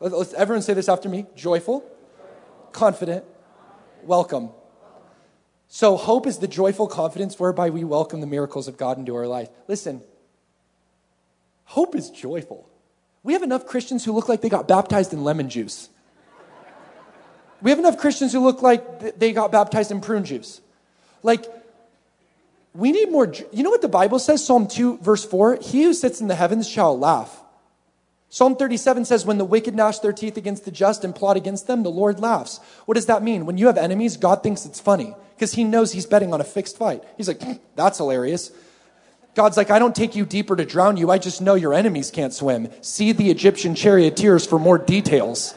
Let's 0.00 0.32
everyone 0.34 0.62
say 0.62 0.74
this 0.74 0.88
after 0.88 1.08
me. 1.08 1.26
Joyful, 1.34 1.84
confident, 2.72 3.24
welcome. 4.04 4.50
So, 5.68 5.96
hope 5.96 6.26
is 6.26 6.38
the 6.38 6.48
joyful 6.48 6.86
confidence 6.86 7.38
whereby 7.38 7.68
we 7.68 7.84
welcome 7.84 8.22
the 8.22 8.26
miracles 8.26 8.68
of 8.68 8.78
God 8.78 8.96
into 8.96 9.14
our 9.14 9.26
life. 9.26 9.50
Listen, 9.68 10.02
hope 11.64 11.94
is 11.94 12.08
joyful. 12.08 12.68
We 13.22 13.34
have 13.34 13.42
enough 13.42 13.66
Christians 13.66 14.02
who 14.02 14.12
look 14.12 14.30
like 14.30 14.40
they 14.40 14.48
got 14.48 14.66
baptized 14.66 15.12
in 15.12 15.24
lemon 15.24 15.50
juice. 15.50 15.90
We 17.60 17.70
have 17.70 17.78
enough 17.78 17.98
Christians 17.98 18.32
who 18.32 18.40
look 18.40 18.62
like 18.62 19.18
they 19.18 19.32
got 19.32 19.52
baptized 19.52 19.90
in 19.90 20.00
prune 20.00 20.24
juice. 20.24 20.62
Like, 21.22 21.44
we 22.72 22.92
need 22.92 23.10
more. 23.10 23.30
You 23.52 23.62
know 23.62 23.70
what 23.70 23.82
the 23.82 23.88
Bible 23.88 24.18
says? 24.18 24.44
Psalm 24.46 24.68
2, 24.68 24.98
verse 24.98 25.24
4 25.24 25.58
He 25.60 25.82
who 25.82 25.92
sits 25.92 26.20
in 26.20 26.28
the 26.28 26.34
heavens 26.34 26.66
shall 26.66 26.98
laugh. 26.98 27.42
Psalm 28.30 28.56
37 28.56 29.04
says, 29.04 29.26
When 29.26 29.36
the 29.36 29.44
wicked 29.44 29.74
gnash 29.74 29.98
their 29.98 30.12
teeth 30.12 30.36
against 30.38 30.64
the 30.64 30.70
just 30.70 31.04
and 31.04 31.14
plot 31.14 31.36
against 31.36 31.66
them, 31.66 31.82
the 31.82 31.90
Lord 31.90 32.20
laughs. 32.20 32.60
What 32.86 32.94
does 32.94 33.06
that 33.06 33.22
mean? 33.22 33.44
When 33.44 33.58
you 33.58 33.66
have 33.66 33.76
enemies, 33.76 34.16
God 34.16 34.42
thinks 34.42 34.64
it's 34.64 34.80
funny 34.80 35.14
because 35.38 35.54
he 35.54 35.62
knows 35.62 35.92
he's 35.92 36.04
betting 36.04 36.34
on 36.34 36.40
a 36.40 36.44
fixed 36.44 36.76
fight. 36.76 37.04
He's 37.16 37.28
like, 37.28 37.40
hmm, 37.40 37.52
That's 37.76 37.98
hilarious. 37.98 38.50
God's 39.36 39.56
like, 39.56 39.70
I 39.70 39.78
don't 39.78 39.94
take 39.94 40.16
you 40.16 40.26
deeper 40.26 40.56
to 40.56 40.64
drown 40.64 40.96
you. 40.96 41.12
I 41.12 41.18
just 41.18 41.40
know 41.40 41.54
your 41.54 41.72
enemies 41.72 42.10
can't 42.10 42.34
swim. 42.34 42.68
See 42.80 43.12
the 43.12 43.30
Egyptian 43.30 43.76
charioteers 43.76 44.44
for 44.44 44.58
more 44.58 44.78
details. 44.78 45.54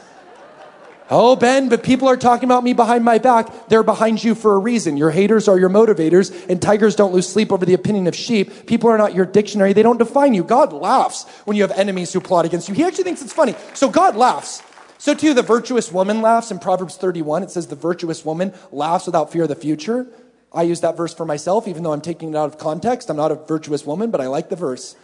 Oh, 1.10 1.34
Ben, 1.34 1.68
but 1.68 1.82
people 1.82 2.06
are 2.06 2.16
talking 2.16 2.44
about 2.48 2.62
me 2.62 2.74
behind 2.74 3.04
my 3.04 3.18
back. 3.18 3.68
They're 3.68 3.82
behind 3.82 4.22
you 4.22 4.36
for 4.36 4.54
a 4.54 4.58
reason. 4.58 4.96
Your 4.96 5.10
haters 5.10 5.48
are 5.48 5.58
your 5.58 5.68
motivators, 5.68 6.48
and 6.48 6.62
tigers 6.62 6.94
don't 6.94 7.12
lose 7.12 7.28
sleep 7.28 7.50
over 7.50 7.66
the 7.66 7.74
opinion 7.74 8.06
of 8.06 8.14
sheep. 8.14 8.66
People 8.68 8.88
are 8.88 8.96
not 8.96 9.14
your 9.14 9.26
dictionary. 9.26 9.72
They 9.72 9.82
don't 9.82 9.98
define 9.98 10.32
you. 10.32 10.44
God 10.44 10.72
laughs 10.72 11.24
when 11.44 11.56
you 11.56 11.64
have 11.64 11.72
enemies 11.72 12.12
who 12.12 12.20
plot 12.20 12.44
against 12.44 12.68
you. 12.68 12.74
He 12.76 12.84
actually 12.84 13.04
thinks 13.04 13.20
it's 13.20 13.32
funny. 13.32 13.56
So 13.74 13.90
God 13.90 14.14
laughs. 14.14 14.62
So 15.02 15.14
too, 15.14 15.34
the 15.34 15.42
virtuous 15.42 15.90
woman 15.90 16.22
laughs 16.22 16.52
in 16.52 16.60
Proverbs 16.60 16.96
31. 16.96 17.42
It 17.42 17.50
says 17.50 17.66
the 17.66 17.74
virtuous 17.74 18.24
woman 18.24 18.54
laughs 18.70 19.06
without 19.06 19.32
fear 19.32 19.42
of 19.42 19.48
the 19.48 19.56
future. 19.56 20.06
I 20.52 20.62
use 20.62 20.80
that 20.82 20.96
verse 20.96 21.12
for 21.12 21.26
myself, 21.26 21.66
even 21.66 21.82
though 21.82 21.92
I'm 21.92 22.00
taking 22.00 22.28
it 22.28 22.36
out 22.36 22.48
of 22.48 22.56
context. 22.56 23.10
I'm 23.10 23.16
not 23.16 23.32
a 23.32 23.34
virtuous 23.34 23.84
woman, 23.84 24.12
but 24.12 24.20
I 24.20 24.28
like 24.28 24.48
the 24.48 24.54
verse. 24.54 24.94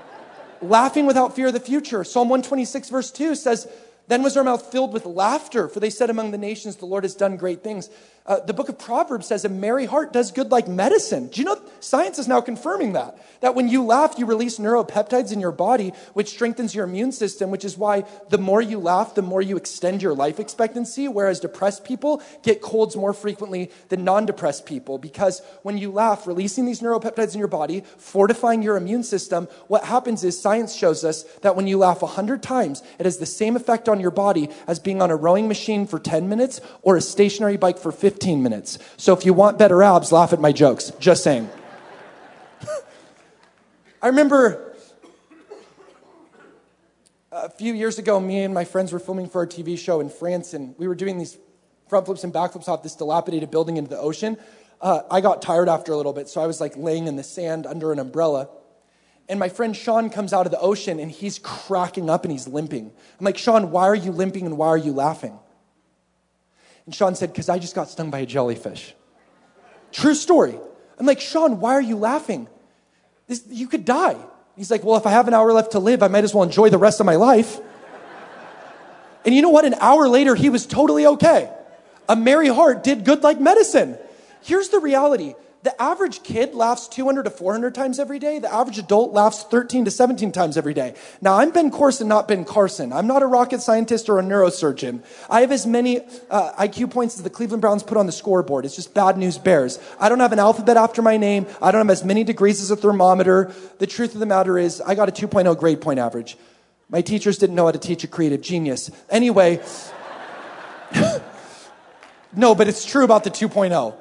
Laughing 0.62 1.04
without 1.04 1.36
fear 1.36 1.48
of 1.48 1.52
the 1.52 1.60
future. 1.60 2.04
Psalm 2.04 2.30
126, 2.30 2.88
verse 2.88 3.10
2 3.10 3.34
says, 3.34 3.68
then 4.06 4.22
was 4.22 4.34
our 4.36 4.44
mouth 4.44 4.70
filled 4.72 4.94
with 4.94 5.04
laughter, 5.04 5.68
for 5.68 5.78
they 5.78 5.90
said 5.90 6.08
among 6.08 6.30
the 6.30 6.38
nations, 6.38 6.76
The 6.76 6.86
Lord 6.86 7.04
has 7.04 7.14
done 7.14 7.36
great 7.36 7.62
things. 7.62 7.90
Uh, 8.26 8.40
the 8.40 8.54
book 8.54 8.70
of 8.70 8.78
Proverbs 8.78 9.26
says 9.26 9.44
a 9.44 9.50
merry 9.50 9.84
heart 9.84 10.10
does 10.10 10.32
good 10.32 10.50
like 10.50 10.66
medicine. 10.66 11.26
Do 11.26 11.42
you 11.42 11.44
know 11.44 11.60
science 11.80 12.18
is 12.18 12.26
now 12.26 12.40
confirming 12.40 12.94
that? 12.94 13.18
That 13.42 13.54
when 13.54 13.68
you 13.68 13.84
laugh, 13.84 14.14
you 14.16 14.24
release 14.24 14.58
neuropeptides 14.58 15.30
in 15.30 15.40
your 15.40 15.52
body, 15.52 15.92
which 16.14 16.30
strengthens 16.30 16.74
your 16.74 16.86
immune 16.86 17.12
system, 17.12 17.50
which 17.50 17.66
is 17.66 17.76
why 17.76 18.04
the 18.30 18.38
more 18.38 18.62
you 18.62 18.78
laugh, 18.78 19.14
the 19.14 19.20
more 19.20 19.42
you 19.42 19.58
extend 19.58 20.00
your 20.00 20.14
life 20.14 20.40
expectancy, 20.40 21.06
whereas 21.06 21.38
depressed 21.38 21.84
people 21.84 22.22
get 22.42 22.62
colds 22.62 22.96
more 22.96 23.12
frequently 23.12 23.70
than 23.90 24.04
non 24.04 24.24
depressed 24.24 24.64
people. 24.64 24.96
Because 24.96 25.42
when 25.62 25.76
you 25.76 25.92
laugh, 25.92 26.26
releasing 26.26 26.64
these 26.64 26.80
neuropeptides 26.80 27.34
in 27.34 27.38
your 27.38 27.46
body, 27.46 27.82
fortifying 27.98 28.62
your 28.62 28.78
immune 28.78 29.02
system, 29.02 29.48
what 29.66 29.84
happens 29.84 30.24
is 30.24 30.40
science 30.40 30.74
shows 30.74 31.04
us 31.04 31.24
that 31.42 31.56
when 31.56 31.66
you 31.66 31.76
laugh 31.76 32.00
100 32.00 32.42
times, 32.42 32.82
it 32.98 33.04
has 33.04 33.18
the 33.18 33.26
same 33.26 33.54
effect 33.54 33.86
on 33.86 34.00
your 34.00 34.10
body 34.10 34.48
as 34.66 34.78
being 34.78 35.02
on 35.02 35.10
a 35.10 35.16
rowing 35.16 35.46
machine 35.46 35.86
for 35.86 35.98
10 35.98 36.26
minutes 36.26 36.62
or 36.80 36.96
a 36.96 37.02
stationary 37.02 37.58
bike 37.58 37.76
for 37.76 37.92
50 37.92 38.13
15 38.14 38.44
minutes. 38.44 38.78
So 38.96 39.12
if 39.12 39.26
you 39.26 39.34
want 39.34 39.58
better 39.58 39.82
abs, 39.82 40.12
laugh 40.12 40.32
at 40.32 40.40
my 40.40 40.52
jokes. 40.52 40.92
Just 41.00 41.24
saying. 41.24 41.50
I 44.02 44.06
remember 44.06 44.76
a 47.32 47.50
few 47.50 47.74
years 47.74 47.98
ago, 47.98 48.20
me 48.20 48.44
and 48.44 48.54
my 48.54 48.64
friends 48.64 48.92
were 48.92 49.00
filming 49.00 49.28
for 49.28 49.40
our 49.40 49.48
TV 49.48 49.76
show 49.76 49.98
in 49.98 50.08
France, 50.08 50.54
and 50.54 50.76
we 50.78 50.86
were 50.86 50.94
doing 50.94 51.18
these 51.18 51.36
front 51.88 52.06
flips 52.06 52.22
and 52.22 52.32
back 52.32 52.52
flips 52.52 52.68
off 52.68 52.84
this 52.84 52.94
dilapidated 52.94 53.50
building 53.50 53.78
into 53.78 53.90
the 53.90 53.98
ocean. 53.98 54.36
Uh, 54.80 55.00
I 55.10 55.20
got 55.20 55.42
tired 55.42 55.68
after 55.68 55.92
a 55.92 55.96
little 55.96 56.12
bit, 56.12 56.28
so 56.28 56.40
I 56.40 56.46
was 56.46 56.60
like 56.60 56.76
laying 56.76 57.08
in 57.08 57.16
the 57.16 57.24
sand 57.24 57.66
under 57.66 57.90
an 57.90 57.98
umbrella. 57.98 58.48
And 59.28 59.40
my 59.40 59.48
friend 59.48 59.74
Sean 59.74 60.08
comes 60.08 60.32
out 60.32 60.46
of 60.46 60.52
the 60.52 60.60
ocean 60.60 61.00
and 61.00 61.10
he's 61.10 61.40
cracking 61.40 62.08
up 62.08 62.24
and 62.24 62.30
he's 62.30 62.46
limping. 62.46 62.92
I'm 63.18 63.24
like, 63.24 63.38
Sean, 63.38 63.72
why 63.72 63.88
are 63.88 63.94
you 63.94 64.12
limping 64.12 64.46
and 64.46 64.56
why 64.56 64.68
are 64.68 64.78
you 64.78 64.92
laughing? 64.92 65.40
And 66.86 66.94
Sean 66.94 67.14
said, 67.14 67.32
Because 67.32 67.48
I 67.48 67.58
just 67.58 67.74
got 67.74 67.88
stung 67.88 68.10
by 68.10 68.20
a 68.20 68.26
jellyfish. 68.26 68.94
True 69.92 70.14
story. 70.14 70.58
I'm 70.98 71.06
like, 71.06 71.20
Sean, 71.20 71.60
why 71.60 71.72
are 71.72 71.80
you 71.80 71.96
laughing? 71.96 72.48
This, 73.26 73.44
you 73.48 73.68
could 73.68 73.84
die. 73.84 74.16
He's 74.56 74.70
like, 74.70 74.84
Well, 74.84 74.96
if 74.96 75.06
I 75.06 75.10
have 75.10 75.28
an 75.28 75.34
hour 75.34 75.52
left 75.52 75.72
to 75.72 75.78
live, 75.78 76.02
I 76.02 76.08
might 76.08 76.24
as 76.24 76.34
well 76.34 76.44
enjoy 76.44 76.70
the 76.70 76.78
rest 76.78 77.00
of 77.00 77.06
my 77.06 77.16
life. 77.16 77.58
And 79.24 79.34
you 79.34 79.40
know 79.40 79.50
what? 79.50 79.64
An 79.64 79.74
hour 79.80 80.08
later, 80.08 80.34
he 80.34 80.50
was 80.50 80.66
totally 80.66 81.06
okay. 81.06 81.50
A 82.08 82.16
merry 82.16 82.48
heart 82.48 82.84
did 82.84 83.04
good 83.04 83.22
like 83.22 83.40
medicine. 83.40 83.96
Here's 84.42 84.68
the 84.68 84.78
reality 84.78 85.34
The 85.64 85.80
average 85.80 86.22
kid 86.22 86.54
laughs 86.54 86.88
200 86.88 87.22
to 87.22 87.30
400 87.30 87.74
times 87.74 87.98
every 87.98 88.18
day. 88.18 88.38
The 88.38 88.52
average 88.52 88.78
adult 88.78 89.14
laughs 89.14 89.44
13 89.44 89.86
to 89.86 89.90
17 89.90 90.30
times 90.30 90.58
every 90.58 90.74
day. 90.74 90.94
Now, 91.22 91.38
I'm 91.38 91.52
Ben 91.52 91.70
Courson, 91.70 92.06
not 92.06 92.28
Ben 92.28 92.44
Carson. 92.44 92.92
I'm 92.92 93.06
not 93.06 93.22
a 93.22 93.26
rocket 93.26 93.62
scientist 93.62 94.10
or 94.10 94.18
a 94.18 94.22
neurosurgeon. 94.22 95.02
I 95.30 95.40
have 95.40 95.50
as 95.50 95.66
many 95.66 96.02
uh, 96.28 96.52
IQ 96.62 96.90
points 96.90 97.16
as 97.16 97.22
the 97.22 97.30
Cleveland 97.30 97.62
Browns 97.62 97.82
put 97.82 97.96
on 97.96 98.04
the 98.04 98.12
scoreboard. 98.12 98.66
It's 98.66 98.76
just 98.76 98.92
bad 98.92 99.16
news 99.16 99.38
bears. 99.38 99.78
I 99.98 100.10
don't 100.10 100.20
have 100.20 100.34
an 100.34 100.38
alphabet 100.38 100.76
after 100.76 101.00
my 101.00 101.16
name. 101.16 101.46
I 101.62 101.72
don't 101.72 101.80
have 101.86 101.90
as 101.90 102.04
many 102.04 102.24
degrees 102.24 102.60
as 102.60 102.70
a 102.70 102.76
thermometer. 102.76 103.50
The 103.78 103.86
truth 103.86 104.12
of 104.12 104.20
the 104.20 104.26
matter 104.26 104.58
is, 104.58 104.82
I 104.82 104.94
got 104.94 105.08
a 105.08 105.12
2.0 105.12 105.58
grade 105.58 105.80
point 105.80 105.98
average. 105.98 106.36
My 106.90 107.00
teachers 107.00 107.38
didn't 107.38 107.56
know 107.56 107.64
how 107.64 107.72
to 107.72 107.78
teach 107.78 108.04
a 108.04 108.06
creative 108.06 108.42
genius. 108.42 108.90
Anyway, 109.08 109.62
no, 112.36 112.54
but 112.54 112.68
it's 112.68 112.84
true 112.84 113.04
about 113.04 113.24
the 113.24 113.30
2.0. 113.30 113.96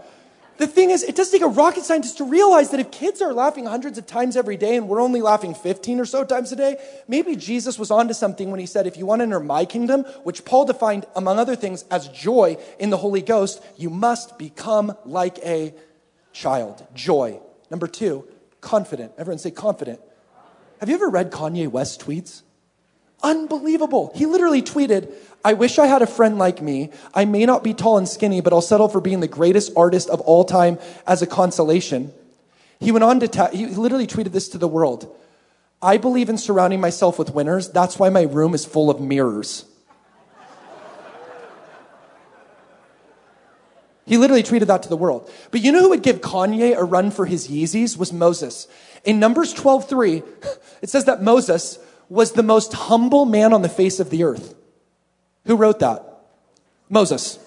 The 0.58 0.68
thing 0.68 0.92
is, 0.92 1.02
it 1.04 1.16
does 1.16 1.32
take 1.32 1.42
a 1.42 1.48
rocket 1.48 1.84
scientist 1.84 2.20
to 2.20 2.26
realize 2.26 2.70
that 2.70 2.80
if 2.80 2.92
kids 2.92 3.22
are 3.22 3.34
laughing 3.34 3.66
hundreds 3.66 3.98
of 3.98 4.06
times 4.06 4.38
every 4.38 4.56
day 4.56 4.76
and 4.76 4.88
we're 4.88 5.02
only 5.02 5.22
laughing 5.22 5.56
15 5.56 6.00
or 6.00 6.06
so 6.06 6.24
times 6.24 6.52
a 6.52 6.56
day, 6.56 6.78
maybe 7.08 7.36
Jesus 7.36 7.80
was 7.80 7.90
onto 7.90 8.14
something 8.14 8.52
when 8.52 8.60
he 8.60 8.68
said, 8.68 8.86
if 8.86 8.96
you 8.96 9.06
want 9.06 9.20
to 9.20 9.24
enter 9.24 9.40
my 9.40 9.66
kingdom, 9.66 10.04
which 10.24 10.46
Paul 10.46 10.66
defined, 10.66 11.08
among 11.16 11.40
other 11.40 11.56
things, 11.56 11.86
as 11.90 12.08
joy 12.10 12.58
in 12.78 12.92
the 12.92 12.98
Holy 12.98 13.22
Ghost, 13.22 13.64
you 13.78 13.90
must 13.90 14.38
become 14.38 14.96
like 15.06 15.40
a 15.40 15.74
child. 16.34 16.86
Joy. 16.94 17.40
Number 17.72 17.88
two, 17.88 18.28
confident. 18.62 19.14
Everyone 19.18 19.40
say 19.40 19.52
confident. 19.52 20.02
Have 20.80 20.90
you 20.90 20.96
ever 20.96 21.10
read 21.10 21.32
Kanye 21.32 21.68
West 21.68 22.06
tweets? 22.06 22.44
Unbelievable. 23.24 24.12
He 24.14 24.26
literally 24.26 24.62
tweeted, 24.62 25.12
I 25.46 25.54
wish 25.54 25.80
I 25.80 25.88
had 25.88 26.02
a 26.02 26.08
friend 26.08 26.38
like 26.38 26.62
me. 26.62 26.92
I 27.14 27.24
may 27.24 27.46
not 27.46 27.64
be 27.64 27.74
tall 27.74 27.98
and 27.98 28.08
skinny, 28.08 28.42
but 28.42 28.52
I'll 28.52 28.62
settle 28.62 28.90
for 28.90 29.00
being 29.00 29.22
the 29.22 29.28
greatest 29.28 29.72
artist 29.78 30.10
of 30.10 30.20
all 30.22 30.44
time 30.44 30.78
as 31.08 31.22
a 31.22 31.28
consolation. 31.28 32.14
He 32.80 32.92
went 32.92 33.04
on 33.04 33.22
to, 33.22 33.30
ta- 33.30 33.50
he 33.50 33.66
literally 33.68 34.08
tweeted 34.08 34.34
this 34.34 34.50
to 34.50 34.58
the 34.58 34.68
world. 34.68 35.14
I 35.82 35.98
believe 35.98 36.30
in 36.30 36.38
surrounding 36.38 36.82
myself 36.82 37.18
with 37.18 37.34
winners. 37.34 37.70
That's 37.70 37.98
why 37.98 38.10
my 38.10 38.24
room 38.24 38.54
is 38.54 38.66
full 38.66 38.90
of 38.90 39.00
mirrors. 39.00 39.66
He 44.06 44.18
literally 44.18 44.44
tweeted 44.44 44.68
that 44.68 44.84
to 44.84 44.90
the 44.90 44.98
world. 44.98 45.32
But 45.52 45.62
you 45.62 45.72
know 45.72 45.80
who 45.80 45.90
would 45.90 46.04
give 46.04 46.20
Kanye 46.20 46.76
a 46.76 46.84
run 46.84 47.10
for 47.10 47.26
his 47.26 47.48
Yeezys 47.48 47.98
was 47.98 48.12
Moses. 48.12 48.68
In 49.06 49.20
Numbers 49.20 49.54
12:3, 49.54 50.24
it 50.82 50.90
says 50.90 51.06
that 51.06 51.22
Moses 51.24 51.80
was 52.14 52.34
the 52.34 52.44
most 52.44 52.74
humble 52.74 53.26
man 53.26 53.54
on 53.54 53.64
the 53.64 53.70
face 53.70 54.00
of 54.00 54.12
the 54.12 54.24
earth. 54.24 54.54
Who 55.48 55.56
wrote 55.56 55.80
that? 55.80 56.06
Moses. 56.88 57.40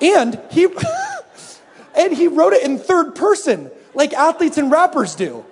And 0.00 0.40
he 0.52 0.68
and 1.96 2.12
he 2.12 2.28
wrote 2.28 2.52
it 2.52 2.62
in 2.62 2.78
third 2.78 3.16
person, 3.16 3.72
like 3.92 4.12
athletes 4.12 4.56
and 4.56 4.70
rappers 4.70 5.16
do. 5.16 5.44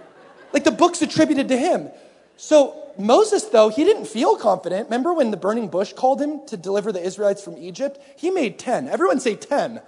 Like 0.52 0.62
the 0.62 0.70
book's 0.70 1.02
attributed 1.02 1.48
to 1.48 1.56
him. 1.56 1.90
So 2.36 2.92
Moses, 2.96 3.42
though, 3.46 3.68
he 3.68 3.82
didn't 3.82 4.06
feel 4.06 4.36
confident. 4.36 4.84
Remember 4.84 5.12
when 5.12 5.32
the 5.32 5.36
burning 5.36 5.66
bush 5.66 5.92
called 5.92 6.22
him 6.22 6.46
to 6.46 6.56
deliver 6.56 6.92
the 6.92 7.02
Israelites 7.02 7.42
from 7.42 7.58
Egypt? 7.58 8.00
He 8.16 8.30
made 8.30 8.60
10. 8.60 8.88
Everyone 8.88 9.18
say 9.18 9.34
10 9.34 9.82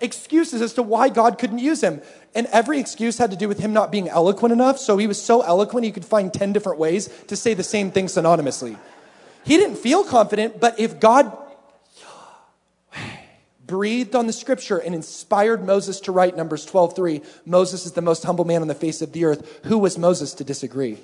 excuses 0.00 0.60
as 0.60 0.72
to 0.74 0.82
why 0.82 1.08
God 1.08 1.38
couldn't 1.38 1.58
use 1.58 1.82
him. 1.82 2.02
And 2.34 2.46
every 2.48 2.78
excuse 2.78 3.18
had 3.18 3.30
to 3.30 3.36
do 3.36 3.48
with 3.48 3.58
him 3.58 3.72
not 3.72 3.90
being 3.90 4.08
eloquent 4.08 4.52
enough. 4.52 4.78
So 4.78 4.98
he 4.98 5.06
was 5.06 5.20
so 5.20 5.42
eloquent, 5.42 5.84
he 5.84 5.92
could 5.92 6.04
find 6.04 6.32
10 6.32 6.52
different 6.52 6.78
ways 6.78 7.08
to 7.28 7.36
say 7.36 7.54
the 7.54 7.62
same 7.62 7.90
thing 7.90 8.06
synonymously. 8.06 8.76
He 9.44 9.56
didn't 9.56 9.76
feel 9.76 10.04
confident, 10.04 10.60
but 10.60 10.78
if 10.78 11.00
God 11.00 11.36
breathed 13.66 14.14
on 14.14 14.26
the 14.26 14.32
scripture 14.32 14.78
and 14.78 14.94
inspired 14.94 15.64
Moses 15.64 16.00
to 16.00 16.12
write 16.12 16.36
Numbers 16.36 16.66
12:3, 16.66 17.22
Moses 17.44 17.86
is 17.86 17.92
the 17.92 18.02
most 18.02 18.24
humble 18.24 18.44
man 18.44 18.62
on 18.62 18.68
the 18.68 18.74
face 18.74 19.02
of 19.02 19.12
the 19.12 19.24
earth. 19.24 19.60
Who 19.64 19.78
was 19.78 19.98
Moses 19.98 20.34
to 20.34 20.44
disagree? 20.44 20.98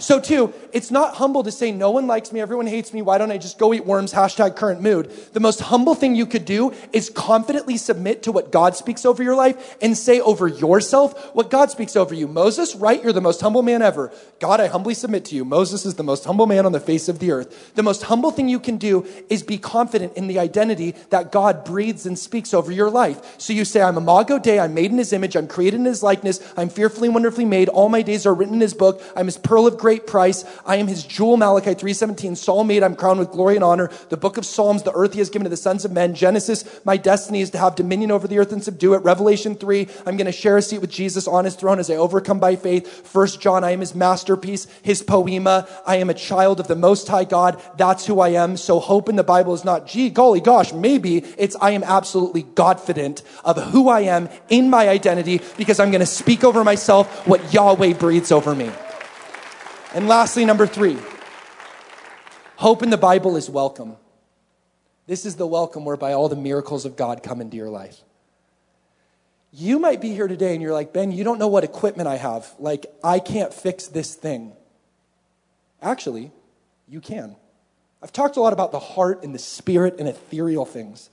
So, 0.00 0.18
too, 0.18 0.54
it's 0.72 0.90
not 0.90 1.16
humble 1.16 1.42
to 1.42 1.52
say, 1.52 1.72
no 1.72 1.90
one 1.90 2.06
likes 2.06 2.32
me, 2.32 2.40
everyone 2.40 2.66
hates 2.66 2.92
me, 2.92 3.02
why 3.02 3.18
don't 3.18 3.30
I 3.30 3.36
just 3.36 3.58
go 3.58 3.74
eat 3.74 3.84
worms, 3.84 4.14
hashtag 4.14 4.56
current 4.56 4.80
mood. 4.80 5.10
The 5.34 5.40
most 5.40 5.60
humble 5.60 5.94
thing 5.94 6.14
you 6.14 6.24
could 6.24 6.46
do 6.46 6.72
is 6.92 7.10
confidently 7.10 7.76
submit 7.76 8.22
to 8.22 8.32
what 8.32 8.50
God 8.50 8.74
speaks 8.74 9.04
over 9.04 9.22
your 9.22 9.34
life 9.34 9.76
and 9.82 9.96
say 9.96 10.20
over 10.20 10.48
yourself 10.48 11.34
what 11.34 11.50
God 11.50 11.70
speaks 11.70 11.96
over 11.96 12.14
you. 12.14 12.26
Moses, 12.26 12.74
right? 12.74 13.02
You're 13.02 13.12
the 13.12 13.20
most 13.20 13.42
humble 13.42 13.62
man 13.62 13.82
ever. 13.82 14.10
God, 14.38 14.58
I 14.58 14.68
humbly 14.68 14.94
submit 14.94 15.26
to 15.26 15.36
you. 15.36 15.44
Moses 15.44 15.84
is 15.84 15.96
the 15.96 16.02
most 16.02 16.24
humble 16.24 16.46
man 16.46 16.64
on 16.64 16.72
the 16.72 16.80
face 16.80 17.08
of 17.10 17.18
the 17.18 17.30
earth. 17.30 17.74
The 17.74 17.82
most 17.82 18.04
humble 18.04 18.30
thing 18.30 18.48
you 18.48 18.58
can 18.58 18.78
do 18.78 19.06
is 19.28 19.42
be 19.42 19.58
confident 19.58 20.14
in 20.16 20.28
the 20.28 20.38
identity 20.38 20.94
that 21.10 21.30
God 21.30 21.62
breathes 21.62 22.06
and 22.06 22.18
speaks 22.18 22.54
over 22.54 22.72
your 22.72 22.88
life. 22.88 23.38
So 23.38 23.52
you 23.52 23.66
say, 23.66 23.82
I'm 23.82 23.98
Imago 23.98 24.38
Dei, 24.38 24.58
I'm 24.58 24.72
made 24.72 24.92
in 24.92 24.98
his 24.98 25.12
image, 25.12 25.36
I'm 25.36 25.46
created 25.46 25.78
in 25.78 25.84
his 25.84 26.02
likeness, 26.02 26.40
I'm 26.56 26.70
fearfully 26.70 27.08
and 27.08 27.14
wonderfully 27.14 27.44
made, 27.44 27.68
all 27.68 27.90
my 27.90 28.00
days 28.00 28.24
are 28.24 28.34
written 28.34 28.54
in 28.54 28.60
his 28.60 28.72
book, 28.72 29.02
I'm 29.14 29.26
his 29.26 29.36
pearl 29.36 29.66
of 29.66 29.76
great 29.76 29.89
great 29.90 30.06
price. 30.06 30.44
I 30.64 30.76
am 30.76 30.86
his 30.86 31.02
jewel, 31.02 31.36
Malachi 31.36 31.74
3.17. 31.74 32.36
Saul 32.36 32.62
made, 32.62 32.84
I'm 32.84 32.94
crowned 32.94 33.18
with 33.18 33.32
glory 33.32 33.56
and 33.56 33.64
honor. 33.64 33.90
The 34.08 34.16
book 34.16 34.36
of 34.36 34.46
Psalms, 34.46 34.84
the 34.84 34.92
earth 34.92 35.14
he 35.14 35.18
has 35.18 35.30
given 35.30 35.42
to 35.42 35.50
the 35.50 35.56
sons 35.56 35.84
of 35.84 35.90
men. 35.90 36.14
Genesis, 36.14 36.64
my 36.84 36.96
destiny 36.96 37.40
is 37.40 37.50
to 37.50 37.58
have 37.58 37.74
dominion 37.74 38.12
over 38.12 38.28
the 38.28 38.38
earth 38.38 38.52
and 38.52 38.62
subdue 38.62 38.94
it. 38.94 38.98
Revelation 38.98 39.56
3, 39.56 39.88
I'm 40.06 40.16
going 40.16 40.26
to 40.26 40.32
share 40.32 40.56
a 40.56 40.62
seat 40.62 40.80
with 40.80 40.90
Jesus 40.92 41.26
on 41.26 41.44
his 41.44 41.56
throne 41.56 41.80
as 41.80 41.90
I 41.90 41.96
overcome 41.96 42.38
by 42.38 42.54
faith. 42.54 42.86
First 43.04 43.40
John, 43.40 43.64
I 43.64 43.72
am 43.72 43.80
his 43.80 43.92
masterpiece, 43.92 44.68
his 44.80 45.02
poema. 45.02 45.66
I 45.84 45.96
am 45.96 46.08
a 46.08 46.14
child 46.14 46.60
of 46.60 46.68
the 46.68 46.76
Most 46.76 47.08
High 47.08 47.24
God. 47.24 47.60
That's 47.76 48.06
who 48.06 48.20
I 48.20 48.28
am. 48.28 48.56
So 48.56 48.78
hope 48.78 49.08
in 49.08 49.16
the 49.16 49.24
Bible 49.24 49.54
is 49.54 49.64
not, 49.64 49.88
gee, 49.88 50.08
golly 50.08 50.40
gosh, 50.40 50.72
maybe. 50.72 51.16
It's 51.36 51.56
I 51.60 51.72
am 51.72 51.82
absolutely 51.82 52.42
Godfident 52.42 53.24
of 53.44 53.60
who 53.72 53.88
I 53.88 54.02
am 54.02 54.28
in 54.50 54.70
my 54.70 54.88
identity 54.88 55.40
because 55.56 55.80
I'm 55.80 55.90
going 55.90 55.98
to 55.98 56.06
speak 56.06 56.44
over 56.44 56.62
myself 56.62 57.26
what 57.26 57.52
Yahweh 57.52 57.94
breathes 57.94 58.30
over 58.30 58.54
me. 58.54 58.70
And 59.92 60.06
lastly, 60.06 60.44
number 60.44 60.66
three, 60.66 60.96
hope 62.56 62.82
in 62.82 62.90
the 62.90 62.96
Bible 62.96 63.36
is 63.36 63.50
welcome. 63.50 63.96
This 65.06 65.26
is 65.26 65.34
the 65.34 65.46
welcome 65.46 65.84
whereby 65.84 66.12
all 66.12 66.28
the 66.28 66.36
miracles 66.36 66.84
of 66.84 66.96
God 66.96 67.24
come 67.24 67.40
into 67.40 67.56
your 67.56 67.70
life. 67.70 68.00
You 69.52 69.80
might 69.80 70.00
be 70.00 70.10
here 70.10 70.28
today 70.28 70.52
and 70.52 70.62
you're 70.62 70.72
like, 70.72 70.92
Ben, 70.92 71.10
you 71.10 71.24
don't 71.24 71.40
know 71.40 71.48
what 71.48 71.64
equipment 71.64 72.08
I 72.08 72.16
have. 72.16 72.48
Like, 72.60 72.86
I 73.02 73.18
can't 73.18 73.52
fix 73.52 73.88
this 73.88 74.14
thing. 74.14 74.52
Actually, 75.82 76.30
you 76.88 77.00
can. 77.00 77.34
I've 78.00 78.12
talked 78.12 78.36
a 78.36 78.40
lot 78.40 78.52
about 78.52 78.70
the 78.70 78.78
heart 78.78 79.24
and 79.24 79.34
the 79.34 79.40
spirit 79.40 79.96
and 79.98 80.08
ethereal 80.08 80.64
things. 80.64 81.10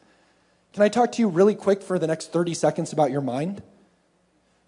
Can 0.73 0.83
I 0.83 0.89
talk 0.89 1.13
to 1.13 1.21
you 1.23 1.27
really 1.27 1.55
quick 1.55 1.81
for 1.81 1.97
the 1.97 2.05
next 2.05 2.31
30 2.31 2.53
seconds 2.53 2.93
about 2.93 3.09
your 3.09 3.21
mind? 3.21 3.63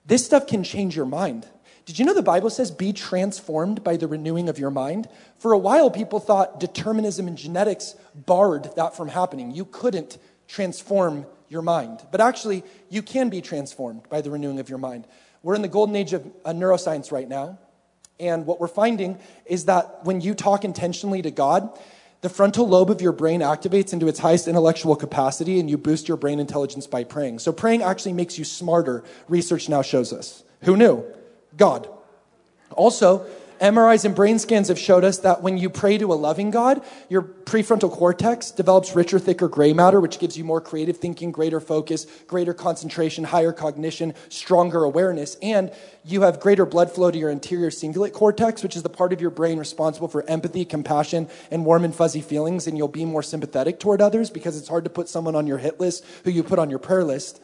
This 0.07 0.25
stuff 0.25 0.47
can 0.47 0.63
change 0.63 0.95
your 0.95 1.05
mind. 1.05 1.45
Did 1.89 1.97
you 1.97 2.05
know 2.05 2.13
the 2.13 2.21
Bible 2.21 2.51
says 2.51 2.69
be 2.69 2.93
transformed 2.93 3.83
by 3.83 3.97
the 3.97 4.05
renewing 4.05 4.47
of 4.47 4.59
your 4.59 4.69
mind? 4.69 5.09
For 5.39 5.53
a 5.53 5.57
while, 5.57 5.89
people 5.89 6.19
thought 6.19 6.59
determinism 6.59 7.27
and 7.27 7.35
genetics 7.35 7.95
barred 8.13 8.69
that 8.75 8.95
from 8.95 9.07
happening. 9.07 9.49
You 9.49 9.65
couldn't 9.65 10.19
transform 10.47 11.25
your 11.47 11.63
mind. 11.63 12.05
But 12.11 12.21
actually, 12.21 12.63
you 12.91 13.01
can 13.01 13.29
be 13.29 13.41
transformed 13.41 14.07
by 14.07 14.21
the 14.21 14.29
renewing 14.29 14.59
of 14.59 14.69
your 14.69 14.77
mind. 14.77 15.07
We're 15.41 15.55
in 15.55 15.63
the 15.63 15.67
golden 15.67 15.95
age 15.95 16.13
of 16.13 16.31
uh, 16.45 16.51
neuroscience 16.51 17.11
right 17.11 17.27
now. 17.27 17.57
And 18.19 18.45
what 18.45 18.59
we're 18.59 18.67
finding 18.67 19.17
is 19.47 19.65
that 19.65 20.05
when 20.05 20.21
you 20.21 20.35
talk 20.35 20.63
intentionally 20.63 21.23
to 21.23 21.31
God, 21.31 21.75
the 22.21 22.29
frontal 22.29 22.67
lobe 22.67 22.91
of 22.91 23.01
your 23.01 23.13
brain 23.13 23.39
activates 23.39 23.93
into 23.93 24.07
its 24.07 24.19
highest 24.19 24.47
intellectual 24.47 24.95
capacity, 24.95 25.59
and 25.59 25.67
you 25.67 25.79
boost 25.79 26.07
your 26.07 26.17
brain 26.17 26.39
intelligence 26.39 26.85
by 26.85 27.03
praying. 27.03 27.39
So, 27.39 27.51
praying 27.51 27.81
actually 27.81 28.13
makes 28.13 28.37
you 28.37 28.45
smarter, 28.45 29.03
research 29.27 29.69
now 29.69 29.81
shows 29.81 30.13
us. 30.13 30.43
Who 30.61 30.77
knew? 30.77 31.03
God. 31.59 31.87
Also, 32.71 33.27
MRIs 33.59 34.05
and 34.05 34.15
brain 34.15 34.39
scans 34.39 34.69
have 34.69 34.79
showed 34.79 35.03
us 35.03 35.17
that 35.19 35.41
when 35.41 35.57
you 35.57 35.69
pray 35.69 35.97
to 35.97 36.13
a 36.13 36.15
loving 36.15 36.49
God, 36.49 36.81
your 37.09 37.21
prefrontal 37.21 37.91
cortex 37.91 38.51
develops 38.51 38.95
richer, 38.95 39.19
thicker 39.19 39.49
gray 39.49 39.73
matter, 39.73 39.99
which 39.99 40.17
gives 40.17 40.37
you 40.37 40.45
more 40.45 40.61
creative 40.61 40.95
thinking, 40.95 41.33
greater 41.33 41.59
focus, 41.59 42.07
greater 42.27 42.53
concentration, 42.53 43.25
higher 43.25 43.51
cognition, 43.51 44.13
stronger 44.29 44.85
awareness, 44.85 45.35
and 45.41 45.71
you 46.05 46.21
have 46.21 46.39
greater 46.39 46.65
blood 46.65 46.89
flow 46.89 47.11
to 47.11 47.17
your 47.17 47.29
anterior 47.29 47.69
cingulate 47.69 48.13
cortex, 48.13 48.63
which 48.63 48.77
is 48.77 48.83
the 48.83 48.89
part 48.89 49.11
of 49.11 49.19
your 49.19 49.29
brain 49.29 49.59
responsible 49.59 50.07
for 50.07 50.23
empathy, 50.29 50.63
compassion, 50.63 51.27
and 51.51 51.65
warm 51.65 51.83
and 51.83 51.93
fuzzy 51.93 52.21
feelings, 52.21 52.65
and 52.65 52.77
you'll 52.77 52.87
be 52.87 53.03
more 53.03 53.23
sympathetic 53.23 53.77
toward 53.77 54.01
others 54.01 54.29
because 54.29 54.57
it's 54.57 54.69
hard 54.69 54.85
to 54.85 54.89
put 54.89 55.09
someone 55.09 55.35
on 55.35 55.45
your 55.45 55.57
hit 55.57 55.81
list 55.81 56.05
who 56.23 56.31
you 56.31 56.43
put 56.43 56.59
on 56.59 56.69
your 56.69 56.79
prayer 56.79 57.03
list. 57.03 57.41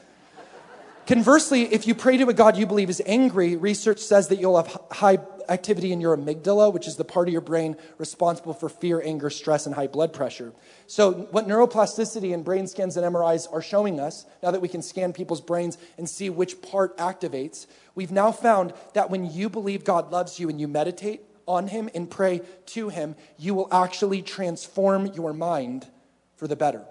Conversely, 1.07 1.71
if 1.71 1.85
you 1.85 1.93
pray 1.93 2.17
to 2.17 2.27
a 2.29 2.33
God 2.33 2.57
you 2.57 2.65
believe 2.65 2.89
is 2.89 3.01
angry, 3.05 3.55
research 3.55 3.99
says 3.99 4.29
that 4.29 4.39
you'll 4.39 4.57
have 4.57 4.75
high 4.91 5.19
activity 5.47 5.91
in 5.91 6.01
your 6.01 6.17
amygdala, 6.17 6.73
which 6.73 6.87
is 6.87 6.95
the 6.95 7.03
part 7.03 7.27
of 7.27 7.31
your 7.31 7.41
brain 7.41 7.77
responsible 7.99 8.55
for 8.55 8.69
fear, 8.69 8.99
anger, 9.05 9.29
stress, 9.29 9.67
and 9.67 9.75
high 9.75 9.85
blood 9.85 10.13
pressure. 10.13 10.51
So, 10.87 11.11
what 11.29 11.47
neuroplasticity 11.47 12.33
and 12.33 12.43
brain 12.43 12.65
scans 12.65 12.97
and 12.97 13.05
MRIs 13.05 13.47
are 13.53 13.61
showing 13.61 13.99
us, 13.99 14.25
now 14.41 14.49
that 14.49 14.61
we 14.61 14.67
can 14.67 14.81
scan 14.81 15.13
people's 15.13 15.41
brains 15.41 15.77
and 15.99 16.09
see 16.09 16.31
which 16.31 16.63
part 16.63 16.97
activates, 16.97 17.67
we've 17.93 18.11
now 18.11 18.31
found 18.31 18.73
that 18.95 19.11
when 19.11 19.31
you 19.31 19.47
believe 19.47 19.83
God 19.83 20.11
loves 20.11 20.39
you 20.39 20.49
and 20.49 20.59
you 20.59 20.67
meditate 20.67 21.21
on 21.47 21.67
Him 21.67 21.87
and 21.93 22.09
pray 22.09 22.41
to 22.67 22.89
Him, 22.89 23.15
you 23.37 23.53
will 23.53 23.67
actually 23.71 24.23
transform 24.23 25.05
your 25.07 25.33
mind 25.33 25.85
for 26.35 26.47
the 26.47 26.55
better. 26.55 26.83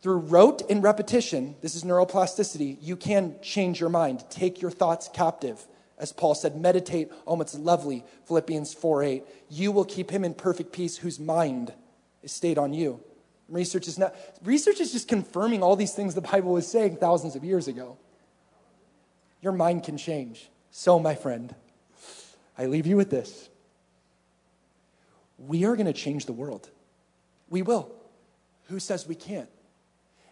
Through 0.00 0.18
rote 0.18 0.62
and 0.70 0.82
repetition, 0.82 1.56
this 1.60 1.74
is 1.74 1.82
neuroplasticity, 1.82 2.78
you 2.80 2.96
can 2.96 3.34
change 3.42 3.80
your 3.80 3.90
mind. 3.90 4.24
Take 4.30 4.62
your 4.62 4.70
thoughts 4.70 5.10
captive. 5.12 5.66
As 5.98 6.12
Paul 6.12 6.36
said, 6.36 6.56
meditate 6.56 7.08
oh, 7.26 7.32
on 7.32 7.38
what's 7.38 7.56
lovely, 7.56 8.04
Philippians 8.26 8.72
4 8.74 9.02
8. 9.02 9.24
You 9.50 9.72
will 9.72 9.84
keep 9.84 10.10
him 10.10 10.24
in 10.24 10.34
perfect 10.34 10.72
peace 10.72 10.96
whose 10.96 11.18
mind 11.18 11.72
is 12.22 12.30
stayed 12.30 12.58
on 12.58 12.72
you. 12.72 13.00
Research 13.48 13.88
is 13.88 13.98
not 13.98 14.14
research 14.44 14.78
is 14.78 14.92
just 14.92 15.08
confirming 15.08 15.62
all 15.62 15.74
these 15.74 15.94
things 15.94 16.14
the 16.14 16.20
Bible 16.20 16.52
was 16.52 16.68
saying 16.68 16.96
thousands 16.96 17.34
of 17.34 17.42
years 17.42 17.66
ago. 17.66 17.96
Your 19.42 19.52
mind 19.52 19.84
can 19.84 19.96
change. 19.96 20.48
So, 20.70 20.98
my 20.98 21.14
friend, 21.14 21.54
I 22.56 22.66
leave 22.66 22.86
you 22.86 22.96
with 22.96 23.10
this. 23.10 23.48
We 25.38 25.64
are 25.64 25.74
going 25.74 25.86
to 25.86 25.92
change 25.92 26.26
the 26.26 26.32
world. 26.32 26.68
We 27.48 27.62
will. 27.62 27.90
Who 28.64 28.78
says 28.78 29.06
we 29.06 29.14
can't? 29.14 29.48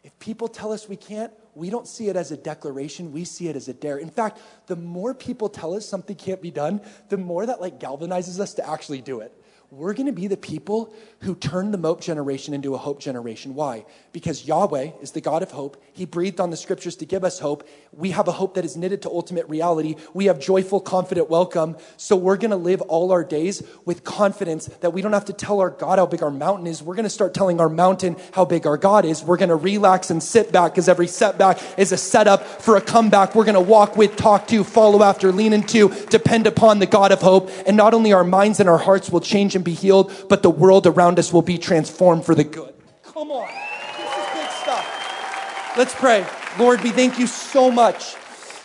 If 0.06 0.16
people 0.20 0.46
tell 0.46 0.72
us 0.72 0.88
we 0.88 0.94
can't, 0.94 1.32
we 1.56 1.68
don't 1.68 1.88
see 1.88 2.08
it 2.08 2.14
as 2.14 2.30
a 2.30 2.36
declaration, 2.36 3.10
we 3.10 3.24
see 3.24 3.48
it 3.48 3.56
as 3.56 3.66
a 3.66 3.74
dare. 3.74 3.98
In 3.98 4.08
fact, 4.08 4.38
the 4.68 4.76
more 4.76 5.12
people 5.14 5.48
tell 5.48 5.74
us 5.74 5.84
something 5.84 6.14
can't 6.14 6.40
be 6.40 6.52
done, 6.52 6.80
the 7.08 7.16
more 7.16 7.44
that 7.44 7.60
like 7.60 7.80
galvanizes 7.80 8.38
us 8.38 8.54
to 8.54 8.70
actually 8.70 9.00
do 9.00 9.18
it 9.18 9.34
we're 9.70 9.94
going 9.94 10.06
to 10.06 10.12
be 10.12 10.28
the 10.28 10.36
people 10.36 10.94
who 11.20 11.34
turn 11.34 11.72
the 11.72 11.78
mope 11.78 12.00
generation 12.00 12.54
into 12.54 12.74
a 12.74 12.78
hope 12.78 13.00
generation. 13.00 13.54
Why? 13.54 13.84
Because 14.12 14.46
Yahweh 14.46 14.92
is 15.02 15.10
the 15.10 15.20
God 15.20 15.42
of 15.42 15.50
hope. 15.50 15.82
He 15.92 16.04
breathed 16.04 16.38
on 16.38 16.50
the 16.50 16.56
scriptures 16.56 16.94
to 16.96 17.06
give 17.06 17.24
us 17.24 17.40
hope. 17.40 17.66
We 17.92 18.12
have 18.12 18.28
a 18.28 18.32
hope 18.32 18.54
that 18.54 18.64
is 18.64 18.76
knitted 18.76 19.02
to 19.02 19.10
ultimate 19.10 19.48
reality. 19.48 19.96
We 20.14 20.26
have 20.26 20.38
joyful, 20.38 20.80
confident 20.80 21.28
welcome. 21.28 21.76
So 21.96 22.14
we're 22.14 22.36
going 22.36 22.52
to 22.52 22.56
live 22.56 22.80
all 22.82 23.10
our 23.10 23.24
days 23.24 23.62
with 23.84 24.04
confidence 24.04 24.66
that 24.66 24.92
we 24.92 25.02
don't 25.02 25.14
have 25.14 25.24
to 25.24 25.32
tell 25.32 25.58
our 25.58 25.70
God 25.70 25.98
how 25.98 26.06
big 26.06 26.22
our 26.22 26.30
mountain 26.30 26.68
is. 26.68 26.80
We're 26.80 26.94
going 26.94 27.04
to 27.04 27.10
start 27.10 27.34
telling 27.34 27.60
our 27.60 27.68
mountain 27.68 28.16
how 28.32 28.44
big 28.44 28.68
our 28.68 28.76
God 28.76 29.04
is. 29.04 29.24
We're 29.24 29.36
going 29.36 29.48
to 29.48 29.56
relax 29.56 30.10
and 30.10 30.22
sit 30.22 30.52
back 30.52 30.72
because 30.72 30.88
every 30.88 31.08
setback 31.08 31.60
is 31.76 31.90
a 31.90 31.96
setup 31.96 32.46
for 32.46 32.76
a 32.76 32.80
comeback. 32.80 33.34
We're 33.34 33.44
going 33.44 33.54
to 33.54 33.60
walk 33.60 33.96
with, 33.96 34.14
talk 34.14 34.46
to, 34.48 34.62
follow 34.62 35.02
after, 35.02 35.32
lean 35.32 35.52
into, 35.52 35.88
depend 36.06 36.46
upon 36.46 36.78
the 36.78 36.86
God 36.86 37.10
of 37.10 37.20
hope. 37.20 37.50
And 37.66 37.76
not 37.76 37.94
only 37.94 38.12
our 38.12 38.22
minds 38.22 38.60
and 38.60 38.68
our 38.68 38.78
hearts 38.78 39.10
will 39.10 39.20
change 39.20 39.55
and 39.56 39.64
be 39.64 39.74
healed, 39.74 40.12
but 40.28 40.42
the 40.42 40.50
world 40.50 40.86
around 40.86 41.18
us 41.18 41.32
will 41.32 41.42
be 41.42 41.58
transformed 41.58 42.24
for 42.24 42.34
the 42.34 42.44
good. 42.44 42.74
Come 43.02 43.32
on. 43.32 43.48
This 43.96 44.12
is 44.12 44.26
big 44.34 44.50
stuff. 44.50 45.72
Let's 45.76 45.94
pray. 45.94 46.24
Lord, 46.58 46.80
we 46.82 46.90
thank 46.90 47.18
you 47.18 47.26
so 47.26 47.70
much 47.70 48.14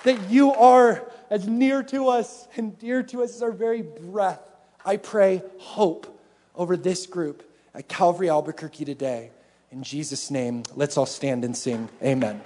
that 0.04 0.30
you 0.30 0.54
are 0.54 1.10
as 1.30 1.48
near 1.48 1.82
to 1.84 2.10
us 2.10 2.48
and 2.56 2.78
dear 2.78 3.02
to 3.04 3.24
us 3.24 3.36
as 3.36 3.42
our 3.42 3.52
very 3.52 3.82
breath. 3.82 4.42
I 4.86 4.98
pray 4.98 5.42
hope 5.60 6.22
over 6.56 6.78
this 6.78 7.06
group 7.06 7.44
at 7.74 7.88
Calvary 7.88 8.30
Albuquerque 8.30 8.86
today. 8.86 9.32
In 9.72 9.84
Jesus' 9.84 10.30
name, 10.30 10.64
let's 10.76 10.98
all 10.98 11.06
stand 11.06 11.46
and 11.46 11.56
sing. 11.56 11.88
Amen. 12.04 12.42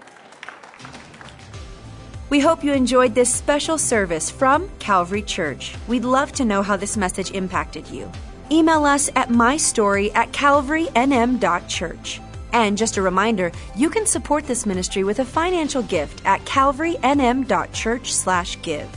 We 2.29 2.39
hope 2.39 2.63
you 2.63 2.73
enjoyed 2.73 3.15
this 3.15 3.33
special 3.33 3.77
service 3.77 4.29
from 4.29 4.69
Calvary 4.79 5.21
Church. 5.21 5.75
We'd 5.87 6.05
love 6.05 6.31
to 6.33 6.45
know 6.45 6.61
how 6.61 6.75
this 6.75 6.97
message 6.97 7.31
impacted 7.31 7.87
you. 7.87 8.11
Email 8.51 8.85
us 8.85 9.09
at 9.15 9.29
mystory 9.29 10.13
at 10.15 10.31
calvarynm.church. 10.31 12.21
And 12.53 12.77
just 12.77 12.97
a 12.97 13.01
reminder, 13.01 13.51
you 13.75 13.89
can 13.89 14.05
support 14.05 14.45
this 14.45 14.65
ministry 14.65 15.03
with 15.03 15.19
a 15.19 15.25
financial 15.25 15.81
gift 15.81 16.25
at 16.25 16.45
calvarynm.church/give. 16.45 18.89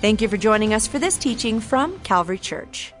Thank 0.00 0.20
you 0.20 0.28
for 0.28 0.36
joining 0.36 0.74
us 0.74 0.86
for 0.86 0.98
this 0.98 1.16
teaching 1.16 1.58
from 1.58 1.98
Calvary 2.00 2.38
Church. 2.38 2.92